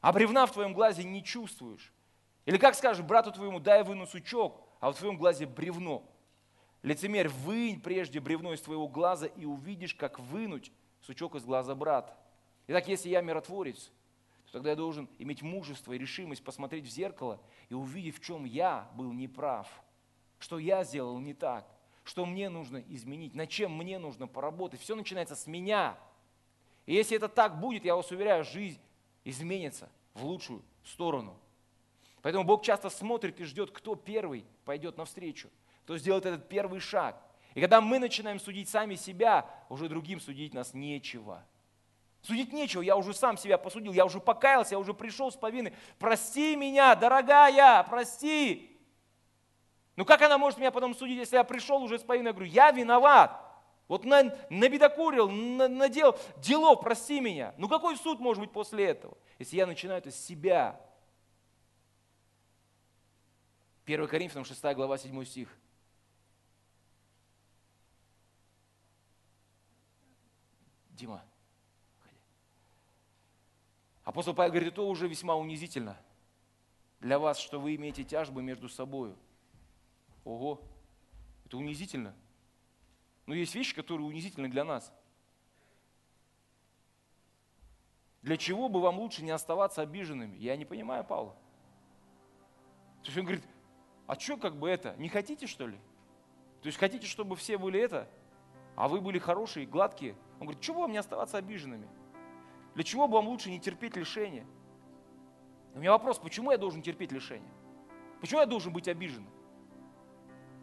а 0.01 0.11
бревна 0.11 0.47
в 0.47 0.53
твоем 0.53 0.73
глазе 0.73 1.03
не 1.03 1.23
чувствуешь? 1.23 1.93
Или 2.47 2.57
как 2.57 2.73
скажешь 2.73 3.05
брату 3.05 3.31
твоему, 3.31 3.59
дай 3.59 3.83
выну 3.83 4.07
сучок, 4.07 4.59
а 4.79 4.91
в 4.91 4.95
твоем 4.95 5.17
глазе 5.17 5.45
бревно? 5.45 6.01
Лицемерь, 6.81 7.29
вынь 7.29 7.79
прежде 7.79 8.19
бревно 8.19 8.53
из 8.53 8.61
твоего 8.61 8.87
глаза 8.87 9.27
и 9.27 9.45
увидишь, 9.45 9.93
как 9.93 10.19
вынуть 10.19 10.71
сучок 11.05 11.35
из 11.35 11.45
глаза 11.45 11.75
брата. 11.75 12.15
Итак, 12.67 12.87
если 12.87 13.09
я 13.09 13.21
миротворец, 13.21 13.91
то 14.45 14.53
тогда 14.53 14.71
я 14.71 14.75
должен 14.75 15.07
иметь 15.19 15.41
мужество 15.41 15.93
и 15.93 15.97
решимость 15.97 16.43
посмотреть 16.43 16.85
в 16.85 16.89
зеркало 16.89 17.39
и 17.69 17.73
увидеть, 17.73 18.17
в 18.17 18.21
чем 18.21 18.45
я 18.45 18.89
был 18.95 19.11
неправ, 19.13 19.69
что 20.39 20.57
я 20.57 20.83
сделал 20.83 21.19
не 21.19 21.33
так, 21.33 21.67
что 22.03 22.25
мне 22.25 22.49
нужно 22.49 22.77
изменить, 22.77 23.35
над 23.35 23.49
чем 23.49 23.75
мне 23.77 23.99
нужно 23.99 24.27
поработать. 24.27 24.81
Все 24.81 24.95
начинается 24.95 25.35
с 25.35 25.47
меня. 25.47 25.97
И 26.85 26.93
если 26.93 27.17
это 27.17 27.27
так 27.27 27.59
будет, 27.59 27.85
я 27.85 27.95
вас 27.95 28.11
уверяю, 28.11 28.43
жизнь 28.43 28.79
изменится 29.23 29.89
в 30.13 30.23
лучшую 30.23 30.63
сторону. 30.83 31.37
Поэтому 32.21 32.43
Бог 32.43 32.63
часто 32.63 32.89
смотрит 32.89 33.39
и 33.39 33.43
ждет, 33.43 33.71
кто 33.71 33.95
первый 33.95 34.45
пойдет 34.65 34.97
навстречу, 34.97 35.49
кто 35.83 35.97
сделает 35.97 36.25
этот 36.25 36.49
первый 36.49 36.79
шаг. 36.79 37.21
И 37.55 37.61
когда 37.61 37.79
мы 37.79 37.99
начинаем 37.99 38.39
судить 38.39 38.67
сами 38.67 38.95
себя, 38.95 39.49
уже 39.69 39.87
другим 39.87 40.19
судить 40.19 40.53
нас 40.53 40.73
нечего. 40.73 41.43
Судить 42.21 42.51
нечего, 42.51 42.81
я 42.81 42.97
уже 42.97 43.13
сам 43.13 43.37
себя 43.37 43.57
посудил, 43.57 43.93
я 43.93 44.05
уже 44.05 44.19
покаялся, 44.19 44.75
я 44.75 44.79
уже 44.79 44.93
пришел 44.93 45.31
с 45.31 45.37
повинной. 45.37 45.73
Прости 45.97 46.55
меня, 46.57 46.95
дорогая, 46.95 47.81
прости. 47.83 48.77
Ну 49.95 50.03
как 50.03 50.21
она 50.21 50.37
может 50.37 50.59
меня 50.59 50.71
потом 50.71 50.93
судить, 50.93 51.17
если 51.17 51.37
я 51.37 51.45
пришел 51.45 51.81
уже 51.81 51.97
с 51.97 52.03
повинной? 52.03 52.29
Я 52.29 52.33
говорю, 52.33 52.51
я 52.51 52.71
виноват. 52.71 53.41
Вот 53.87 54.03
на, 54.03 54.35
набедокурил, 54.49 55.29
на, 55.29 55.69
надел 55.69 56.17
дело, 56.37 56.75
прости 56.75 57.21
меня. 57.21 57.53
Ну 57.57 57.69
какой 57.69 57.95
суд 57.95 58.19
может 58.19 58.41
быть 58.41 58.51
после 58.51 58.85
этого, 58.85 59.17
если 59.39 59.55
я 59.55 59.65
начинаю 59.65 59.99
это 59.99 60.11
с 60.11 60.19
себя? 60.19 60.81
1 63.85 64.07
Коринфянам 64.07 64.43
6 64.43 64.61
глава 64.73 64.97
7 64.97 65.23
стих. 65.23 65.55
Дима, 70.95 71.23
ходи. 71.99 72.15
Апостол 74.03 74.33
Павел 74.33 74.51
говорит, 74.53 74.73
это 74.73 74.81
уже 74.81 75.07
весьма 75.07 75.35
унизительно. 75.35 75.97
для 77.01 77.19
вас, 77.19 77.37
что 77.37 77.59
вы 77.59 77.75
имеете 77.75 78.03
тяжбы 78.03 78.41
между 78.41 78.69
собой. 78.69 79.13
Ого, 80.23 80.61
это 81.45 81.57
унизительно. 81.57 82.15
Но 83.25 83.35
есть 83.35 83.53
вещи, 83.53 83.75
которые 83.75 84.07
унизительны 84.07 84.49
для 84.49 84.63
нас. 84.63 84.91
Для 88.21 88.37
чего 88.37 88.69
бы 88.69 88.81
вам 88.81 88.97
лучше 88.99 89.23
не 89.23 89.31
оставаться 89.31 89.81
обиженными? 89.81 90.35
Я 90.37 90.55
не 90.55 90.65
понимаю 90.65 91.03
Павла. 91.03 91.33
То 93.03 93.07
есть 93.07 93.17
он 93.17 93.25
говорит, 93.25 93.43
а 94.07 94.19
что 94.19 94.37
как 94.37 94.55
бы 94.55 94.67
это, 94.67 94.95
не 94.95 95.09
хотите 95.09 95.45
что 95.45 95.67
ли? 95.67 95.77
То 96.61 96.67
есть 96.67 96.79
хотите, 96.79 97.05
чтобы 97.05 97.35
все 97.35 97.59
были 97.59 97.79
это, 97.79 98.09
а 98.75 98.87
вы 98.87 99.01
были 99.01 99.19
хорошие, 99.19 99.65
гладкие? 99.65 100.15
Он 100.39 100.47
говорит, 100.47 100.61
чего 100.61 100.81
вам 100.81 100.91
не 100.91 100.97
оставаться 100.97 101.37
обиженными? 101.37 101.87
Для 102.75 102.83
чего 102.83 103.07
бы 103.07 103.15
вам 103.15 103.27
лучше 103.27 103.49
не 103.49 103.59
терпеть 103.59 103.95
лишения? 103.95 104.45
У 105.73 105.79
меня 105.79 105.91
вопрос, 105.91 106.19
почему 106.19 106.51
я 106.51 106.57
должен 106.57 106.81
терпеть 106.81 107.11
лишения? 107.11 107.51
Почему 108.19 108.41
я 108.41 108.45
должен 108.45 108.73
быть 108.73 108.87
обиженным? 108.87 109.31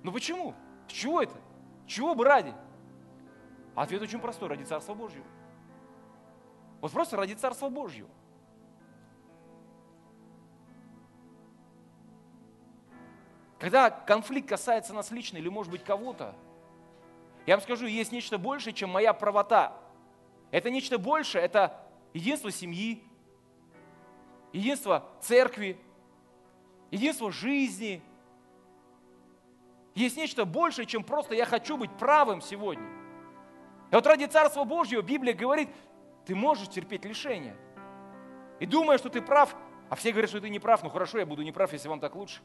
Ну 0.03 0.13
почему? 0.13 0.55
С 0.89 0.93
чего 0.93 1.23
это? 1.23 1.37
Чего 1.87 2.15
бы 2.15 2.25
ради? 2.25 2.55
ответ 3.75 4.03
очень 4.03 4.19
простой, 4.19 4.49
ради 4.49 4.65
Царства 4.65 4.93
Божьего. 4.95 5.25
Вот 6.83 6.93
просто 6.93 7.17
ради 7.17 7.33
Царства 7.33 7.71
Божьего. 7.71 8.11
Когда 13.59 13.91
конфликт 13.91 14.49
касается 14.49 14.93
нас 14.93 15.11
лично 15.13 15.39
или, 15.39 15.49
может 15.49 15.71
быть, 15.71 15.85
кого-то, 15.85 16.35
я 17.47 17.57
вам 17.57 17.63
скажу, 17.63 17.87
есть 17.87 18.13
нечто 18.13 18.39
большее, 18.39 18.73
чем 18.73 18.91
моя 18.91 19.13
правота. 19.13 19.77
Это 20.51 20.71
нечто 20.71 20.99
большее, 20.99 21.45
это 21.45 21.81
единство 22.13 22.51
семьи, 22.51 23.03
единство 24.53 25.09
церкви, 25.21 25.79
единство 26.91 27.33
жизни. 27.33 28.03
Есть 29.95 30.17
нечто 30.17 30.45
большее, 30.45 30.87
чем 30.87 31.03
просто 31.05 31.35
я 31.35 31.45
хочу 31.45 31.77
быть 31.77 31.91
правым 31.99 32.41
сегодня. 32.41 32.87
И 33.91 33.95
вот 33.95 34.07
ради 34.07 34.25
Царства 34.25 34.65
Божьего 34.65 35.03
Библия 35.03 35.35
говорит, 35.35 35.69
ты 36.25 36.35
можешь 36.35 36.69
терпеть 36.69 37.05
лишения. 37.05 37.57
И 38.61 38.67
думая, 38.67 38.97
что 38.97 39.11
ты 39.11 39.21
прав, 39.21 39.55
а 39.91 39.97
все 39.97 40.13
говорят, 40.13 40.31
что 40.31 40.41
ты 40.41 40.49
не 40.49 40.59
прав, 40.59 40.83
ну 40.83 40.89
хорошо, 40.89 41.19
я 41.19 41.27
буду 41.27 41.43
не 41.43 41.53
прав, 41.53 41.73
если 41.73 41.89
вам 41.89 42.01
так 42.01 42.15
лучше. 42.15 42.41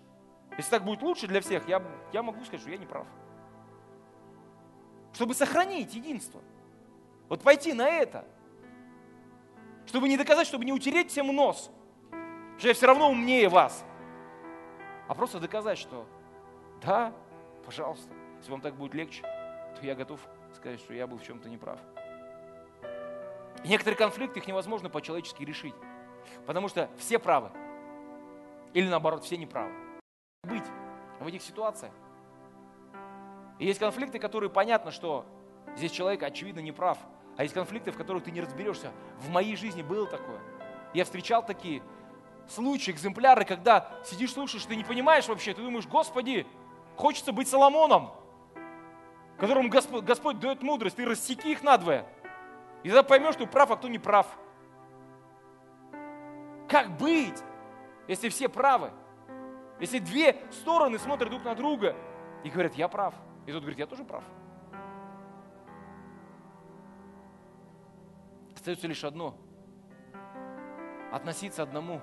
Если 0.57 0.71
так 0.71 0.83
будет 0.83 1.01
лучше 1.01 1.27
для 1.27 1.39
всех, 1.39 1.67
я, 1.69 1.81
я 2.11 2.23
могу 2.23 2.43
сказать, 2.43 2.61
что 2.61 2.69
я 2.69 2.77
не 2.77 2.85
прав. 2.85 3.05
Чтобы 5.13 5.33
сохранить 5.33 5.93
единство. 5.93 6.41
Вот 7.29 7.41
пойти 7.41 7.73
на 7.73 7.87
это. 7.87 8.25
Чтобы 9.85 10.09
не 10.09 10.17
доказать, 10.17 10.47
чтобы 10.47 10.65
не 10.65 10.73
утереть 10.73 11.11
всем 11.11 11.27
нос. 11.27 11.71
Что 12.57 12.67
я 12.67 12.73
все 12.73 12.87
равно 12.87 13.09
умнее 13.09 13.49
вас. 13.49 13.85
А 15.07 15.13
просто 15.13 15.39
доказать, 15.39 15.77
что 15.77 16.05
да, 16.81 17.13
пожалуйста, 17.65 18.13
если 18.37 18.51
вам 18.51 18.61
так 18.61 18.75
будет 18.75 18.93
легче, 18.93 19.21
то 19.21 19.79
я 19.85 19.95
готов 19.95 20.19
сказать, 20.53 20.79
что 20.79 20.93
я 20.93 21.07
был 21.07 21.17
в 21.17 21.23
чем-то 21.23 21.49
неправ. 21.49 21.79
И 23.63 23.69
некоторые 23.69 23.97
конфликты, 23.97 24.39
их 24.39 24.47
невозможно 24.47 24.89
по-человечески 24.89 25.43
решить. 25.43 25.75
Потому 26.45 26.67
что 26.67 26.89
все 26.97 27.19
правы. 27.19 27.49
Или 28.73 28.87
наоборот, 28.89 29.23
все 29.23 29.37
неправы 29.37 29.71
быть 30.47 30.63
в 31.19 31.27
этих 31.27 31.41
ситуациях. 31.41 31.91
И 33.59 33.65
есть 33.65 33.79
конфликты, 33.79 34.19
которые 34.19 34.49
понятно, 34.49 34.91
что 34.91 35.25
здесь 35.75 35.91
человек, 35.91 36.23
очевидно, 36.23 36.59
не 36.59 36.71
прав. 36.71 36.97
А 37.37 37.43
есть 37.43 37.53
конфликты, 37.53 37.91
в 37.91 37.97
которых 37.97 38.23
ты 38.23 38.31
не 38.31 38.41
разберешься. 38.41 38.91
В 39.19 39.29
моей 39.29 39.55
жизни 39.55 39.81
было 39.81 40.07
такое. 40.07 40.39
Я 40.93 41.05
встречал 41.05 41.45
такие 41.45 41.81
случаи, 42.47 42.91
экземпляры, 42.91 43.45
когда 43.45 43.91
сидишь, 44.05 44.33
слушаешь, 44.33 44.65
ты 44.65 44.75
не 44.75 44.83
понимаешь 44.83 45.27
вообще, 45.27 45.53
ты 45.53 45.61
думаешь, 45.61 45.85
Господи, 45.85 46.47
хочется 46.95 47.31
быть 47.31 47.47
Соломоном, 47.47 48.11
которому 49.37 49.69
Господь, 49.69 50.03
Господь 50.03 50.39
дает 50.39 50.63
мудрость, 50.63 50.95
ты 50.95 51.05
рассеки 51.05 51.47
их 51.49 51.63
надвое. 51.63 52.05
И 52.83 52.89
тогда 52.89 53.03
поймешь, 53.03 53.35
кто 53.35 53.45
прав, 53.45 53.71
а 53.71 53.75
кто 53.75 53.87
не 53.87 53.99
прав. 53.99 54.27
Как 56.69 56.97
быть, 56.97 57.37
если 58.07 58.29
все 58.29 58.49
правы? 58.49 58.91
Если 59.79 59.99
две 59.99 60.37
стороны 60.51 60.97
смотрят 60.97 61.29
друг 61.29 61.43
на 61.43 61.53
друга 61.53 61.95
и 62.43 62.49
говорят, 62.49 62.73
я 62.75 62.87
прав, 62.87 63.13
и 63.47 63.51
тот 63.51 63.61
говорит, 63.61 63.79
я 63.79 63.87
тоже 63.87 64.03
прав. 64.03 64.23
Остается 68.53 68.87
лишь 68.87 69.03
одно. 69.03 69.35
Относиться 71.11 71.63
одному 71.63 72.01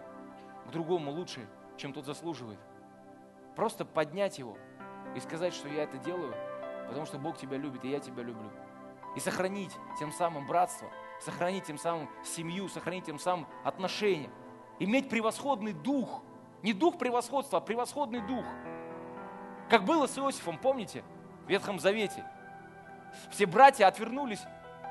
к 0.67 0.73
другому 0.73 1.13
лучше, 1.13 1.47
чем 1.77 1.93
тот 1.93 2.07
заслуживает. 2.07 2.59
Просто 3.55 3.85
поднять 3.85 4.39
его 4.39 4.57
и 5.15 5.21
сказать, 5.21 5.55
что 5.55 5.69
я 5.69 5.85
это 5.85 5.99
делаю, 5.99 6.35
потому 6.89 7.07
что 7.07 7.19
Бог 7.19 7.37
тебя 7.37 7.59
любит, 7.59 7.85
и 7.85 7.91
я 7.91 8.01
тебя 8.01 8.23
люблю. 8.23 8.51
И 9.15 9.21
сохранить 9.21 9.71
тем 9.99 10.11
самым 10.11 10.47
братство, 10.47 10.89
сохранить 11.21 11.65
тем 11.65 11.79
самым 11.79 12.09
семью, 12.25 12.69
сохранить 12.69 13.05
тем 13.05 13.19
самым 13.19 13.47
отношения. 13.63 14.31
Иметь 14.81 15.09
превосходный 15.09 15.73
дух– 15.73 16.23
не 16.65 16.73
дух 16.73 16.97
превосходства, 16.97 17.59
а 17.59 17.61
превосходный 17.61 18.23
дух. 18.23 18.45
Как 19.69 19.85
было 19.85 20.07
с 20.07 20.17
Иосифом, 20.17 20.57
помните, 20.57 21.05
в 21.45 21.49
Ветхом 21.49 21.79
Завете. 21.79 22.25
Все 23.31 23.47
братья 23.47 23.87
отвернулись, 23.87 24.43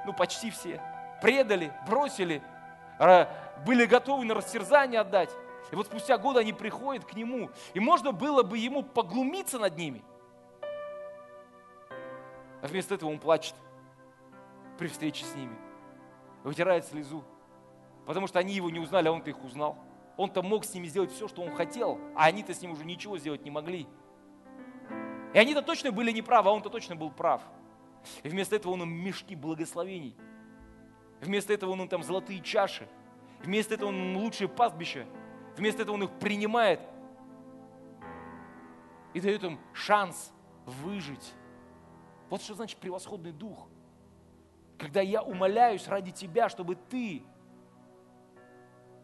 ну 0.05 0.13
почти 0.13 0.49
все, 0.49 0.81
предали, 1.21 1.73
бросили, 1.87 2.41
были 3.65 3.85
готовы 3.85 4.25
на 4.25 4.33
растерзание 4.33 5.01
отдать. 5.01 5.29
И 5.71 5.75
вот 5.75 5.87
спустя 5.87 6.17
годы 6.17 6.39
они 6.39 6.53
приходят 6.53 7.05
к 7.05 7.13
нему, 7.13 7.49
и 7.73 7.79
можно 7.79 8.11
было 8.11 8.43
бы 8.43 8.57
ему 8.57 8.83
поглумиться 8.83 9.57
над 9.59 9.75
ними. 9.77 10.03
А 12.61 12.67
вместо 12.67 12.95
этого 12.95 13.09
он 13.09 13.19
плачет 13.19 13.55
при 14.77 14.87
встрече 14.87 15.25
с 15.25 15.35
ними, 15.35 15.55
вытирает 16.43 16.85
слезу, 16.85 17.23
потому 18.05 18.27
что 18.27 18.39
они 18.39 18.53
его 18.53 18.69
не 18.69 18.79
узнали, 18.79 19.07
а 19.07 19.11
он-то 19.11 19.29
их 19.29 19.43
узнал. 19.43 19.77
Он-то 20.15 20.43
мог 20.43 20.63
с 20.63 20.73
ними 20.73 20.85
сделать 20.85 21.11
все, 21.11 21.27
что 21.27 21.41
он 21.41 21.55
хотел, 21.55 21.99
а 22.15 22.25
они-то 22.25 22.53
с 22.53 22.61
ним 22.61 22.73
уже 22.73 22.85
ничего 22.85 23.17
сделать 23.17 23.43
не 23.43 23.51
могли. 23.51 23.87
И 25.33 25.37
они-то 25.39 25.61
точно 25.61 25.91
были 25.91 26.11
неправы, 26.11 26.49
а 26.49 26.53
он-то 26.53 26.69
точно 26.69 26.95
был 26.95 27.09
прав. 27.09 27.41
И 28.21 28.29
вместо 28.29 28.55
этого 28.55 28.73
он 28.73 28.83
им 28.83 28.91
мешки 28.91 29.35
благословений. 29.35 30.15
Вместо 31.21 31.53
этого 31.53 31.71
он 31.71 31.81
им 31.81 31.87
там 31.87 32.03
золотые 32.03 32.41
чаши. 32.41 32.87
Вместо 33.41 33.73
этого 33.73 33.89
он 33.89 33.95
им 33.95 34.17
лучшие 34.17 34.47
пастбища. 34.47 35.07
Вместо 35.57 35.81
этого 35.83 35.95
он 35.95 36.03
их 36.03 36.11
принимает 36.19 36.79
и 39.13 39.21
дает 39.21 39.43
им 39.43 39.59
шанс 39.73 40.31
выжить. 40.65 41.33
Вот 42.29 42.41
что 42.41 42.55
значит 42.55 42.79
превосходный 42.79 43.31
дух. 43.31 43.67
Когда 44.77 45.01
я 45.01 45.21
умоляюсь 45.21 45.87
ради 45.87 46.11
тебя, 46.11 46.49
чтобы 46.49 46.75
ты 46.75 47.23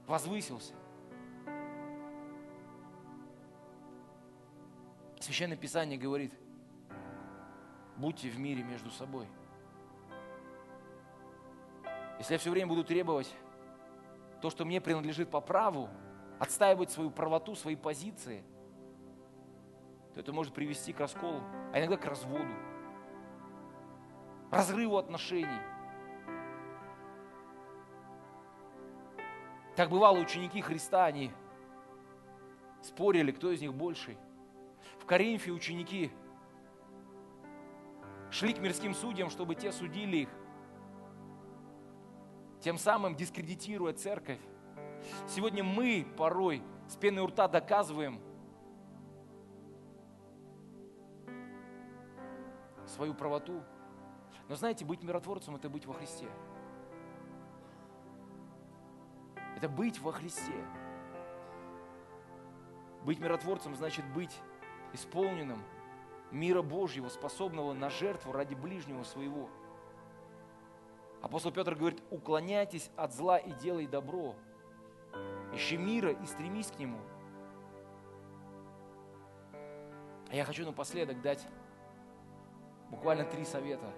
возвысился. 0.07 0.73
Священное 5.20 5.57
Писание 5.57 5.99
говорит, 5.99 6.34
будьте 7.97 8.30
в 8.30 8.39
мире 8.39 8.63
между 8.63 8.89
собой. 8.89 9.28
Если 12.20 12.34
я 12.34 12.39
все 12.39 12.49
время 12.49 12.67
буду 12.67 12.84
требовать 12.86 13.34
то, 14.41 14.49
что 14.49 14.63
мне 14.63 14.80
принадлежит 14.80 15.30
по 15.30 15.41
праву, 15.41 15.89
отстаивать 16.39 16.89
свою 16.91 17.11
правоту, 17.11 17.55
свои 17.55 17.76
позиции, 17.76 18.43
то 20.13 20.22
это 20.22 20.32
может 20.32 20.53
привести 20.53 20.93
к 20.93 20.99
расколу, 21.01 21.41
а 21.74 21.80
иногда 21.80 21.97
к 21.97 22.05
разводу, 22.05 22.53
разрыву 24.51 24.97
отношений. 24.97 25.61
Так 29.76 29.89
бывало 29.89 30.17
ученики 30.17 30.61
Христа, 30.61 31.05
они 31.05 31.32
спорили, 32.82 33.32
кто 33.32 33.51
из 33.51 33.59
них 33.59 33.74
больший– 33.74 34.17
Коринфе 35.10 35.49
ученики 35.49 36.12
шли 38.30 38.53
к 38.53 38.60
мирским 38.60 38.93
судьям, 38.93 39.32
чтобы 39.32 39.55
те 39.55 39.72
судили 39.72 40.18
их, 40.18 40.30
тем 42.62 42.78
самым 42.78 43.16
дискредитируя 43.16 43.93
церковь. 43.93 44.39
Сегодня 45.28 45.64
мы 45.64 46.05
порой 46.16 46.62
с 46.88 46.95
пеной 46.95 47.24
у 47.24 47.26
рта 47.26 47.47
доказываем 47.47 48.22
свою 52.86 53.16
правоту. 53.16 53.64
Но 54.47 54.53
знаете, 54.53 54.86
быть 54.86 55.01
миротворцем– 55.01 55.55
это 55.55 55.72
быть 55.72 55.88
во 55.88 55.95
Христе. 55.95 56.30
Это 59.57 59.68
быть 59.70 59.99
во 59.99 60.12
Христе. 60.12 60.64
Быть 63.05 63.20
миротворцем 63.20 63.76
значит 63.76 64.05
быть 64.14 64.39
исполненным 64.93 65.63
мира 66.31 66.61
Божьего, 66.61 67.09
способного 67.09 67.73
на 67.73 67.89
жертву 67.89 68.31
ради 68.31 68.55
ближнего 68.55 69.03
своего. 69.03 69.49
Апостол 71.21 71.51
Петр 71.51 71.75
говорит, 71.75 72.01
уклоняйтесь 72.11 72.91
от 72.95 73.13
зла 73.13 73.37
и 73.37 73.51
делай 73.51 73.87
добро. 73.87 74.35
Ищи 75.53 75.77
мира 75.77 76.11
и 76.11 76.25
стремись 76.25 76.71
к 76.71 76.79
нему. 76.79 76.99
А 80.31 80.35
я 80.35 80.45
хочу 80.45 80.65
напоследок 80.65 81.21
дать 81.21 81.45
буквально 82.89 83.25
три 83.25 83.43
совета, 83.43 83.91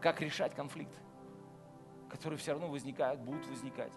как 0.00 0.20
решать 0.20 0.54
конфликт, 0.54 0.94
которые 2.10 2.38
все 2.38 2.52
равно 2.52 2.68
возникают, 2.68 3.20
будут 3.20 3.46
возникать. 3.46 3.92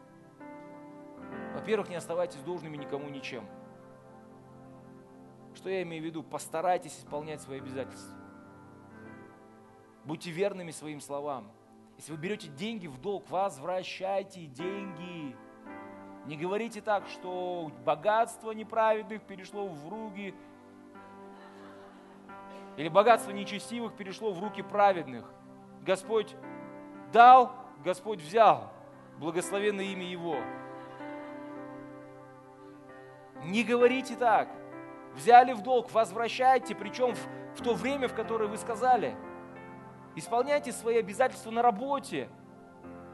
Во-первых, 1.53 1.89
не 1.89 1.95
оставайтесь 1.95 2.41
должными 2.41 2.77
никому 2.77 3.09
ничем. 3.09 3.45
Что 5.56 5.70
я 5.70 5.82
имею 5.84 6.04
в 6.04 6.06
виду? 6.06 6.24
Постарайтесь 6.24 6.97
исполнять 6.97 7.41
свои 7.41 7.60
обязательства. 7.60 8.18
Будьте 10.06 10.32
верными 10.32 10.72
своим 10.72 11.02
словам. 11.02 11.52
Если 11.97 12.12
вы 12.12 12.18
берете 12.18 12.47
деньги 12.47 12.88
в 12.88 12.99
долг, 12.99 13.30
возвращайте 13.30 14.45
деньги. 14.45 15.36
Не 16.26 16.38
говорите 16.38 16.82
так, 16.82 17.08
что 17.08 17.72
богатство 17.86 18.52
неправедных 18.52 19.22
перешло 19.24 19.68
в 19.68 19.89
руки, 19.89 20.34
или 22.78 22.88
богатство 22.88 23.32
нечестивых 23.32 23.95
перешло 23.95 24.32
в 24.32 24.39
руки 24.41 24.62
праведных. 24.62 25.30
Господь 25.82 26.36
дал, 27.12 27.52
Господь 27.84 28.22
взял. 28.22 28.72
Благословенное 29.18 29.86
имя 29.86 30.06
Его. 30.06 30.38
Не 33.43 33.64
говорите 33.64 34.16
так. 34.16 34.47
Взяли 35.16 35.53
в 35.53 35.62
долг, 35.62 35.91
возвращайте, 35.91 36.76
причем 36.76 37.14
в, 37.14 37.59
в 37.59 37.64
то 37.64 37.74
время, 37.74 38.07
в 38.07 38.14
которое 38.14 38.47
вы 38.47 38.57
сказали. 38.57 39.16
Исполняйте 40.16 40.72
свои 40.72 40.97
обязательства 40.97 41.51
на 41.51 41.62
работе. 41.62 42.30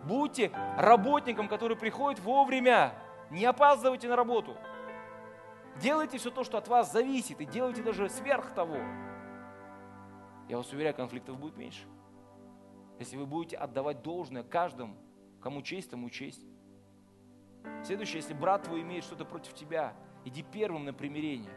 Будьте 0.04 0.52
работником, 0.78 1.48
который 1.48 1.76
приходит 1.78 2.20
вовремя. 2.20 2.94
Не 3.30 3.46
опаздывайте 3.46 4.08
на 4.08 4.16
работу. 4.16 4.56
Делайте 5.82 6.18
все 6.18 6.32
то, 6.32 6.44
что 6.44 6.58
от 6.58 6.68
вас 6.68 6.92
зависит, 6.92 7.40
и 7.42 7.46
делайте 7.46 7.84
даже 7.84 8.10
сверх 8.10 8.52
того. 8.54 8.78
Я 10.48 10.58
вас 10.58 10.72
уверяю, 10.72 10.96
конфликтов 10.96 11.38
будет 11.38 11.58
меньше. 11.58 11.86
Если 13.00 13.18
вы 13.18 13.26
будете 13.26 13.58
отдавать 13.58 14.02
должное 14.02 14.44
каждому, 14.44 14.96
кому 15.42 15.62
честь, 15.62 15.92
тому 15.92 16.10
честь. 16.10 16.42
Следующее, 17.84 18.22
если 18.22 18.34
брат 18.34 18.64
твой 18.64 18.82
имеет 18.82 19.04
что-то 19.04 19.26
против 19.26 19.54
тебя, 19.54 19.94
иди 20.26 20.42
первым 20.42 20.86
на 20.86 20.94
примирение. 20.94 21.54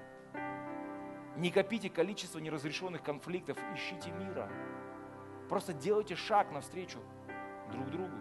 Не 1.37 1.51
копите 1.51 1.89
количество 1.89 2.39
неразрешенных 2.39 3.03
конфликтов, 3.03 3.57
ищите 3.75 4.11
мира. 4.11 4.51
Просто 5.49 5.73
делайте 5.73 6.17
шаг 6.17 6.51
навстречу 6.53 6.99
друг 7.73 7.91
другу. 7.91 8.17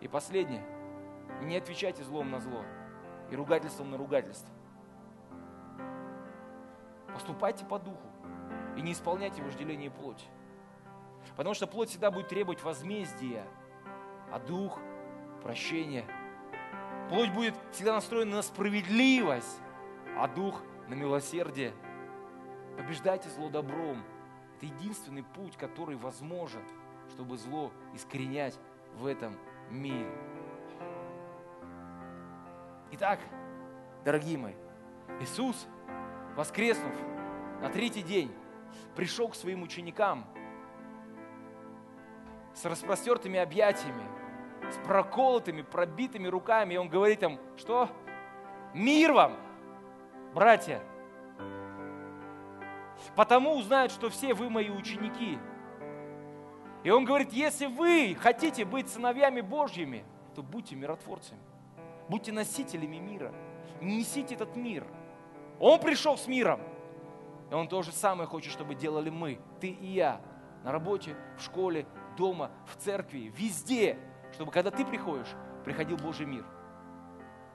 И 0.00 0.08
последнее. 0.08 0.64
Не 1.42 1.56
отвечайте 1.56 2.02
злом 2.02 2.30
на 2.30 2.40
зло 2.40 2.64
и 3.30 3.36
ругательством 3.36 3.90
на 3.90 3.96
ругательство. 3.96 4.48
Поступайте 7.12 7.64
по 7.64 7.78
духу 7.78 8.08
и 8.76 8.82
не 8.82 8.92
исполняйте 8.92 9.42
вожделение 9.42 9.90
плоти. 9.90 10.26
Потому 11.36 11.54
что 11.54 11.66
плоть 11.66 11.90
всегда 11.90 12.10
будет 12.10 12.28
требовать 12.28 12.62
возмездия, 12.62 13.46
а 14.32 14.38
дух– 14.38 14.78
прощения. 15.42 16.04
Плоть 17.08 17.30
будет 17.30 17.54
всегда 17.72 17.94
настроена 17.94 18.36
на 18.36 18.42
справедливость, 18.42 19.60
а 20.18 20.28
дух– 20.28 20.60
на 20.88 20.94
милосердие. 20.94 21.72
Побеждайте 22.76 23.28
зло 23.30 23.48
добром. 23.48 24.02
Это 24.56 24.66
единственный 24.66 25.22
путь, 25.22 25.56
который 25.56 25.96
возможен, 25.96 26.62
чтобы 27.10 27.36
зло 27.36 27.72
искоренять 27.94 28.58
в 28.94 29.06
этом 29.06 29.36
мире. 29.70 30.10
Итак, 32.92 33.20
дорогие 34.04 34.38
мои, 34.38 34.54
Иисус, 35.20 35.66
воскреснув 36.36 36.94
на 37.60 37.70
третий 37.70 38.02
день, 38.02 38.30
пришел 38.94 39.28
к 39.28 39.34
своим 39.34 39.62
ученикам 39.62 40.26
с 42.54 42.64
распростертыми 42.64 43.38
объятиями, 43.38 44.04
с 44.70 44.76
проколотыми, 44.86 45.62
пробитыми 45.62 46.28
руками. 46.28 46.74
И 46.74 46.76
он 46.76 46.88
говорит 46.88 47.22
им, 47.22 47.38
что? 47.56 47.88
Мир 48.74 49.12
вам, 49.12 49.36
братья! 50.34 50.82
Потому 53.16 53.56
узнают, 53.56 53.92
что 53.92 54.10
все 54.10 54.34
вы 54.34 54.48
мои 54.48 54.70
ученики. 54.70 55.38
И 56.84 56.90
он 56.90 57.04
говорит, 57.04 57.32
если 57.32 57.66
вы 57.66 58.16
хотите 58.18 58.64
быть 58.64 58.88
сыновьями 58.88 59.40
Божьими, 59.40 60.04
то 60.34 60.42
будьте 60.42 60.74
миротворцами, 60.74 61.40
будьте 62.08 62.32
носителями 62.32 62.96
мира, 62.96 63.32
несите 63.80 64.34
этот 64.34 64.56
мир. 64.56 64.84
Он 65.60 65.78
пришел 65.78 66.16
с 66.16 66.26
миром, 66.26 66.60
и 67.50 67.54
Он 67.54 67.68
то 67.68 67.82
же 67.82 67.92
самое 67.92 68.28
хочет, 68.28 68.52
чтобы 68.52 68.74
делали 68.74 69.10
мы, 69.10 69.38
ты 69.60 69.68
и 69.68 69.86
я, 69.86 70.20
на 70.64 70.72
работе, 70.72 71.16
в 71.38 71.42
школе, 71.42 71.86
дома, 72.16 72.50
в 72.66 72.76
церкви, 72.76 73.32
везде, 73.36 73.98
чтобы 74.32 74.50
когда 74.50 74.70
ты 74.70 74.84
приходишь, 74.84 75.28
приходил 75.64 75.96
Божий 75.98 76.26
мир. 76.26 76.44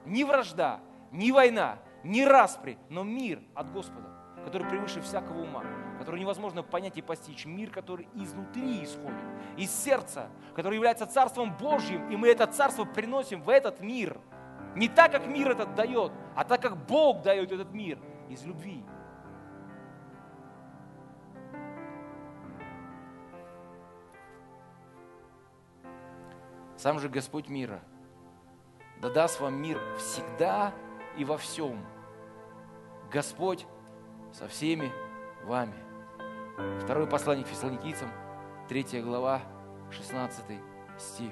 Ни 0.05 0.23
вражда, 0.23 0.79
ни 1.11 1.31
война, 1.31 1.79
ни 2.07 2.21
распри, 2.21 2.77
но 2.89 3.03
мир 3.03 3.41
от 3.53 3.71
Господа, 3.71 4.07
который 4.43 4.67
превыше 4.67 5.01
всякого 5.01 5.41
ума, 5.41 5.63
который 5.99 6.19
невозможно 6.19 6.63
понять 6.63 6.97
и 6.97 7.01
постичь. 7.01 7.45
Мир, 7.45 7.69
который 7.69 8.07
изнутри 8.15 8.83
исходит, 8.83 9.23
из 9.57 9.71
сердца, 9.71 10.29
который 10.55 10.75
является 10.75 11.05
Царством 11.05 11.55
Божьим, 11.55 12.09
и 12.09 12.15
мы 12.15 12.29
это 12.29 12.47
Царство 12.47 12.85
приносим 12.85 13.41
в 13.41 13.49
этот 13.49 13.81
мир. 13.81 14.19
Не 14.75 14.87
так, 14.87 15.11
как 15.11 15.27
мир 15.27 15.51
этот 15.51 15.75
дает, 15.75 16.11
а 16.35 16.43
так, 16.43 16.61
как 16.61 16.77
Бог 16.85 17.23
дает 17.23 17.51
этот 17.51 17.73
мир 17.73 17.99
из 18.29 18.43
любви. 18.45 18.83
Сам 26.77 26.99
же 26.99 27.09
Господь 27.09 27.49
мира 27.49 27.81
да 29.01 29.09
даст 29.09 29.39
вам 29.39 29.61
мир 29.61 29.79
всегда 29.97 30.73
и 31.17 31.25
во 31.25 31.37
всем. 31.37 31.85
Господь 33.11 33.65
со 34.33 34.47
всеми 34.47 34.91
вами. 35.45 35.75
Второе 36.81 37.05
послание 37.05 37.45
к 37.45 37.47
фессалоникийцам, 37.47 38.09
3 38.67 39.01
глава, 39.01 39.41
16 39.91 40.43
стих. 40.97 41.31